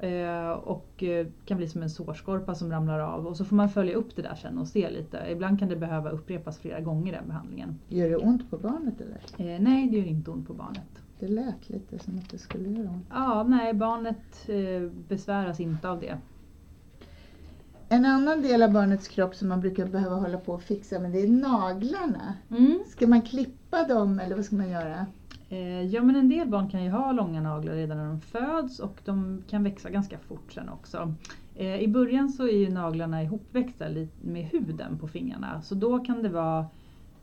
Eh, 0.04 0.50
och 0.50 1.04
eh, 1.04 1.28
kan 1.46 1.58
bli 1.58 1.68
som 1.68 1.82
en 1.82 1.90
sårskorpa 1.90 2.56
som 2.56 2.72
ramlar 2.72 3.00
av. 3.00 3.28
Och 3.28 3.38
så 3.38 3.46
får 3.46 3.56
man 3.56 3.70
följa 3.70 3.96
upp 3.96 4.16
det 4.16 4.22
där 4.22 4.36
sen 4.36 4.58
och 4.58 4.68
se 4.68 4.90
lite. 4.90 5.26
Ibland 5.30 5.60
kan 5.60 5.70
det 5.70 5.76
behöva 5.76 6.10
upprepas 6.10 6.58
flera 6.58 6.80
gånger 6.80 7.14
den 7.14 7.28
behandlingen. 7.28 7.80
Gör 7.90 8.10
det 8.10 8.18
ont 8.18 8.50
på 8.50 8.58
barnet 8.58 8.94
eller? 9.02 9.54
Eh, 9.56 9.62
nej, 9.62 9.90
det 9.90 9.98
gör 9.98 10.06
inte 10.06 10.32
ont 10.32 10.48
på 10.48 10.54
barnet. 10.54 11.02
Det 11.20 11.28
lät 11.28 11.70
lite 11.70 12.00
som 12.00 12.18
att 12.18 12.30
det 12.30 12.38
skulle 12.38 12.70
göra 12.70 12.90
ont. 12.90 13.06
Ja, 13.10 13.44
nej, 13.44 13.74
barnet 13.74 14.48
besväras 15.08 15.60
inte 15.60 15.90
av 15.90 16.00
det. 16.00 16.18
En 17.90 18.06
annan 18.06 18.42
del 18.42 18.64
av 18.64 18.72
barnets 18.72 19.08
kropp 19.08 19.36
som 19.36 19.50
man 19.50 19.62
brukar 19.62 19.86
behöva 19.86 20.16
hålla 20.16 20.38
på 20.38 20.54
och 20.54 20.64
fixa 20.64 21.00
men 21.00 21.12
det 21.12 21.20
är 21.20 21.28
naglarna. 21.28 22.34
Mm. 22.50 22.84
Ska 22.88 23.08
man 23.08 23.22
klippa 23.22 23.88
dem 23.88 24.20
eller 24.20 24.36
vad 24.36 24.46
ska 24.46 24.56
man 24.56 24.70
göra? 24.70 25.06
Eh, 25.54 25.86
ja 25.86 26.04
men 26.04 26.16
en 26.16 26.30
del 26.30 26.48
barn 26.48 26.70
kan 26.70 26.84
ju 26.84 26.90
ha 26.90 27.12
långa 27.12 27.42
naglar 27.42 27.74
redan 27.74 27.98
när 27.98 28.08
de 28.08 28.22
föds 28.22 28.80
och 28.80 29.02
de 29.06 29.44
kan 29.50 29.64
växa 29.64 29.90
ganska 29.90 30.18
fort 30.18 30.52
sen 30.52 30.70
också. 30.70 31.14
Eh, 31.56 31.76
I 31.76 31.88
början 31.88 32.30
så 32.30 32.48
är 32.48 32.58
ju 32.58 32.70
naglarna 32.70 33.24
ihopväxta 33.24 33.86
med 34.22 34.46
huden 34.46 34.98
på 34.98 35.08
fingrarna 35.08 35.62
så 35.62 35.76
då 35.76 36.00
kan 36.00 36.24
det 36.24 36.30
vara 36.30 36.66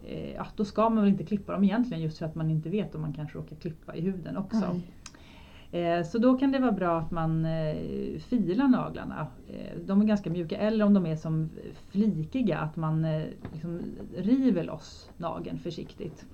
eh, 0.06 0.32
Ja, 0.34 0.46
då 0.56 0.64
ska 0.64 0.88
man 0.88 1.02
väl 1.04 1.12
inte 1.12 1.24
klippa 1.24 1.52
dem 1.52 1.64
egentligen 1.64 2.02
just 2.02 2.18
för 2.18 2.26
att 2.26 2.34
man 2.34 2.50
inte 2.50 2.68
vet 2.68 2.94
om 2.94 3.00
man 3.00 3.12
kanske 3.12 3.38
råkar 3.38 3.56
klippa 3.56 3.96
i 3.96 4.00
huden 4.00 4.36
också. 4.36 4.64
Aj. 4.64 6.04
Så 6.04 6.18
då 6.18 6.38
kan 6.38 6.52
det 6.52 6.58
vara 6.58 6.72
bra 6.72 6.98
att 6.98 7.10
man 7.10 7.46
filar 8.18 8.68
naglarna. 8.68 9.26
De 9.86 10.00
är 10.00 10.04
ganska 10.04 10.30
mjuka 10.30 10.56
eller 10.56 10.84
om 10.84 10.94
de 10.94 11.06
är 11.06 11.16
som 11.16 11.50
flikiga 11.90 12.58
att 12.58 12.76
man 12.76 13.06
liksom 13.52 13.80
river 14.16 14.64
loss 14.64 15.10
nageln 15.16 15.58
försiktigt. 15.58 16.26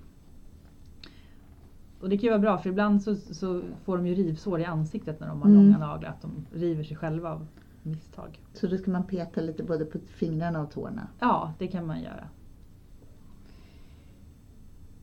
Och 2.07 2.11
det 2.11 2.17
kan 2.19 2.23
ju 2.23 2.31
vara 2.31 2.39
bra 2.41 2.59
för 2.59 2.71
ibland 2.71 3.03
så, 3.03 3.17
så 3.17 3.63
får 3.85 3.97
de 3.97 4.07
ju 4.07 4.15
rivsår 4.15 4.61
i 4.61 4.65
ansiktet 4.65 5.21
när 5.21 5.29
de 5.29 5.43
har 5.43 5.49
Mm. 5.51 5.63
långa 5.65 5.79
naglar. 5.79 6.11
Att 6.11 6.23
de 6.23 6.47
river 6.59 6.85
sig 6.85 6.97
själva 6.97 7.31
av 7.31 7.47
misstag. 7.83 8.41
Så 8.53 8.67
då 8.67 8.79
ska 8.79 8.91
man 8.91 9.07
peta 9.07 9.41
lite 9.41 9.63
både 9.63 9.85
på 9.85 9.99
fingrarna 9.99 10.61
och 10.61 10.71
tårna. 10.71 11.09
Ja, 11.21 11.53
det 11.59 11.67
kan 11.69 11.87
man 11.87 12.01
göra. 12.03 12.29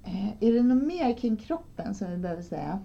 Eh, 0.03 0.43
är 0.43 0.53
det 0.53 0.63
något 0.63 0.83
mer 0.83 1.17
kring 1.17 1.37
kroppen 1.37 1.95
som 1.95 2.11
vi 2.11 2.17
behöver 2.17 2.41
säga? 2.41 2.79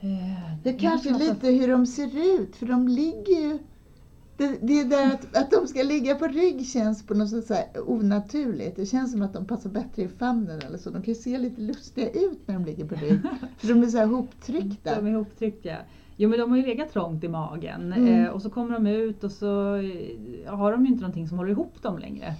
Eh, 0.00 0.56
Det 0.62 0.70
är 0.70 0.78
kanske 0.78 1.18
lite 1.18 1.46
hur 1.48 1.68
de 1.68 1.86
ser 1.86 2.40
ut, 2.40 2.56
för 2.56 2.66
de 2.66 2.88
ligger 2.88 3.40
ju... 3.42 3.58
Det, 4.36 4.58
det 4.62 4.80
är 4.80 4.84
där 4.84 5.06
att, 5.06 5.36
att 5.36 5.50
de 5.50 5.66
ska 5.66 5.82
ligga 5.82 6.14
på 6.14 6.26
rygg 6.26 6.66
känns 6.66 7.06
på 7.06 7.14
något 7.14 7.30
sätt 7.30 7.46
så 7.46 7.54
här 7.54 7.66
onaturligt. 7.86 8.76
Det 8.76 8.86
känns 8.86 9.12
som 9.12 9.22
att 9.22 9.32
de 9.32 9.44
passar 9.44 9.70
bättre 9.70 10.02
i 10.02 10.08
famnen 10.08 10.60
eller 10.66 10.78
så. 10.78 10.90
De 10.90 11.02
kan 11.02 11.14
ju 11.14 11.20
se 11.20 11.38
lite 11.38 11.60
lustiga 11.60 12.10
ut 12.10 12.40
när 12.46 12.54
de 12.54 12.64
ligger 12.64 12.84
på 12.84 12.94
rygg. 12.94 13.20
För 13.58 13.68
de 13.68 13.82
är 13.82 13.86
så 13.86 13.98
här 13.98 14.06
hoptryckta. 14.06 14.94
De 15.00 15.06
är 15.06 15.10
ihoptryckta. 15.10 15.70
Jo 16.16 16.28
men 16.30 16.38
de 16.38 16.50
har 16.50 16.58
ju 16.58 16.66
legat 16.66 16.92
trångt 16.92 17.24
i 17.24 17.28
magen 17.28 17.92
Mm. 17.92 18.24
eh, 18.24 18.30
och 18.30 18.42
så 18.42 18.50
kommer 18.50 18.72
de 18.72 18.86
ut 18.86 19.24
och 19.24 19.32
så 19.32 19.74
eh, 19.76 20.54
har 20.54 20.72
de 20.72 20.82
ju 20.84 20.88
inte 20.88 21.00
någonting 21.00 21.28
som 21.28 21.38
håller 21.38 21.50
ihop 21.50 21.82
dem 21.82 21.98
längre. 21.98 22.34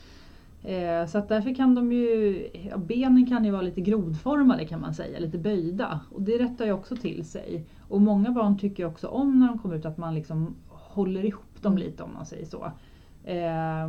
Eh, 0.64 1.06
så 1.08 1.18
att 1.18 1.28
därför 1.28 1.54
kan 1.54 1.74
de 1.74 1.92
ju, 1.92 2.48
ja, 2.70 2.76
benen 2.76 3.26
kan 3.26 3.44
ju 3.44 3.50
vara 3.50 3.62
lite 3.62 3.80
grodformade 3.80 4.64
kan 4.64 4.80
man 4.80 4.94
säga, 4.94 5.18
lite 5.18 5.38
böjda. 5.38 6.00
Och 6.10 6.22
det 6.22 6.38
rättar 6.38 6.64
ju 6.64 6.72
också 6.72 6.96
till 6.96 7.24
sig. 7.24 7.64
Och 7.88 8.00
många 8.00 8.30
barn 8.30 8.58
tycker 8.58 8.84
också 8.84 9.08
om 9.08 9.40
när 9.40 9.48
de 9.48 9.58
kommer 9.58 9.74
ut 9.76 9.86
att 9.86 9.98
man 9.98 10.14
liksom 10.14 10.54
håller 10.68 11.24
ihop 11.24 11.42
dem 11.62 11.78
lite 11.78 12.02
om 12.02 12.14
man 12.14 12.26
säger 12.26 12.46
så. 12.46 12.64
Eh, 13.24 13.88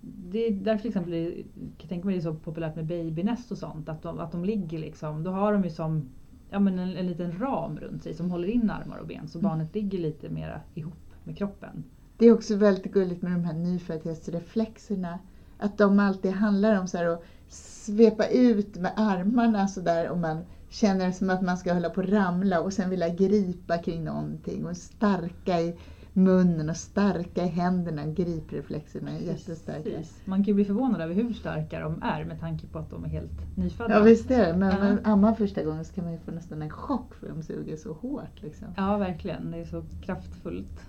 det 0.00 0.46
är 0.46 0.50
därför 0.50 0.82
till 0.82 0.88
exempel, 0.88 1.12
jag 1.14 1.44
kan 1.78 1.88
tänka 1.88 2.06
mig 2.06 2.14
det 2.14 2.20
är 2.20 2.22
så 2.22 2.34
populärt 2.34 2.76
med 2.76 2.86
babynest 2.86 3.52
och 3.52 3.58
sånt, 3.58 3.88
att 3.88 4.02
de, 4.02 4.20
att 4.20 4.32
de 4.32 4.44
ligger 4.44 4.78
liksom, 4.78 5.22
då 5.22 5.30
har 5.30 5.52
de 5.52 5.64
ju 5.64 5.70
som 5.70 6.08
ja, 6.50 6.58
men 6.58 6.78
en, 6.78 6.96
en 6.96 7.06
liten 7.06 7.38
ram 7.38 7.78
runt 7.78 8.02
sig 8.02 8.14
som 8.14 8.30
håller 8.30 8.48
in 8.48 8.70
armar 8.70 8.98
och 8.98 9.06
ben 9.06 9.28
så 9.28 9.38
Mm. 9.38 9.50
barnet 9.50 9.74
ligger 9.74 9.98
lite 9.98 10.28
mera 10.28 10.60
ihop 10.74 10.94
med 11.24 11.38
kroppen. 11.38 11.84
Det 12.18 12.26
är 12.26 12.32
också 12.32 12.56
väldigt 12.56 12.92
gulligt 12.92 13.22
med 13.22 13.32
de 13.32 13.44
här 13.44 13.54
nyföddhetsreflexerna. 13.54 15.18
Att 15.58 15.78
de 15.78 15.98
alltid 15.98 16.32
handlar 16.32 16.80
om 16.80 16.86
så 16.86 16.98
här 16.98 17.06
att 17.06 17.24
svepa 17.48 18.26
ut 18.26 18.76
med 18.76 18.92
armarna 18.96 19.68
så 19.68 19.80
där 19.80 20.10
och 20.10 20.18
man 20.18 20.44
känner 20.68 21.12
som 21.12 21.30
att 21.30 21.42
man 21.42 21.56
ska 21.56 21.74
hålla 21.74 21.90
på 21.90 22.00
att 22.00 22.08
ramla 22.08 22.60
och 22.60 22.72
sen 22.72 22.90
vilja 22.90 23.08
gripa 23.08 23.78
kring 23.78 24.04
någonting 24.04 24.66
och 24.66 24.76
starka 24.76 25.60
i 25.60 25.76
munnen 26.14 26.70
och 26.70 26.76
starka 26.76 27.44
i 27.44 27.48
händerna. 27.48 28.06
Gripreflexerna 28.06 29.10
är 29.10 29.18
jättestarka. 29.18 29.82
Precis. 29.82 30.20
Man 30.24 30.38
kan 30.38 30.44
ju 30.44 30.54
bli 30.54 30.64
förvånad 30.64 31.00
över 31.00 31.14
hur 31.14 31.32
starka 31.32 31.80
de 31.80 32.02
är 32.02 32.24
med 32.24 32.40
tanke 32.40 32.66
på 32.66 32.78
att 32.78 32.90
de 32.90 33.04
är 33.04 33.08
helt 33.08 33.56
nyfödda. 33.56 33.94
Ja 33.94 34.02
visst 34.02 34.30
är 34.30 34.52
det, 34.52 34.58
men 34.58 34.68
när 34.68 34.90
man 34.90 34.98
ammar 35.04 35.34
första 35.34 35.62
gången 35.62 35.84
så 35.84 35.94
kan 35.94 36.04
man 36.04 36.12
ju 36.12 36.18
få 36.18 36.30
nästan 36.30 36.62
en 36.62 36.70
chock 36.70 37.14
för 37.14 37.28
de 37.28 37.42
suger 37.42 37.76
så 37.76 37.92
hårt. 37.92 38.42
Liksom. 38.42 38.68
Ja, 38.76 38.96
verkligen. 38.96 39.50
Det 39.50 39.58
är 39.58 39.64
så 39.64 39.84
kraftfullt. 40.02 40.80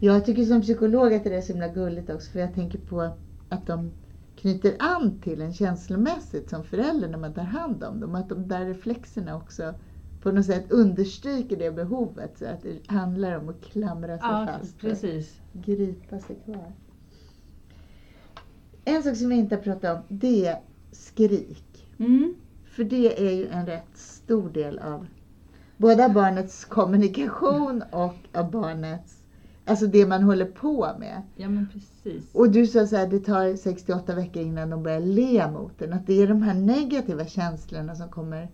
Jag 0.00 0.24
tycker 0.24 0.44
som 0.44 0.62
psykolog 0.62 1.14
att 1.14 1.24
det 1.24 1.36
är 1.36 1.40
så 1.40 1.52
himla 1.52 1.68
gulligt 1.68 2.10
också 2.10 2.30
för 2.30 2.40
jag 2.40 2.54
tänker 2.54 2.78
på 2.78 3.16
att 3.48 3.66
de 3.66 3.90
knyter 4.36 4.76
an 4.78 5.20
till 5.20 5.42
en 5.42 5.52
känslomässigt 5.52 6.50
som 6.50 6.64
förälder 6.64 7.08
när 7.08 7.18
man 7.18 7.34
tar 7.34 7.42
hand 7.42 7.84
om 7.84 8.00
dem. 8.00 8.14
Att 8.14 8.28
de 8.28 8.48
där 8.48 8.64
reflexerna 8.64 9.36
också 9.36 9.74
på 10.22 10.32
något 10.32 10.46
sätt 10.46 10.72
understryker 10.72 11.56
det 11.56 11.70
behovet. 11.70 12.38
Så 12.38 12.46
att 12.46 12.62
det 12.62 12.90
handlar 12.92 13.38
om 13.38 13.48
att 13.48 13.60
klamra 13.64 14.18
sig 14.18 14.28
Ja, 14.28 14.46
fast 14.46 14.74
och 14.74 14.80
precis. 14.80 15.40
gripa 15.52 16.18
sig 16.18 16.36
kvar. 16.44 16.72
En 18.84 19.02
sak 19.02 19.16
som 19.16 19.28
vi 19.28 19.34
inte 19.34 19.54
har 19.54 19.62
pratat 19.62 19.96
om 19.96 20.02
det 20.08 20.46
är 20.46 20.58
skrik. 20.92 21.88
Mm. 21.98 22.34
För 22.64 22.84
det 22.84 23.26
är 23.28 23.32
ju 23.32 23.48
en 23.48 23.66
rätt 23.66 23.96
stor 23.96 24.50
del 24.50 24.78
av 24.78 25.06
både 25.76 26.04
av 26.04 26.12
barnets 26.12 26.64
kommunikation 26.64 27.82
och 27.90 28.14
av 28.34 28.50
barnets, 28.50 29.22
alltså 29.64 29.86
det 29.86 30.06
man 30.06 30.22
håller 30.22 30.44
på 30.46 30.88
med. 30.98 31.22
Ja, 31.36 31.48
men 31.48 31.68
precis. 31.72 32.34
Och 32.34 32.50
du 32.50 32.66
sa 32.66 32.86
så 32.86 32.96
här, 32.96 33.06
det 33.06 33.20
tar 33.20 33.56
68 33.56 34.14
veckor 34.14 34.42
innan 34.42 34.70
de 34.70 34.82
börjar 34.82 35.00
le 35.00 35.50
mot 35.50 35.78
den. 35.78 35.92
Att 35.92 36.06
det 36.06 36.22
är 36.22 36.26
de 36.28 36.42
här 36.42 36.54
negativa 36.54 37.26
känslorna 37.26 37.94
som 37.94 38.08
kommer 38.08 38.48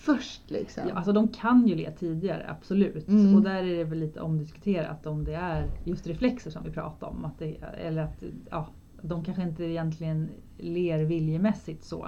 först 0.00 0.50
liksom. 0.50 0.88
Ja, 0.88 0.94
alltså 0.94 1.12
de 1.12 1.28
kan 1.28 1.66
ju 1.66 1.74
le 1.74 1.90
tidigare, 1.90 2.46
absolut. 2.48 3.08
Mm. 3.08 3.34
Och 3.34 3.42
där 3.42 3.62
är 3.64 3.76
det 3.76 3.84
väl 3.84 3.98
lite 3.98 4.20
omdiskuterat 4.20 5.06
om 5.06 5.24
det 5.24 5.34
är 5.34 5.70
just 5.84 6.06
reflexer 6.06 6.50
som 6.50 6.64
vi 6.64 6.70
pratar 6.70 7.06
om. 7.06 7.24
Att 7.24 7.38
det, 7.38 7.56
eller 7.84 8.02
att 8.02 8.22
ja, 8.50 8.68
de 9.02 9.24
kanske 9.24 9.42
inte 9.42 9.64
egentligen 9.64 10.28
ler 10.58 11.04
viljemässigt 11.04 11.84
så. 11.84 12.04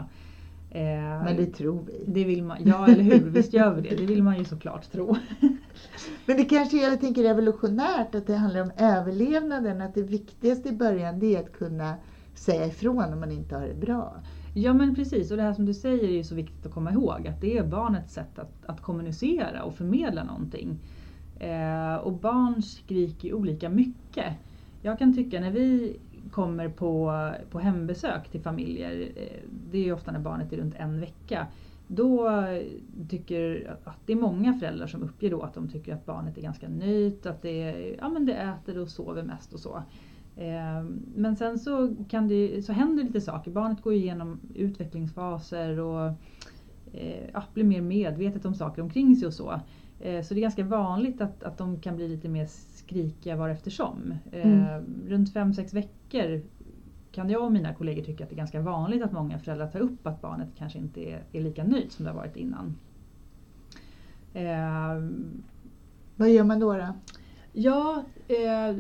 Eh, 0.71 1.25
Men 1.25 1.37
det 1.37 1.47
tror 1.47 1.83
vi. 1.87 2.05
det 2.07 2.25
vill 2.25 2.45
man, 2.45 2.59
ja 2.65 2.87
eller 2.87 3.03
hur, 3.03 3.21
visst 3.31 3.53
gör 3.53 3.75
vi 3.75 3.89
det. 3.89 3.97
Det 3.97 4.07
vill 4.07 4.23
man 4.23 4.39
ju 4.39 4.45
såklart 4.45 4.93
tro. 4.93 5.17
Men 6.27 6.37
det 6.37 6.45
kanske 6.45 6.87
är, 6.87 6.91
jag 6.91 7.01
tänker 7.01 7.23
revolutionärt, 7.23 8.15
att 8.15 8.27
det 8.27 8.37
handlar 8.37 8.61
om 8.63 8.71
överlevnaden. 8.77 9.81
Att 9.81 9.95
det 9.95 10.03
viktigaste 10.03 10.69
i 10.69 10.73
början 10.73 11.19
det 11.19 11.37
är 11.37 11.41
att 11.41 11.53
kunna 11.53 11.95
säga 12.35 12.67
ifrån 12.67 13.13
om 13.13 13.21
man 13.21 13.33
inte 13.33 13.57
har 13.57 13.67
det 13.67 13.75
bra. 13.75 14.15
Ja 14.55 14.73
men 14.73 14.95
precis, 14.95 15.31
och 15.31 15.37
det 15.37 15.43
här 15.43 15.53
som 15.53 15.67
du 15.67 15.75
säger 15.75 16.05
är 16.05 16.13
ju 16.13 16.25
så 16.25 16.35
viktigt 16.35 16.67
att 16.67 16.73
komma 16.73 16.93
ihåg. 16.93 17.27
Att 17.29 17.41
det 17.41 17.59
är 17.59 17.65
barnets 17.65 18.15
sätt 18.15 18.39
att, 18.39 18.67
att 18.67 18.81
kommunicera 18.81 19.63
och 19.63 19.75
förmedla 19.75 20.25
någonting. 20.25 20.79
Eh, 21.39 21.95
och 21.95 22.13
barn 22.13 22.63
skriker 22.63 23.29
ju 23.29 23.35
olika 23.35 23.69
mycket. 23.69 24.35
Jag 24.83 24.99
kan 24.99 25.15
tycka 25.15 25.41
när 25.41 25.51
vi 25.51 25.97
kommer 26.31 26.69
på, 26.69 27.31
på 27.51 27.59
hembesök 27.59 28.29
till 28.29 28.41
familjer, 28.41 29.13
eh, 29.17 29.49
det 29.71 29.79
är 29.79 29.83
ju 29.83 29.93
ofta 29.93 30.13
när 30.13 30.19
barnet 30.21 30.53
är 30.53 30.57
runt 30.57 30.75
en 30.75 31.01
vecka. 31.01 31.47
Då 31.87 32.31
tycker 33.09 33.77
att 33.85 33.99
det 34.07 34.13
är 34.13 34.17
många 34.17 34.55
föräldrar 34.55 34.87
som 34.87 35.03
uppger 35.03 35.31
då 35.31 35.43
att 35.43 35.55
de 35.55 35.69
tycker 35.69 35.95
att 35.95 36.07
barnet 36.07 36.39
är 36.39 36.43
ganska 36.43 36.69
nöjt, 36.69 37.27
att 37.27 37.43
det, 37.43 37.95
ja, 38.01 38.09
men 38.09 38.27
det 38.27 38.35
äter 38.35 38.79
och 38.79 38.89
sover 38.89 39.23
mest 39.23 39.53
och 39.53 39.61
så. 39.61 39.83
Eh, 40.37 40.85
Men 41.15 41.37
sen 41.37 41.59
så, 41.59 41.95
kan 42.09 42.29
det, 42.29 42.63
så 42.67 42.73
händer 42.73 43.05
lite 43.05 43.21
saker. 43.21 43.51
Barnet 43.51 43.83
går 43.83 43.93
igenom 43.95 44.41
utvecklingsfaser 44.55 45.81
och 45.81 46.07
eh, 46.93 47.31
ja, 47.33 47.45
blir 47.55 47.65
mer 47.65 47.81
medvetet 47.81 48.45
om 48.45 48.55
saker 48.55 48.83
omkring 48.83 49.17
sig 49.17 49.27
och 49.27 49.35
så. 49.35 49.61
Eh, 50.01 50.23
Så 50.23 50.35
det 50.35 50.41
är 50.41 50.43
ganska 50.43 50.65
vanligt 50.65 51.21
att, 51.21 51.43
att 51.43 51.59
de 51.59 51.81
kan 51.81 51.97
bli 51.97 52.09
lite 52.09 52.29
mer 52.29 52.47
skrikiga 52.47 53.37
var 53.37 53.49
eftersom. 53.49 54.15
Eh, 54.33 54.79
Runt 55.09 55.35
5-6 55.35 55.75
veckor 55.75 56.43
kan 57.13 57.31
jag 57.31 57.45
och 57.45 57.53
mina 57.53 57.75
kollegor 57.75 58.03
tycka 58.03 58.25
att 58.25 58.31
det 58.31 58.35
är 58.35 58.37
ganska 58.37 58.61
vanligt 58.61 59.03
att 59.03 59.13
många 59.13 59.39
föräldrar 59.39 59.67
tar 59.69 59.81
upp 59.81 60.07
att 60.07 60.21
barnet 60.23 60.49
kanske 60.59 60.79
inte 60.79 61.01
är, 61.11 61.23
är 61.33 61.41
lika 61.41 61.65
nöjt 61.65 61.93
som 61.93 62.05
det 62.05 62.11
har 62.11 62.17
varit 62.19 62.37
innan. 62.37 62.75
Eh, 64.35 65.03
Vad 66.17 66.31
gör 66.31 66.45
man 66.45 66.61
då? 66.61 66.73
då? 66.77 66.87
Ja, 67.53 68.05
eh, 68.29 68.77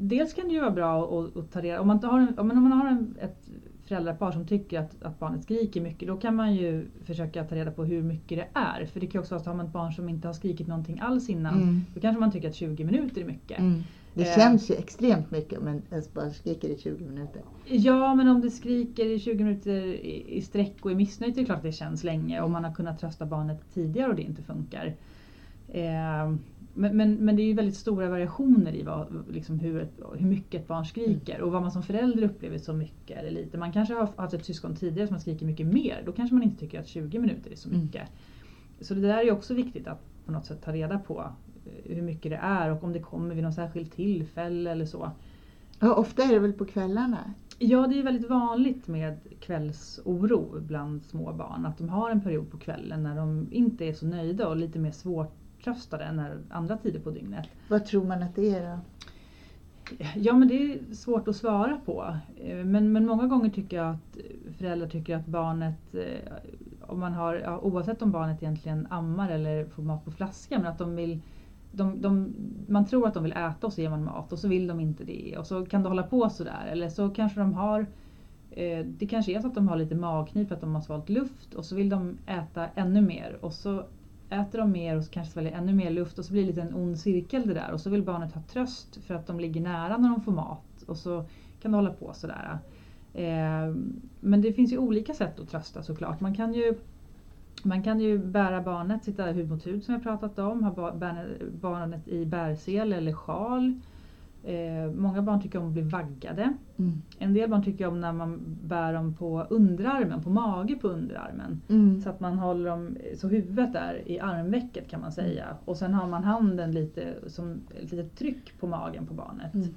dels 0.00 0.34
kan 0.34 0.48
det 0.48 0.54
ju 0.54 0.60
vara 0.60 0.70
bra 0.70 1.20
att, 1.20 1.36
att 1.36 1.52
ta 1.52 1.60
reda 1.60 1.80
om 1.80 1.86
man 1.86 2.04
har, 2.04 2.18
en, 2.18 2.38
om 2.38 2.46
man, 2.48 2.72
har 2.72 2.86
en, 2.88 3.14
ett 3.20 3.48
föräldrapar 3.86 4.32
som 4.32 4.46
tycker 4.46 4.80
att, 4.80 5.02
att 5.02 5.18
barnet 5.18 5.42
skriker 5.42 5.80
mycket, 5.80 6.08
då 6.08 6.16
kan 6.16 6.36
man 6.36 6.54
ju 6.54 6.86
försöka 7.04 7.44
ta 7.44 7.54
reda 7.54 7.70
på 7.70 7.84
hur 7.84 8.02
mycket 8.02 8.38
det 8.38 8.46
är. 8.58 8.86
För 8.86 9.00
det 9.00 9.06
kan 9.06 9.18
ju 9.18 9.20
också 9.20 9.34
vara 9.34 9.42
så 9.44 9.50
att 9.50 9.56
har 9.56 9.56
man 9.56 9.66
ett 9.66 9.72
barn 9.72 9.92
som 9.92 10.08
inte 10.08 10.28
har 10.28 10.32
skrikit 10.34 10.66
någonting 10.66 11.00
alls 11.00 11.28
innan, 11.30 11.54
Mm. 11.62 11.80
då 11.94 12.00
kanske 12.00 12.20
man 12.20 12.32
tycker 12.32 12.48
att 12.48 12.54
20 12.54 12.84
minuter 12.84 13.20
är 13.20 13.24
mycket. 13.24 13.58
Mm. 13.58 13.82
Det 14.14 14.22
Eh. 14.28 14.34
känns 14.38 14.70
ju 14.70 14.74
extremt 14.74 15.30
mycket 15.30 15.58
om 15.58 15.66
en- 15.68 15.82
ens 15.90 16.12
barn 16.14 16.32
skriker 16.34 16.68
i 16.68 16.78
20 16.78 17.04
minuter. 17.04 17.42
Ja, 17.66 18.14
men 18.14 18.28
om 18.28 18.40
det 18.40 18.50
skriker 18.50 19.06
i 19.06 19.18
20 19.18 19.44
minuter 19.44 19.72
i, 19.82 20.36
i 20.36 20.42
sträck 20.42 20.76
och 20.84 20.90
är 20.90 20.94
missnöjt, 20.94 21.34
det 21.34 21.40
är 21.40 21.44
klart 21.44 21.56
att 21.58 21.62
det 21.62 21.72
känns 21.72 22.04
länge. 22.04 22.40
Om 22.40 22.52
man 22.52 22.64
har 22.64 22.72
kunnat 22.74 22.98
trösta 23.00 23.26
barnet 23.26 23.60
tidigare 23.74 24.08
och 24.08 24.16
det 24.16 24.22
inte 24.22 24.42
funkar. 24.42 24.94
Eh, 25.68 26.34
men, 26.74 26.96
men, 26.96 27.14
men 27.14 27.36
det 27.36 27.42
är 27.42 27.44
ju 27.44 27.54
väldigt 27.54 27.76
stora 27.76 28.08
variationer 28.08 28.74
i 28.74 28.82
vad, 28.82 29.24
liksom 29.30 29.58
hur, 29.58 29.80
ett, 29.80 30.00
hur 30.18 30.26
mycket 30.26 30.60
ett 30.60 30.68
barn 30.68 30.84
skriker 30.84 31.40
och 31.40 31.52
vad 31.52 31.62
man 31.62 31.70
som 31.72 31.82
förälder 31.82 32.22
upplever 32.22 32.58
som 32.58 32.78
mycket 32.78 33.18
eller 33.18 33.30
lite. 33.30 33.58
Man 33.58 33.72
kanske 33.72 33.94
har 33.94 34.08
haft 34.16 34.34
ett 34.34 34.44
syskon 34.44 34.76
tidigare 34.76 35.06
som 35.06 35.14
har 35.14 35.20
skrikit 35.20 35.46
mycket 35.46 35.66
mer. 35.66 36.02
Då 36.06 36.12
kanske 36.12 36.34
man 36.34 36.42
inte 36.42 36.60
tycker 36.60 36.80
att 36.80 36.86
20 36.86 37.18
minuter 37.18 37.50
är 37.50 37.56
så 37.56 37.68
Mm. 37.68 37.80
mycket. 37.80 38.08
Så 38.80 38.94
det 38.94 39.00
där 39.00 39.18
är 39.18 39.22
ju 39.22 39.30
också 39.30 39.54
viktigt 39.54 39.86
att 39.86 40.00
på 40.26 40.32
något 40.32 40.46
sätt 40.46 40.62
ta 40.64 40.72
reda 40.72 40.98
på 40.98 41.20
eh, 41.66 41.94
hur 41.94 42.02
mycket 42.02 42.30
det 42.30 42.36
är 42.42 42.70
och 42.72 42.84
om 42.84 42.92
det 42.92 43.00
kommer 43.00 43.34
vid 43.34 43.44
något 43.44 43.54
särskilt 43.54 43.92
tillfälle 43.92 44.70
eller 44.70 44.86
så. 44.86 45.10
Ja, 45.80 45.94
ofta 45.94 46.22
är 46.22 46.28
det 46.32 46.38
väl 46.38 46.52
på 46.52 46.64
kvällarna? 46.64 47.34
Ja, 47.58 47.86
det 47.86 47.98
är 47.98 48.02
väldigt 48.02 48.30
vanligt 48.30 48.88
med 48.88 49.18
kvällsoro 49.40 50.60
bland 50.60 51.02
små 51.04 51.32
barn. 51.32 51.66
Att 51.66 51.78
de 51.78 51.88
har 51.88 52.10
en 52.10 52.20
period 52.20 52.50
på 52.50 52.58
kvällen 52.58 53.02
när 53.02 53.16
de 53.16 53.48
inte 53.50 53.84
är 53.84 53.92
så 53.92 54.06
nöjda 54.06 54.48
och 54.48 54.56
lite 54.56 54.78
mer 54.78 54.90
svårtröstade 55.64 56.04
än 56.04 56.22
andra 56.50 56.76
tider 56.76 57.00
på 57.00 57.10
dygnet. 57.10 57.48
Vad 57.68 57.84
tror 57.84 58.04
man 58.04 58.22
att 58.22 58.34
det 58.36 58.54
är 58.54 58.70
då? 58.70 58.78
Ja, 60.16 60.32
men 60.32 60.48
det 60.48 60.54
är 60.54 60.94
svårt 60.94 61.28
att 61.28 61.36
svara 61.36 61.80
på. 61.84 62.16
Eh, 62.44 62.64
Men, 62.64 62.92
men 62.92 63.06
många 63.06 63.26
gånger 63.26 63.50
tycker 63.50 63.76
jag 63.76 63.90
att 63.90 64.16
föräldrar 64.58 64.88
tycker 64.88 65.16
att 65.16 65.26
barnet, 65.26 65.94
eh, 65.94 66.32
om 66.80 67.00
man 67.00 67.12
har, 67.12 67.34
ja, 67.34 67.58
oavsett 67.58 68.02
om 68.02 68.10
barnet 68.10 68.42
egentligen 68.42 68.86
ammar 68.90 69.30
eller 69.30 69.64
får 69.64 69.82
mat 69.82 70.04
på 70.04 70.10
flaska, 70.10 70.58
men 70.58 70.66
att 70.66 70.78
de 70.78 70.96
vill 70.96 71.20
de, 71.72 72.00
de, 72.02 72.34
man 72.68 72.86
tror 72.86 73.06
att 73.06 73.14
de 73.14 73.22
vill 73.22 73.32
äta 73.32 73.66
och 73.66 73.72
så 73.72 73.80
ger 73.80 73.90
man 73.90 74.04
mat 74.04 74.32
och 74.32 74.38
så 74.38 74.48
vill 74.48 74.66
de 74.66 74.80
inte 74.80 75.04
det 75.04 75.36
och 75.38 75.46
så 75.46 75.66
kan 75.66 75.82
det 75.82 75.88
hålla 75.88 76.02
på 76.02 76.30
sådär. 76.30 76.66
Eller 76.72 76.88
så 76.88 77.08
kanske 77.10 77.40
de 77.40 77.54
har 77.54 77.86
eh, 78.50 78.86
Det 78.86 79.06
kanske 79.06 79.32
är 79.32 79.40
så 79.40 79.46
att 79.46 79.54
de 79.54 79.68
har 79.68 79.76
lite 79.76 79.94
magknip 79.94 80.48
för 80.48 80.54
att 80.54 80.60
de 80.60 80.74
har 80.74 80.82
svalt 80.82 81.08
luft 81.08 81.54
och 81.54 81.64
så 81.64 81.74
vill 81.76 81.88
de 81.88 82.18
äta 82.26 82.66
ännu 82.74 83.00
mer 83.00 83.38
och 83.40 83.52
så 83.52 83.84
äter 84.30 84.58
de 84.58 84.72
mer 84.72 84.96
och 84.96 85.04
så 85.04 85.10
kanske 85.10 85.32
sväljer 85.32 85.52
ännu 85.52 85.72
mer 85.72 85.90
luft 85.90 86.18
och 86.18 86.24
så 86.24 86.32
blir 86.32 86.42
det 86.42 86.48
lite 86.48 86.62
en 86.62 86.74
ond 86.74 86.98
cirkel 86.98 87.46
det 87.46 87.54
där 87.54 87.70
och 87.72 87.80
så 87.80 87.90
vill 87.90 88.02
barnet 88.02 88.32
ha 88.32 88.42
tröst 88.42 88.96
för 89.06 89.14
att 89.14 89.26
de 89.26 89.40
ligger 89.40 89.60
nära 89.60 89.96
när 89.96 90.08
de 90.08 90.20
får 90.20 90.32
mat 90.32 90.82
och 90.86 90.96
så 90.96 91.24
kan 91.60 91.70
det 91.70 91.78
hålla 91.78 91.92
på 91.92 92.12
sådär. 92.14 92.58
Eh, 93.14 93.74
men 94.20 94.42
det 94.42 94.52
finns 94.52 94.72
ju 94.72 94.78
olika 94.78 95.14
sätt 95.14 95.40
att 95.40 95.50
trösta 95.50 95.82
såklart. 95.82 96.20
Man 96.20 96.34
kan 96.34 96.54
ju 96.54 96.74
Man 97.62 97.82
kan 97.82 98.00
ju 98.00 98.18
bära 98.18 98.62
barnet, 98.62 99.04
sitta 99.04 99.24
hud 99.24 99.50
mot 99.50 99.66
hud 99.66 99.84
som 99.84 99.94
jag 99.94 100.02
pratat 100.02 100.38
om, 100.38 100.64
ha 100.64 100.92
barnet 101.60 102.08
i 102.08 102.26
bärsel 102.26 102.92
eller 102.92 103.12
sjal. 103.12 103.80
Eh, 104.44 104.90
många 104.92 105.22
barn 105.22 105.42
tycker 105.42 105.58
om 105.58 105.66
att 105.66 105.72
bli 105.72 105.82
vaggade. 105.82 106.54
Mm. 106.76 107.02
En 107.18 107.34
del 107.34 107.50
barn 107.50 107.64
tycker 107.64 107.86
om 107.86 108.00
när 108.00 108.12
man 108.12 108.40
bär 108.62 108.92
dem 108.92 109.14
på 109.14 109.46
underarmen, 109.50 110.22
på 110.22 110.30
mage 110.30 110.74
på 110.74 110.88
underarmen. 110.88 111.60
Mm. 111.68 112.00
Så 112.00 112.10
att 112.10 112.20
man 112.20 112.38
håller 112.38 112.70
dem, 112.70 112.96
så 113.16 113.28
huvudet 113.28 113.74
är 113.74 114.08
i 114.08 114.20
armvecket 114.20 114.88
kan 114.88 115.00
man 115.00 115.12
säga. 115.12 115.44
Mm. 115.44 115.56
Och 115.64 115.76
sen 115.76 115.94
har 115.94 116.08
man 116.08 116.24
handen 116.24 116.72
lite 116.72 117.14
som 117.26 117.60
ett 117.82 117.90
litet 117.90 118.18
tryck 118.18 118.60
på 118.60 118.66
magen 118.66 119.06
på 119.06 119.14
barnet. 119.14 119.54
Mm. 119.54 119.68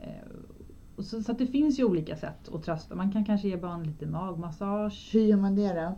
Eh, 0.00 0.08
så, 0.98 1.22
så, 1.22 1.32
det 1.32 1.46
finns 1.46 1.78
ju 1.78 1.84
olika 1.84 2.16
sätt 2.16 2.48
att 2.54 2.62
trösta. 2.62 2.94
Man 2.94 3.12
kan 3.12 3.24
kanske 3.24 3.48
ge 3.48 3.56
barn 3.56 3.82
lite 3.82 4.06
magmassage. 4.06 5.10
Hur 5.12 5.20
gör 5.20 5.36
man 5.36 5.54
det 5.54 5.72
då? 5.72 5.94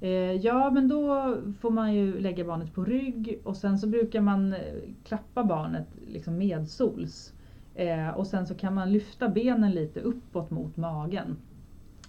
Eh, 0.00 0.32
ja 0.32 0.70
men 0.70 0.88
då 0.88 1.36
får 1.60 1.70
man 1.70 1.94
ju 1.94 2.20
lägga 2.20 2.44
barnet 2.44 2.74
på 2.74 2.84
rygg 2.84 3.40
och 3.44 3.56
sen 3.56 3.78
så 3.78 3.86
brukar 3.86 4.20
man 4.20 4.52
eh, 4.52 4.58
klappa 5.04 5.44
barnet 5.44 5.86
liksom 6.08 6.38
medsols. 6.38 7.32
Eh, 7.74 8.08
och 8.08 8.26
sen 8.26 8.46
så 8.46 8.54
kan 8.54 8.74
man 8.74 8.92
lyfta 8.92 9.28
benen 9.28 9.70
lite 9.70 10.00
uppåt 10.00 10.50
mot 10.50 10.76
magen. 10.76 11.36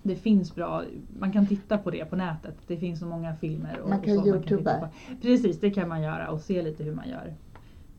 Det 0.04 0.16
finns 0.16 0.56
bra, 0.56 0.84
man 1.20 1.32
kan 1.32 1.48
titta 1.48 1.78
på 1.78 1.92
det 1.92 2.06
på 2.06 2.16
nätet. 2.16 2.56
Det 2.68 2.78
finns 2.78 3.00
så 3.00 3.06
många 3.06 3.36
filmer. 3.36 3.80
Och, 3.80 3.89
man 3.89 4.02
kan 4.02 4.18
och 4.18 4.28
youtuba. 4.28 4.89
Precis, 5.22 5.60
det 5.60 5.72
kan 5.72 5.89
man 5.89 6.02
göra 6.02 6.32
och 6.32 6.42
se 6.42 6.62
lite 6.62 6.84
hur 6.84 6.96
man 6.96 7.10
gör. 7.10 7.34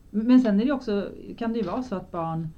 Men 0.09 0.41
sen 0.41 0.61
är 0.61 0.65
det 0.65 0.71
också, 0.71 1.09
kan 1.37 1.53
det 1.53 1.59
ju 1.59 1.65
vara 1.65 1.83
så 1.83 1.95
att 1.95 2.11
barn 2.11 2.49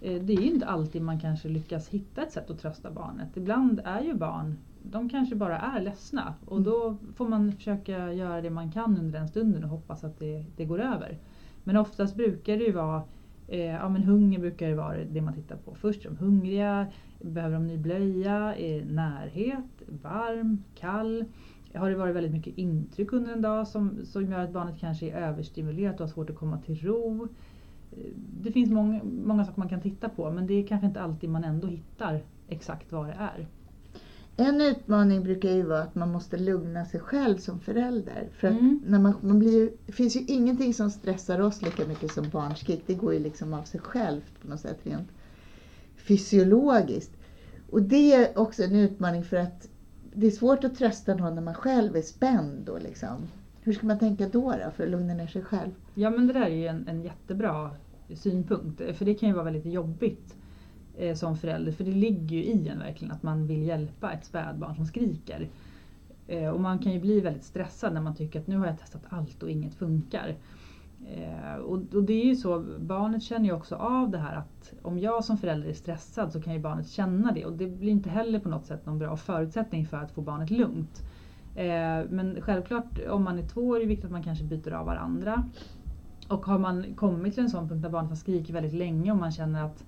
det 0.00 0.32
är 0.32 0.40
ju 0.40 0.50
inte 0.50 0.66
alltid 0.66 1.02
man 1.02 1.20
kanske 1.20 1.48
lyckas 1.48 1.88
hitta 1.88 2.22
ett 2.22 2.32
sätt 2.32 2.50
att 2.50 2.58
trösta 2.60 2.90
barnet. 2.90 3.36
Ibland 3.36 3.80
är 3.84 4.00
ju 4.00 4.14
barn 4.14 4.56
de 4.90 5.08
kanske 5.08 5.34
bara 5.34 5.58
är 5.58 5.80
ledsna 5.80 6.34
och 6.44 6.56
mm. 6.56 6.64
då 6.64 6.96
får 7.14 7.28
man 7.28 7.52
försöka 7.52 8.12
göra 8.12 8.40
det 8.40 8.50
man 8.50 8.72
kan 8.72 8.98
under 8.98 9.18
den 9.18 9.28
stunden 9.28 9.64
och 9.64 9.70
hoppas 9.70 10.04
att 10.04 10.18
det, 10.18 10.44
det 10.56 10.64
går 10.64 10.80
över. 10.80 11.18
Men 11.64 11.76
oftast 11.76 12.16
brukar 12.16 12.56
det 12.56 12.64
ju 12.64 12.72
vara 12.72 13.02
eh, 13.48 13.60
ja, 13.60 13.88
men 13.88 14.02
hunger 14.02 14.38
brukar 14.38 14.68
ju 14.68 14.74
vara 14.74 15.04
det 15.04 15.20
man 15.20 15.34
tittar 15.34 15.56
på 15.56 15.74
först. 15.74 16.04
Är 16.04 16.10
de 16.10 16.16
hungriga? 16.16 16.86
Behöver 17.20 17.54
de 17.54 17.66
ny 17.66 17.78
blöja? 17.78 18.56
Är 18.56 18.84
närhet? 18.84 19.82
Varm? 20.02 20.62
Kall? 20.74 21.24
Har 21.74 21.90
det 21.90 21.96
varit 21.96 22.16
väldigt 22.16 22.32
mycket 22.32 22.58
intryck 22.58 23.12
under 23.12 23.32
en 23.32 23.42
dag 23.42 23.68
som, 23.68 23.98
som 24.04 24.30
gör 24.30 24.38
att 24.38 24.52
barnet 24.52 24.80
kanske 24.80 25.10
är 25.10 25.16
överstimulerat 25.16 25.94
och 25.94 26.00
har 26.00 26.12
svårt 26.12 26.30
att 26.30 26.36
komma 26.36 26.58
till 26.58 26.76
ro? 26.76 27.28
Eh, 27.92 27.98
det 28.42 28.52
finns 28.52 28.70
många, 28.70 29.00
många 29.04 29.44
saker 29.44 29.58
man 29.58 29.68
kan 29.68 29.80
titta 29.80 30.08
på 30.08 30.30
men 30.30 30.46
det 30.46 30.54
är 30.54 30.66
kanske 30.66 30.86
inte 30.86 31.02
alltid 31.02 31.30
man 31.30 31.44
ändå 31.44 31.66
hittar 31.66 32.20
exakt 32.48 32.92
vad 32.92 33.06
det 33.06 33.16
är. 33.18 33.46
En 34.36 34.60
utmaning 34.60 35.22
brukar 35.22 35.50
ju 35.50 35.62
vara 35.62 35.82
att 35.82 35.94
man 35.94 36.12
måste 36.12 36.36
lugna 36.36 36.84
sig 36.84 37.00
själv 37.00 37.36
som 37.36 37.60
förälder. 37.60 38.28
För 38.32 38.48
mm. 38.48 38.82
när 38.86 38.98
man, 38.98 39.14
man 39.20 39.38
blir, 39.38 39.70
det 39.86 39.92
finns 39.92 40.16
ju 40.16 40.20
ingenting 40.20 40.74
som 40.74 40.90
stressar 40.90 41.40
oss 41.40 41.62
lika 41.62 41.86
mycket 41.86 42.12
som 42.12 42.28
barnskrik. 42.28 42.82
Det 42.86 42.94
går 42.94 43.14
ju 43.14 43.20
liksom 43.20 43.54
av 43.54 43.62
sig 43.62 43.80
självt 43.80 44.42
på 44.42 44.48
något 44.48 44.60
sätt 44.60 44.78
rent 44.82 45.08
fysiologiskt. 45.96 47.12
Och 47.70 47.82
det 47.82 48.12
är 48.14 48.38
också 48.38 48.62
en 48.62 48.76
utmaning 48.76 49.24
för 49.24 49.36
att 49.36 49.68
det 50.14 50.26
är 50.26 50.30
svårt 50.30 50.64
att 50.64 50.76
trösta 50.76 51.14
någon 51.14 51.34
när 51.34 51.42
man 51.42 51.54
själv 51.54 51.96
är 51.96 52.02
spänd. 52.02 52.66
Då 52.66 52.78
liksom. 52.78 53.28
Hur 53.60 53.72
ska 53.72 53.86
man 53.86 53.98
tänka 53.98 54.28
då, 54.28 54.50
då 54.50 54.70
för 54.76 54.84
att 54.84 54.90
lugna 54.90 55.14
ner 55.14 55.26
sig 55.26 55.42
själv? 55.42 55.70
Ja 55.94 56.10
men 56.10 56.26
det 56.26 56.32
där 56.32 56.46
är 56.46 56.48
ju 56.48 56.66
en, 56.66 56.88
en 56.88 57.02
jättebra 57.02 57.70
synpunkt. 58.14 58.96
För 58.96 59.04
det 59.04 59.14
kan 59.14 59.28
ju 59.28 59.34
vara 59.34 59.44
väldigt 59.44 59.72
jobbigt 59.72 60.34
eh, 60.98 61.14
som 61.14 61.36
förälder. 61.36 61.72
För 61.72 61.84
det 61.84 61.90
ligger 61.90 62.36
ju 62.36 62.44
i 62.44 62.68
en 62.68 62.78
verkligen 62.78 63.12
att 63.12 63.22
man 63.22 63.46
vill 63.46 63.62
hjälpa 63.62 64.12
ett 64.12 64.24
spädbarn 64.24 64.74
som 64.74 64.86
skriker. 64.86 65.48
Eh, 66.26 66.48
och 66.48 66.60
man 66.60 66.78
kan 66.78 66.92
ju 66.92 67.00
bli 67.00 67.20
väldigt 67.20 67.44
stressad 67.44 67.94
när 67.94 68.00
man 68.00 68.14
tycker 68.14 68.40
att 68.40 68.46
nu 68.46 68.58
har 68.58 68.66
jag 68.66 68.78
testat 68.78 69.02
allt 69.08 69.42
och 69.42 69.50
inget 69.50 69.74
funkar. 69.74 70.34
Eh, 71.06 71.54
och, 71.54 71.94
och, 71.94 72.04
det 72.04 72.12
är 72.12 72.24
ju 72.24 72.36
så, 72.36 72.64
barnet 72.78 73.22
känner 73.22 73.44
ju 73.44 73.52
också 73.52 73.74
av 73.74 74.10
det 74.10 74.18
här 74.18 74.36
att 74.36 74.72
om 74.82 74.98
jag 74.98 75.24
som 75.24 75.38
förälder 75.38 75.68
är 75.68 75.72
stressad 75.72 76.32
så 76.32 76.42
kan 76.42 76.52
ju 76.52 76.58
barnet 76.58 76.88
känna 76.88 77.32
det 77.32 77.44
och 77.44 77.52
det 77.52 77.66
blir 77.66 77.90
inte 77.90 78.10
heller 78.10 78.38
på 78.38 78.48
något 78.48 78.66
sätt 78.66 78.86
någon 78.86 78.98
bra 78.98 79.16
förutsättning 79.16 79.86
för 79.86 79.96
att 79.96 80.12
få 80.12 80.20
barnet 80.20 80.50
lugnt. 80.50 81.02
Eh, 81.56 82.10
men 82.10 82.38
självklart 82.40 83.00
om 83.10 83.24
man 83.24 83.38
är 83.38 83.48
två 83.48 83.74
är 83.76 83.80
det 83.80 83.86
viktigt 83.86 84.04
att 84.04 84.10
man 84.10 84.22
kanske 84.22 84.44
byter 84.44 84.72
av 84.72 84.86
varandra. 84.86 85.44
Och 86.28 86.46
har 86.46 86.58
man 86.58 86.94
kommit 86.94 87.34
till 87.34 87.42
en 87.42 87.50
sån 87.50 87.68
punkt 87.68 87.82
där 87.82 87.90
barnet 87.90 88.10
har 88.10 88.16
skrikit 88.16 88.54
väldigt 88.54 88.74
länge 88.74 89.12
och 89.12 89.18
man 89.18 89.32
känner 89.32 89.64
att 89.64 89.84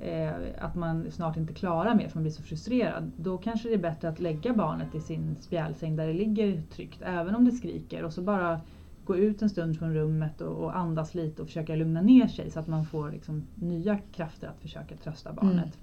eh, 0.00 0.32
att 0.58 0.74
man 0.74 1.10
snart 1.10 1.36
inte 1.36 1.52
klarar 1.52 1.94
mer 1.94 2.08
för 2.08 2.16
man 2.16 2.22
blir 2.22 2.32
så 2.32 2.42
frustrerad. 2.42 3.12
Då 3.16 3.38
kanske 3.38 3.68
det 3.68 3.74
är 3.74 3.78
bättre 3.78 4.08
att 4.08 4.20
lägga 4.20 4.54
barnet 4.54 4.94
i 4.94 5.00
sin 5.00 5.36
spjälsäng 5.40 5.96
där 5.96 6.06
det 6.06 6.12
ligger 6.12 6.62
tryggt 6.70 7.02
även 7.02 7.34
om 7.34 7.44
det 7.44 7.52
skriker 7.52 8.04
och 8.04 8.12
så 8.12 8.22
bara 8.22 8.60
gå 9.04 9.16
ut 9.16 9.42
en 9.42 9.50
stund 9.50 9.78
från 9.78 9.94
rummet 9.94 10.40
och, 10.40 10.64
och 10.64 10.76
andas 10.76 11.14
lite 11.14 11.42
och 11.42 11.48
försöka 11.48 11.74
lugna 11.74 12.00
ner 12.00 12.26
sig 12.26 12.50
så 12.50 12.60
att 12.60 12.68
man 12.68 12.84
får 12.84 13.10
liksom 13.10 13.46
nya 13.54 13.98
krafter 14.12 14.48
att 14.48 14.60
försöka 14.60 14.96
trösta 14.96 15.32
barnet. 15.32 15.78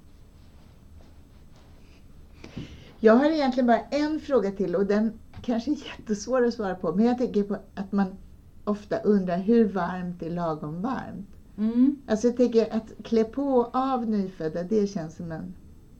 Mm. 2.55 2.68
Jag 2.99 3.15
har 3.15 3.26
egentligen 3.26 3.68
bara 3.68 3.82
en 3.82 4.20
fråga 4.20 4.51
till 4.51 4.76
och 4.76 4.86
den 4.86 5.20
kanske 5.41 5.72
är 5.72 5.76
jättesvår 5.86 6.45
att 6.45 6.53
svara 6.53 6.76
på 6.76 6.95
men 6.95 7.05
jag 7.05 7.18
tänker 7.18 7.43
på 7.43 7.57
att 7.76 7.91
man 7.91 8.15
ofta 8.63 8.97
undrar 8.97 9.38
hur 9.38 9.68
varmt 9.68 10.22
är 10.22 10.30
lagom 10.30 10.82
varmt? 10.82 11.37
Mm. 11.58 11.95
Alltså 12.08 12.28
jag 12.28 12.38
tänker 12.38 12.76
att 12.76 12.91
klä 13.03 13.24
på 13.24 13.70
av 13.74 14.10
nyfödda, 14.10 14.64
det 14.64 14.88
känns 14.88 15.16
som 15.16 15.32
en 15.32 15.53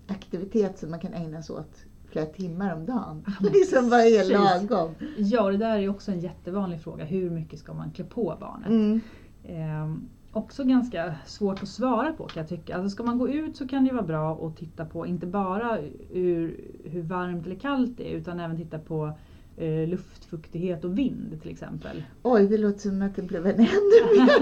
aktivitet 0.08 0.80
som 0.80 0.92
man 0.92 1.00
kan 1.00 1.14
ägna 1.14 1.42
sig 1.42 1.56
åt 1.56 1.86
flera 2.10 2.26
timmar 2.26 2.76
om 2.76 2.86
dagen. 2.86 3.26
Ja, 3.40 3.50
liksom 3.54 3.90
vad 3.90 4.00
är 4.00 4.32
lagom? 4.34 4.96
Ja, 5.18 5.52
det 5.52 5.58
där 5.58 5.78
är 5.78 5.90
också 5.90 6.12
en 6.12 6.20
jättevanlig 6.20 6.82
fråga. 6.82 7.06
Hur 7.06 7.30
mycket 7.30 7.60
ska 7.60 7.74
man 7.74 7.92
klä 7.92 8.06
på 8.06 8.38
barnet? 8.40 8.68
Mm. 8.68 9.02
Eh, 9.44 9.98
också 10.32 10.64
ganska 10.64 11.16
svårt 11.26 11.64
att 11.64 11.70
svara 11.70 12.14
på 12.14 12.28
kan 12.28 12.42
jag 12.42 12.50
tycka. 12.50 12.76
Alltså 12.76 12.90
ska 12.90 13.04
man 13.04 13.18
gå 13.18 13.30
ut 13.30 13.58
så 13.58 13.68
kan 13.68 13.86
det 13.86 13.94
vara 13.94 14.04
bra 14.04 14.48
att 14.48 14.58
titta 14.58 14.86
på, 14.86 15.06
inte 15.06 15.28
bara 15.28 15.78
hur, 16.10 16.72
hur 16.84 17.02
varmt 17.02 17.46
eller 17.46 17.56
kallt 17.56 17.98
det 17.98 18.14
är, 18.14 18.18
utan 18.18 18.40
även 18.40 18.58
titta 18.58 18.80
på 18.80 19.14
eh, 19.58 19.88
luftfuktighet 19.88 20.84
och 20.84 20.98
vind 20.98 21.42
till 21.42 21.52
exempel. 21.52 22.04
Oj, 22.24 22.48
det 22.48 22.58
låter 22.58 22.80
som 22.80 23.02
att 23.02 23.16
det 23.16 23.22
blev 23.22 23.48
en 23.48 23.56
ännu 23.56 23.68
mer 24.16 24.38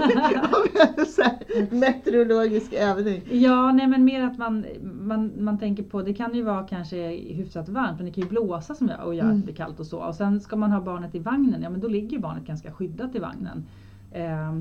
meteorologisk 1.80 2.72
övning. 2.72 3.22
Ja, 3.30 3.72
nej 3.72 3.86
men 3.86 4.04
mer 4.04 4.22
att 4.22 4.38
man, 4.38 4.64
man, 4.82 5.32
man 5.38 5.58
tänker 5.58 5.82
på, 5.82 6.02
det 6.02 6.14
kan 6.14 6.34
ju 6.34 6.42
vara 6.42 6.66
kanske 6.66 7.08
hyfsat 7.16 7.68
varmt 7.68 7.96
men 7.96 8.06
det 8.06 8.12
kan 8.12 8.22
ju 8.22 8.28
blåsa 8.28 8.74
som 8.74 8.88
jag 8.88 9.06
och 9.06 9.14
göra 9.14 9.24
mm. 9.24 9.36
att 9.36 9.42
det 9.42 9.52
blir 9.52 9.64
kallt 9.64 9.80
och 9.80 9.86
så. 9.86 9.98
Och 9.98 10.14
sen 10.14 10.40
ska 10.40 10.56
man 10.56 10.72
ha 10.72 10.80
barnet 10.80 11.14
i 11.14 11.18
vagnen, 11.18 11.62
ja 11.62 11.70
men 11.70 11.80
då 11.80 11.88
ligger 11.88 12.18
barnet 12.18 12.46
ganska 12.46 12.72
skyddat 12.72 13.14
i 13.14 13.18
vagnen. 13.18 13.64
Eh, 14.12 14.56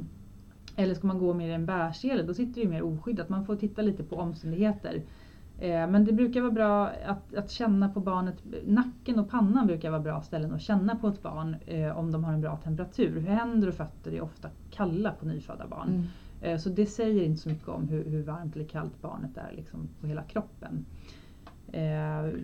eller 0.76 0.95
ska 0.95 1.08
man 1.08 1.20
gå 1.20 1.34
mer 1.34 1.49
i 1.49 1.53
en 1.53 1.66
bärsele, 1.66 2.24
då 2.24 2.34
sitter 2.34 2.53
det 2.53 2.62
ju 2.62 2.70
mer 2.70 2.82
oskyddat. 2.82 3.30
Man 3.30 3.45
får 3.45 3.56
titta 3.56 3.82
lite 3.82 4.03
på 4.03 4.16
omständigheter. 4.16 5.01
Eh, 5.60 5.88
men 5.88 6.06
det 6.06 6.14
brukar 6.14 6.41
vara 6.41 6.51
bra 6.51 6.88
att, 7.06 7.36
att 7.36 7.51
känna 7.51 7.89
på 7.89 7.99
barnet, 7.99 8.36
nacken 8.66 9.20
och 9.20 9.30
pannan 9.30 9.68
brukar 9.68 9.89
vara 9.89 10.01
bra 10.01 10.22
ställen 10.22 10.53
att 10.53 10.62
känna 10.62 10.95
på 10.95 11.08
ett 11.08 11.22
barn 11.22 11.56
eh, 11.66 11.97
om 11.97 12.12
de 12.12 12.24
har 12.24 12.34
en 12.34 12.41
bra 12.41 12.58
temperatur. 12.58 13.20
Händer 13.22 13.68
och 13.68 13.74
fötter 13.74 14.14
är 14.14 14.22
ofta 14.22 14.49
kalla 14.72 15.12
på 15.12 15.26
nyfödda 15.26 15.68
barn. 15.68 15.89
Mm. 15.89 16.08
Eh, 16.41 16.60
så 16.60 16.70
det 16.70 16.86
säger 16.86 17.24
inte 17.24 17.41
så 17.41 17.49
mycket 17.49 17.68
om 17.68 17.88
hur, 17.88 18.06
hur 18.06 18.24
varmt 18.24 18.56
eller 18.56 18.66
kallt 18.66 19.01
barnet 19.01 19.38
är 19.38 19.56
liksom, 19.56 19.89
på 20.01 20.08
hela 20.08 20.24
kroppen. 20.24 20.86
Eh, 21.72 22.39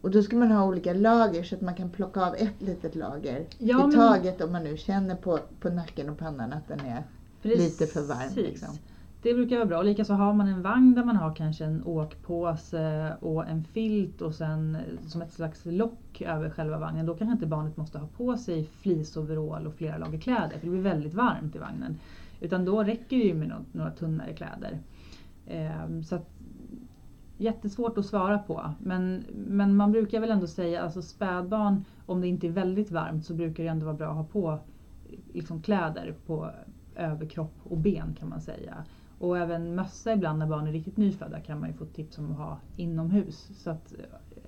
och 0.00 0.10
då 0.10 0.22
ska 0.22 0.36
man 0.36 0.50
ha 0.50 0.64
olika 0.64 0.92
lager 0.92 1.42
så 1.42 1.54
att 1.54 1.60
man 1.60 1.74
kan 1.74 1.90
plocka 1.90 2.26
av 2.26 2.34
ett 2.34 2.62
litet 2.62 2.94
lager 2.94 3.46
ja, 3.58 3.88
i 3.88 3.92
taget 3.92 4.40
om 4.40 4.52
man 4.52 4.64
nu 4.64 4.76
känner 4.76 5.14
på, 5.14 5.38
på 5.60 5.70
nacken 5.70 6.10
och 6.10 6.18
pannan 6.18 6.52
att 6.52 6.68
den 6.68 6.80
är 6.80 7.02
Precis. 7.42 7.80
lite 7.80 7.92
för 7.92 8.02
varm. 8.02 8.32
Liksom. 8.34 8.68
Det 9.22 9.34
brukar 9.34 9.56
vara 9.56 9.66
bra. 9.66 9.82
Likaså 9.82 10.12
har 10.12 10.32
man 10.32 10.48
en 10.48 10.62
vagn 10.62 10.94
där 10.94 11.04
man 11.04 11.16
har 11.16 11.34
kanske 11.34 11.64
en 11.64 11.82
åkpåse 11.84 13.16
och 13.20 13.48
en 13.48 13.64
filt 13.64 14.22
och 14.22 14.34
sen 14.34 14.74
eh, 14.74 15.08
som 15.08 15.22
ett 15.22 15.32
slags 15.32 15.64
lock 15.64 16.20
över 16.20 16.50
själva 16.50 16.78
vagnen. 16.78 17.06
Då 17.06 17.14
kanske 17.14 17.32
inte 17.32 17.46
barnet 17.46 17.76
måste 17.76 17.98
ha 17.98 18.06
på 18.06 18.36
sig 18.36 18.64
fleeceoverall 18.64 19.66
och 19.66 19.74
flera 19.74 19.98
lager 19.98 20.18
kläder 20.18 20.58
för 20.58 20.66
det 20.66 20.70
blir 20.70 20.82
väldigt 20.82 21.14
varmt 21.14 21.56
i 21.56 21.58
vagnen. 21.58 21.98
Utan 22.40 22.64
då 22.64 22.84
räcker 22.84 23.16
det 23.16 23.24
ju 23.24 23.34
med 23.34 23.52
några 23.72 23.90
tunnare 23.90 24.32
kläder. 24.32 24.78
Ehm, 25.46 26.04
så 26.04 26.14
att, 26.14 26.30
jättesvårt 27.36 27.98
att 27.98 28.06
svara 28.06 28.38
på. 28.38 28.74
Men, 28.78 29.24
men 29.34 29.76
man 29.76 29.92
brukar 29.92 30.20
väl 30.20 30.30
ändå 30.30 30.46
säga, 30.46 30.82
alltså 30.82 31.02
spädbarn, 31.02 31.84
om 32.06 32.20
det 32.20 32.28
inte 32.28 32.46
är 32.46 32.50
väldigt 32.50 32.90
varmt 32.90 33.24
så 33.24 33.34
brukar 33.34 33.62
det 33.62 33.68
ändå 33.68 33.86
vara 33.86 33.96
bra 33.96 34.08
att 34.08 34.16
ha 34.16 34.24
på 34.24 34.58
liksom, 35.32 35.62
kläder 35.62 36.14
på 36.26 36.50
överkropp 36.96 37.54
och 37.62 37.78
ben 37.78 38.16
kan 38.18 38.28
man 38.28 38.40
säga. 38.40 38.84
Och 39.18 39.38
även 39.38 39.74
mössa 39.74 40.12
ibland 40.12 40.38
när 40.38 40.46
barn 40.46 40.66
är 40.66 40.72
riktigt 40.72 40.96
nyfödda 40.96 41.40
kan 41.40 41.60
man 41.60 41.68
ju 41.68 41.74
få 41.74 41.84
tips 41.84 42.18
om 42.18 42.32
att 42.32 42.38
ha 42.38 42.58
inomhus. 42.76 43.48
Så 43.56 43.70
att, 43.70 43.94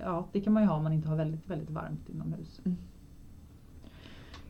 ja, 0.00 0.28
det 0.32 0.40
kan 0.40 0.52
man 0.52 0.62
ju 0.62 0.68
ha 0.68 0.76
om 0.76 0.82
man 0.82 0.92
inte 0.92 1.08
har 1.08 1.16
väldigt, 1.16 1.50
väldigt 1.50 1.70
varmt 1.70 2.08
inomhus. 2.08 2.60
Mm. 2.64 2.76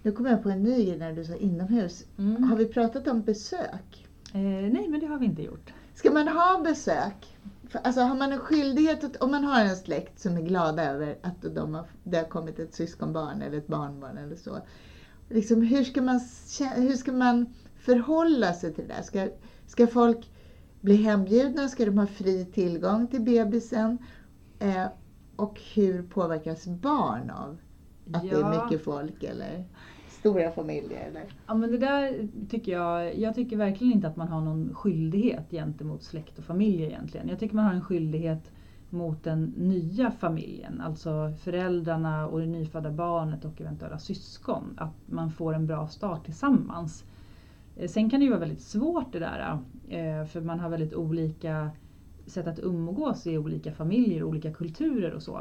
Nu 0.02 0.12
kom 0.12 0.26
jag 0.26 0.42
på 0.42 0.50
en 0.50 0.62
ny 0.62 0.84
grej 0.84 0.98
när 0.98 1.12
du 1.12 1.24
sa 1.24 1.34
inomhus. 1.34 2.06
Mm. 2.18 2.42
Har 2.42 2.56
vi 2.56 2.66
pratat 2.66 3.08
om 3.08 3.22
besök? 3.22 4.06
Eh, 4.34 4.40
nej, 4.72 4.88
men 4.88 5.00
det 5.00 5.06
har 5.06 5.18
vi 5.18 5.26
inte 5.26 5.42
gjort. 5.42 5.72
Ska 5.94 6.10
man 6.10 6.28
ha 6.28 6.60
besök? 6.64 7.36
alltså 7.72 8.00
har 8.00 8.16
man 8.16 8.32
en 8.32 8.38
skyldighet, 8.38 9.04
att, 9.04 9.16
om 9.16 9.30
man 9.30 9.44
har 9.44 9.60
en 9.60 9.76
släkt 9.76 10.20
som 10.20 10.36
är 10.36 10.42
glada 10.42 10.84
över 10.84 11.18
att 11.22 11.54
de 11.54 11.74
har, 11.74 11.84
det 12.04 12.16
har 12.16 12.24
kommit 12.24 12.58
ett 12.58 12.74
syskonbarn 12.74 13.42
eller 13.42 13.58
ett 13.58 13.66
barnbarn 13.66 14.18
eller 14.18 14.36
så. 14.36 14.58
Liksom, 15.28 15.62
hur, 15.62 15.84
ska 15.84 16.02
man, 16.02 16.20
hur 16.76 16.96
ska 16.96 17.12
man 17.12 17.54
förhålla 17.78 18.52
sig 18.52 18.74
till 18.74 18.88
det 18.88 18.94
där? 18.94 19.02
Ska, 19.02 19.28
ska 19.70 19.86
folk 19.86 20.30
bli 20.80 20.96
hembjudna? 20.96 21.68
Ska 21.68 21.84
de 21.84 21.98
ha 21.98 22.06
fri 22.06 22.44
tillgång 22.44 23.06
till 23.06 23.20
bebisen? 23.20 23.98
Eh, 24.58 24.86
och 25.36 25.60
hur 25.74 26.02
påverkas 26.02 26.66
barn 26.66 27.30
av 27.30 27.58
att 28.12 28.22
det 28.22 28.28
är 28.30 28.40
Ja. 28.40 28.64
mycket 28.64 28.84
folk 28.84 29.22
eller 29.22 29.64
stora 30.08 30.50
familjer? 30.50 31.06
Eller? 31.08 31.24
Ja 31.46 31.54
men 31.54 31.70
det 31.70 31.78
där 31.78 32.28
tycker 32.50 32.72
jag, 32.72 33.18
jag 33.18 33.34
tycker 33.34 33.56
verkligen 33.56 33.92
inte 33.92 34.08
att 34.08 34.16
man 34.16 34.28
har 34.28 34.40
någon 34.40 34.74
skyldighet 34.74 35.50
gentemot 35.50 36.02
släkt 36.02 36.38
och 36.38 36.44
familj 36.44 36.82
egentligen. 36.82 37.28
Jag 37.28 37.38
tycker 37.38 37.56
man 37.56 37.64
har 37.64 37.72
en 37.74 37.82
skyldighet 37.84 38.52
mot 38.90 39.24
den 39.24 39.44
nya 39.56 40.10
familjen, 40.10 40.80
alltså 40.80 41.32
föräldrarna 41.40 42.26
och 42.26 42.40
det 42.40 42.46
nyfödda 42.46 42.90
barnet 42.90 43.44
och 43.44 43.60
eventuella 43.60 43.98
syskon. 43.98 44.74
Att 44.76 44.94
man 45.06 45.30
får 45.30 45.54
en 45.54 45.66
bra 45.66 45.88
start 45.88 46.24
tillsammans. 46.24 47.04
Eh, 47.80 47.88
Sen 47.88 48.10
kan 48.10 48.20
det 48.20 48.24
ju 48.24 48.30
vara 48.30 48.40
väldigt 48.40 48.60
svårt 48.62 49.12
det 49.12 49.18
där, 49.18 49.58
eh, 49.88 50.26
för 50.26 50.40
man 50.40 50.60
har 50.60 50.68
väldigt 50.70 50.94
olika 50.94 51.70
sätt 52.26 52.46
att 52.46 52.58
umgås 52.58 53.26
i 53.26 53.38
olika 53.38 53.72
familjer, 53.72 54.22
olika 54.22 54.52
kulturer 54.52 55.14
och 55.14 55.22
så. 55.22 55.40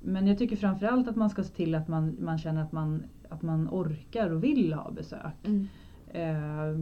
Men 0.00 0.26
jag 0.26 0.38
tycker 0.38 0.56
framförallt 0.56 1.08
att 1.08 1.16
man 1.16 1.30
ska 1.30 1.44
se 1.44 1.54
till 1.54 1.74
att 1.74 1.88
man, 1.88 2.16
man 2.20 2.38
känner 2.38 2.62
att 2.62 2.72
man, 2.72 3.02
att 3.28 3.42
man 3.42 3.68
orkar 3.68 4.30
och 4.30 4.44
vill 4.44 4.72
ha 4.72 4.90
besök. 4.90 5.46
Eh, 6.12 6.80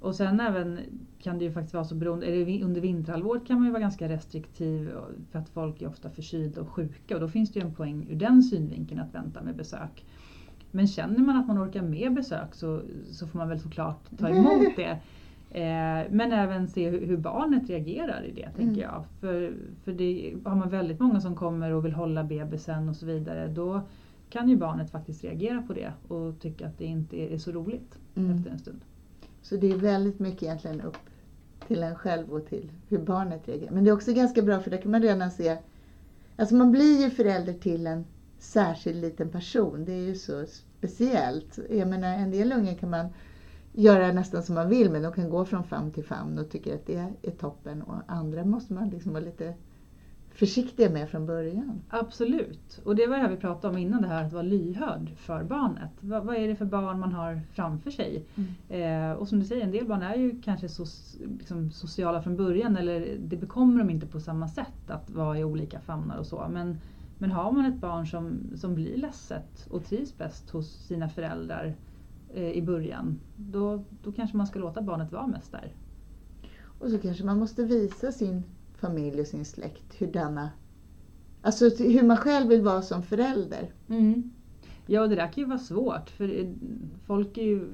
och 0.00 0.14
sen 0.14 0.40
även 0.40 0.78
kan 1.18 1.38
det 1.38 1.44
ju 1.44 1.52
faktiskt 1.52 1.74
vara 1.74 1.84
så 1.84 1.94
beroende, 1.94 2.26
under 2.64 2.80
vinterhalvåret 2.80 3.46
kan 3.46 3.56
man 3.56 3.66
ju 3.66 3.70
vara 3.72 3.80
ganska 3.82 4.08
restriktiv 4.08 4.90
för 5.30 5.38
att 5.38 5.48
folk 5.48 5.82
är 5.82 5.88
ofta 5.88 6.10
förkylda 6.10 6.60
och 6.60 6.68
sjuka 6.68 7.14
och 7.14 7.20
då 7.20 7.28
finns 7.28 7.52
det 7.52 7.60
ju 7.60 7.66
en 7.66 7.74
poäng 7.74 8.06
ur 8.10 8.16
den 8.16 8.42
synvinkeln 8.42 9.00
att 9.00 9.14
vänta 9.14 9.42
med 9.42 9.56
besök. 9.56 10.04
Men 10.74 10.86
känner 10.86 11.18
man 11.18 11.36
att 11.36 11.46
man 11.48 11.58
orkar 11.68 11.82
med 11.82 12.14
besök 12.14 12.54
så, 12.54 12.80
så 13.10 13.26
får 13.26 13.38
man 13.38 13.48
väl 13.48 13.60
såklart 13.60 14.00
ta 14.18 14.28
emot 14.28 14.66
det. 14.76 14.98
Eh, 15.50 16.10
men 16.10 16.32
även 16.32 16.68
se 16.68 16.90
hur, 16.90 17.06
hur 17.06 17.16
barnet 17.16 17.70
reagerar 17.70 18.24
i 18.24 18.30
det 18.32 18.48
tänker 18.56 18.62
Mm. 18.62 18.78
jag. 18.80 19.04
För, 19.20 19.52
för 19.84 19.92
det, 19.92 20.34
har 20.44 20.54
man 20.56 20.68
väldigt 20.70 21.00
många 21.00 21.20
som 21.20 21.36
kommer 21.36 21.70
och 21.70 21.84
vill 21.84 21.92
hålla 21.92 22.24
bebisen 22.24 22.88
och 22.88 22.96
så 22.96 23.06
vidare 23.06 23.48
då 23.48 23.80
kan 24.30 24.48
ju 24.48 24.56
barnet 24.56 24.90
faktiskt 24.90 25.24
reagera 25.24 25.62
på 25.62 25.72
det 25.72 25.92
och 26.08 26.40
tycka 26.40 26.66
att 26.66 26.78
det 26.78 26.84
inte 26.84 27.16
är, 27.22 27.28
är 27.34 27.38
så 27.38 27.52
roligt 27.52 27.98
Mm. 28.14 28.36
efter 28.36 28.50
en 28.50 28.58
stund. 28.58 28.80
Så 29.42 29.56
det 29.56 29.70
är 29.72 29.76
väldigt 29.76 30.18
mycket 30.18 30.42
egentligen 30.42 30.80
upp 30.80 30.96
till 31.68 31.82
en 31.82 31.94
själv 31.94 32.30
och 32.32 32.46
till 32.46 32.70
hur 32.88 32.98
barnet 32.98 33.48
reagerar. 33.48 33.70
Men 33.72 33.84
det 33.84 33.90
är 33.90 33.94
också 33.94 34.12
ganska 34.12 34.42
bra 34.42 34.60
för 34.60 34.70
där 34.70 34.78
kan 34.78 34.90
man 34.90 35.02
redan 35.02 35.30
se, 35.30 35.56
alltså 36.36 36.54
man 36.54 36.70
blir 36.72 37.02
ju 37.04 37.10
förälder 37.10 37.52
till 37.52 37.86
en 37.86 38.04
särskild 38.42 39.00
liten 39.00 39.28
person. 39.28 39.84
Det 39.84 39.92
är 39.92 40.06
ju 40.06 40.14
så 40.14 40.44
speciellt. 40.46 41.58
Jag 41.70 41.88
menar 41.88 42.08
en 42.08 42.30
del 42.30 42.52
unga 42.52 42.74
kan 42.74 42.90
man 42.90 43.06
göra 43.72 44.12
nästan 44.12 44.42
som 44.42 44.54
man 44.54 44.68
vill 44.68 44.90
men 44.90 45.02
de 45.02 45.12
kan 45.12 45.30
gå 45.30 45.44
från 45.44 45.64
famn 45.64 45.92
till 45.92 46.04
famn 46.04 46.38
och 46.38 46.50
tycker 46.50 46.74
att 46.74 46.86
det 46.86 47.12
är 47.22 47.30
toppen 47.30 47.82
och 47.82 47.96
andra 48.06 48.44
måste 48.44 48.72
man 48.72 48.88
liksom 48.88 49.12
vara 49.12 49.24
lite 49.24 49.54
försiktiga 50.34 50.90
med 50.90 51.08
från 51.08 51.26
början. 51.26 51.82
Absolut. 51.88 52.80
Och 52.84 52.96
det 52.96 53.06
var 53.06 53.16
det 53.16 53.22
här 53.22 53.30
vi 53.30 53.36
pratade 53.36 53.74
om 53.74 53.78
innan, 53.78 54.02
det 54.02 54.08
här 54.08 54.24
att 54.24 54.32
vara 54.32 54.42
lyhörd 54.42 55.10
för 55.16 55.44
barnet. 55.44 55.90
Vad, 56.00 56.24
vad 56.24 56.36
är 56.36 56.48
det 56.48 56.56
för 56.56 56.64
barn 56.64 57.00
man 57.00 57.12
har 57.12 57.40
framför 57.52 57.90
sig? 57.90 58.24
Eh, 58.68 59.12
och 59.12 59.28
som 59.28 59.40
du 59.40 59.44
säger, 59.44 59.64
en 59.64 59.70
del 59.70 59.86
barn 59.86 60.02
är 60.02 60.16
ju 60.16 60.40
kanske 60.42 60.68
so, 60.68 60.84
liksom 61.38 61.70
sociala 61.70 62.22
från 62.22 62.36
början 62.36 62.76
eller 62.76 63.16
det 63.18 63.36
bekommer 63.36 63.78
dem 63.78 63.90
inte 63.90 64.06
på 64.06 64.20
samma 64.20 64.48
sätt 64.48 64.90
att 64.90 65.10
vara 65.10 65.38
i 65.38 65.44
olika 65.44 65.80
famnar 65.80 66.18
och 66.18 66.26
så. 66.26 66.46
Men, 66.50 66.78
men 67.22 67.30
har 67.30 67.52
man 67.52 67.64
ett 67.64 67.80
barn 67.80 68.06
som, 68.06 68.40
som 68.56 68.74
blir 68.74 68.96
ledset 68.96 69.66
och 69.70 69.84
trivs 69.84 70.18
bäst 70.18 70.50
hos 70.50 70.86
sina 70.86 71.08
föräldrar 71.08 71.76
eh, 72.34 72.50
i 72.50 72.62
början, 72.62 73.20
då, 73.36 73.84
då 74.02 74.12
kanske 74.12 74.36
man 74.36 74.46
ska 74.46 74.58
låta 74.58 74.82
barnet 74.82 75.12
vara 75.12 75.26
mest 75.26 75.52
där. 75.52 75.74
Och 76.78 76.90
så 76.90 76.98
kanske 76.98 77.24
man 77.24 77.38
måste 77.38 77.64
visa 77.64 78.12
sin 78.12 78.42
familj 78.74 79.20
och 79.20 79.26
sin 79.26 79.44
släkt 79.44 79.94
hur 79.98 80.12
denna, 80.12 80.50
alltså 81.42 81.68
hur 81.68 82.02
man 82.02 82.16
själv 82.16 82.48
vill 82.48 82.62
vara 82.62 82.82
som 82.82 83.02
förälder. 83.02 83.72
Ja, 84.86 85.02
och 85.02 85.08
det 85.08 85.14
där 85.14 85.32
kan 85.32 85.42
ju 85.42 85.48
vara 85.48 85.58
svårt 85.58 86.10
för 86.10 86.40
eh, 86.40 86.48
folk 87.06 87.38
är 87.38 87.44
ju 87.44 87.66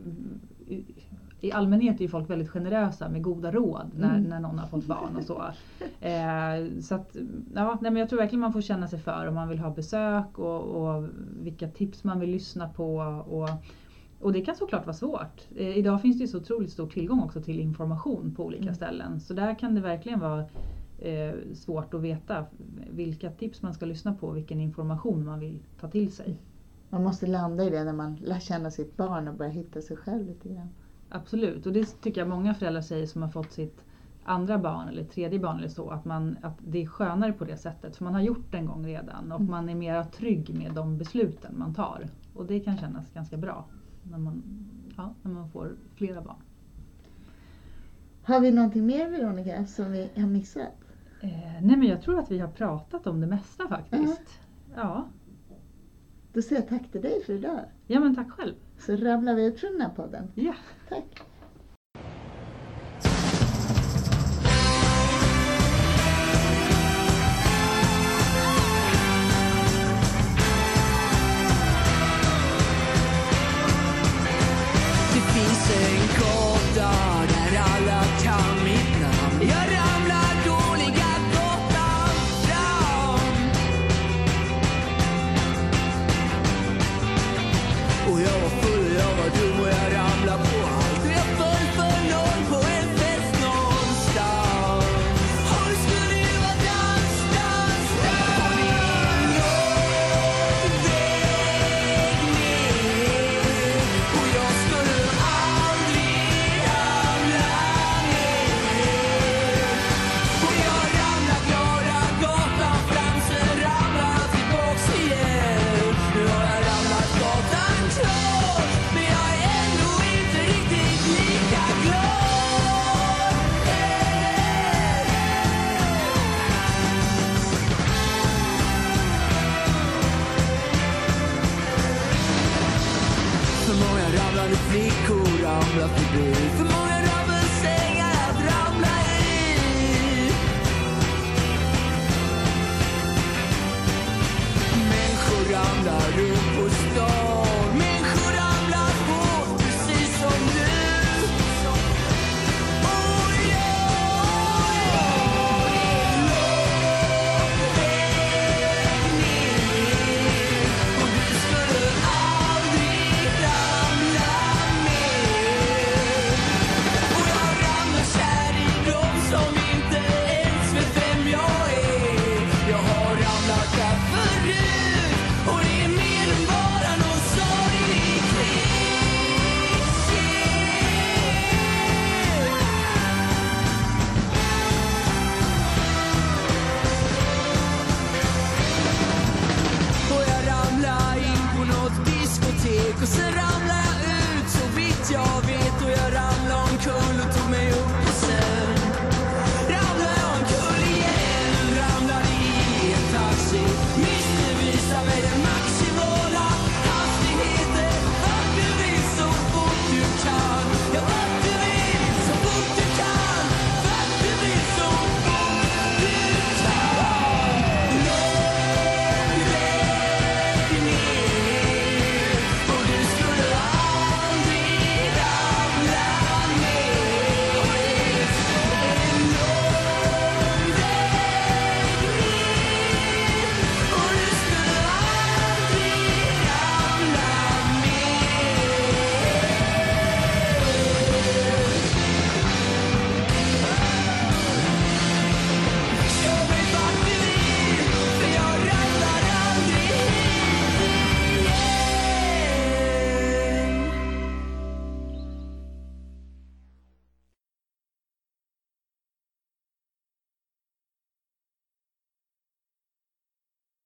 i 1.40 1.52
allmänhet 1.52 1.96
är 1.96 2.00
ju 2.02 2.08
folk 2.08 2.30
väldigt 2.30 2.48
generösa 2.50 3.08
med 3.08 3.22
goda 3.22 3.50
råd 3.52 3.90
när, 3.96 4.10
Mm. 4.16 4.22
när 4.22 4.40
någon 4.40 4.58
har 4.58 4.66
fått 4.66 4.84
barn 4.86 5.16
och 5.16 5.24
så. 5.24 5.42
Eh, 6.00 6.80
så 6.82 6.94
att, 6.94 7.16
ja, 7.54 7.78
nej, 7.80 7.90
men 7.92 7.96
jag 8.00 8.08
tror 8.08 8.18
verkligen 8.18 8.40
man 8.40 8.52
får 8.52 8.60
känna 8.60 8.88
sig 8.88 8.98
för 8.98 9.26
om 9.26 9.34
man 9.34 9.48
vill 9.48 9.58
ha 9.58 9.70
besök 9.70 10.38
och, 10.38 10.62
och 10.62 11.08
vilka 11.42 11.68
tips 11.68 12.04
man 12.04 12.20
vill 12.20 12.30
lyssna 12.30 12.68
på. 12.68 12.96
Och, 13.28 13.48
och 14.20 14.32
det 14.32 14.40
kan 14.40 14.56
såklart 14.56 14.86
vara 14.86 14.96
svårt. 14.96 15.46
Eh, 15.56 15.78
idag 15.78 16.02
finns 16.02 16.16
det 16.18 16.22
ju 16.24 16.28
så 16.28 16.38
otroligt 16.38 16.70
stor 16.72 16.86
tillgång 16.86 17.20
också 17.20 17.40
till 17.42 17.60
information 17.60 18.34
på 18.36 18.44
olika 18.44 18.62
Mm. 18.62 18.74
ställen. 18.74 19.20
Så 19.20 19.34
där 19.34 19.58
kan 19.58 19.74
det 19.74 19.80
verkligen 19.80 20.20
vara 20.20 20.44
eh, 20.98 21.34
svårt 21.54 21.94
att 21.94 22.00
veta 22.00 22.44
vilka 22.90 23.30
tips 23.30 23.62
man 23.62 23.74
ska 23.74 23.86
lyssna 23.86 24.14
på, 24.14 24.30
vilken 24.30 24.60
information 24.60 25.24
man 25.24 25.40
vill 25.40 25.58
ta 25.80 25.88
till 25.88 26.12
sig. 26.12 26.36
Man 26.90 27.02
måste 27.02 27.26
landa 27.26 27.64
i 27.64 27.70
det 27.70 27.84
när 27.84 27.92
man 27.92 28.14
lär 28.14 28.40
känna 28.40 28.70
sitt 28.70 28.96
barn 28.96 29.28
och 29.28 29.34
börja 29.34 29.50
hitta 29.50 29.80
sig 29.82 29.96
själv 29.96 30.26
lite 30.26 30.48
grann. 30.48 30.68
Absolut, 31.10 31.66
och 31.66 31.72
det 31.72 32.00
tycker 32.02 32.20
jag 32.20 32.28
många 32.28 32.54
föräldrar 32.54 32.82
säger 32.82 33.06
som 33.06 33.22
har 33.22 33.28
fått 33.28 33.52
sitt 33.52 33.84
andra 34.24 34.58
barn 34.58 34.88
eller 34.88 35.04
tredje 35.04 35.38
barn 35.38 35.58
eller 35.58 35.68
så, 35.68 35.90
att, 35.90 36.04
man, 36.04 36.36
att 36.42 36.58
det 36.66 36.82
är 36.82 36.86
skönare 36.86 37.32
på 37.32 37.44
det 37.44 37.56
sättet. 37.56 37.96
För 37.96 38.04
man 38.04 38.14
har 38.14 38.20
gjort 38.20 38.50
det 38.50 38.56
en 38.58 38.66
gång 38.66 38.86
redan 38.86 39.32
och 39.32 39.40
Mm. 39.40 39.50
man 39.50 39.68
är 39.68 39.74
mer 39.74 40.04
trygg 40.04 40.54
med 40.54 40.72
de 40.74 40.98
besluten 40.98 41.58
man 41.58 41.74
tar. 41.74 42.08
Och 42.34 42.46
det 42.46 42.60
kan 42.60 42.76
kännas 42.78 43.10
ganska 43.10 43.36
bra 43.36 43.64
när 44.10 44.18
man, 44.18 44.42
ja, 44.96 45.14
när 45.22 45.30
man 45.32 45.50
får 45.50 45.72
flera 45.94 46.22
barn. 46.22 46.36
Har 48.22 48.40
vi 48.40 48.50
någonting 48.50 48.86
mer 48.86 49.10
Veronica 49.10 49.66
som 49.66 49.92
vi 49.92 50.10
har 50.16 50.26
missat? 50.26 50.72
Eh, 51.20 51.28
nej 51.62 51.76
men 51.76 51.82
jag 51.82 52.02
tror 52.02 52.18
att 52.18 52.30
vi 52.30 52.38
har 52.38 52.48
pratat 52.48 53.06
om 53.06 53.20
det 53.20 53.26
mesta 53.26 53.68
faktiskt. 53.68 54.40
Ja, 54.76 55.04
Då 56.32 56.42
säger 56.42 56.62
jag 56.62 56.68
tack 56.68 56.92
till 56.92 57.02
dig 57.02 57.22
för 57.26 57.32
idag. 57.32 57.60
ja 57.86 58.00
men 58.00 58.14
tack 58.16 58.30
själv. 58.30 58.54
Så 58.78 58.96
rabblar 58.96 59.34
vi 59.34 59.44
ut 59.44 59.60
från 59.60 59.72
den 59.72 59.80
här 59.80 59.94
podden. 59.94 60.32
Ja. 60.34 60.54
Tack. 60.88 61.22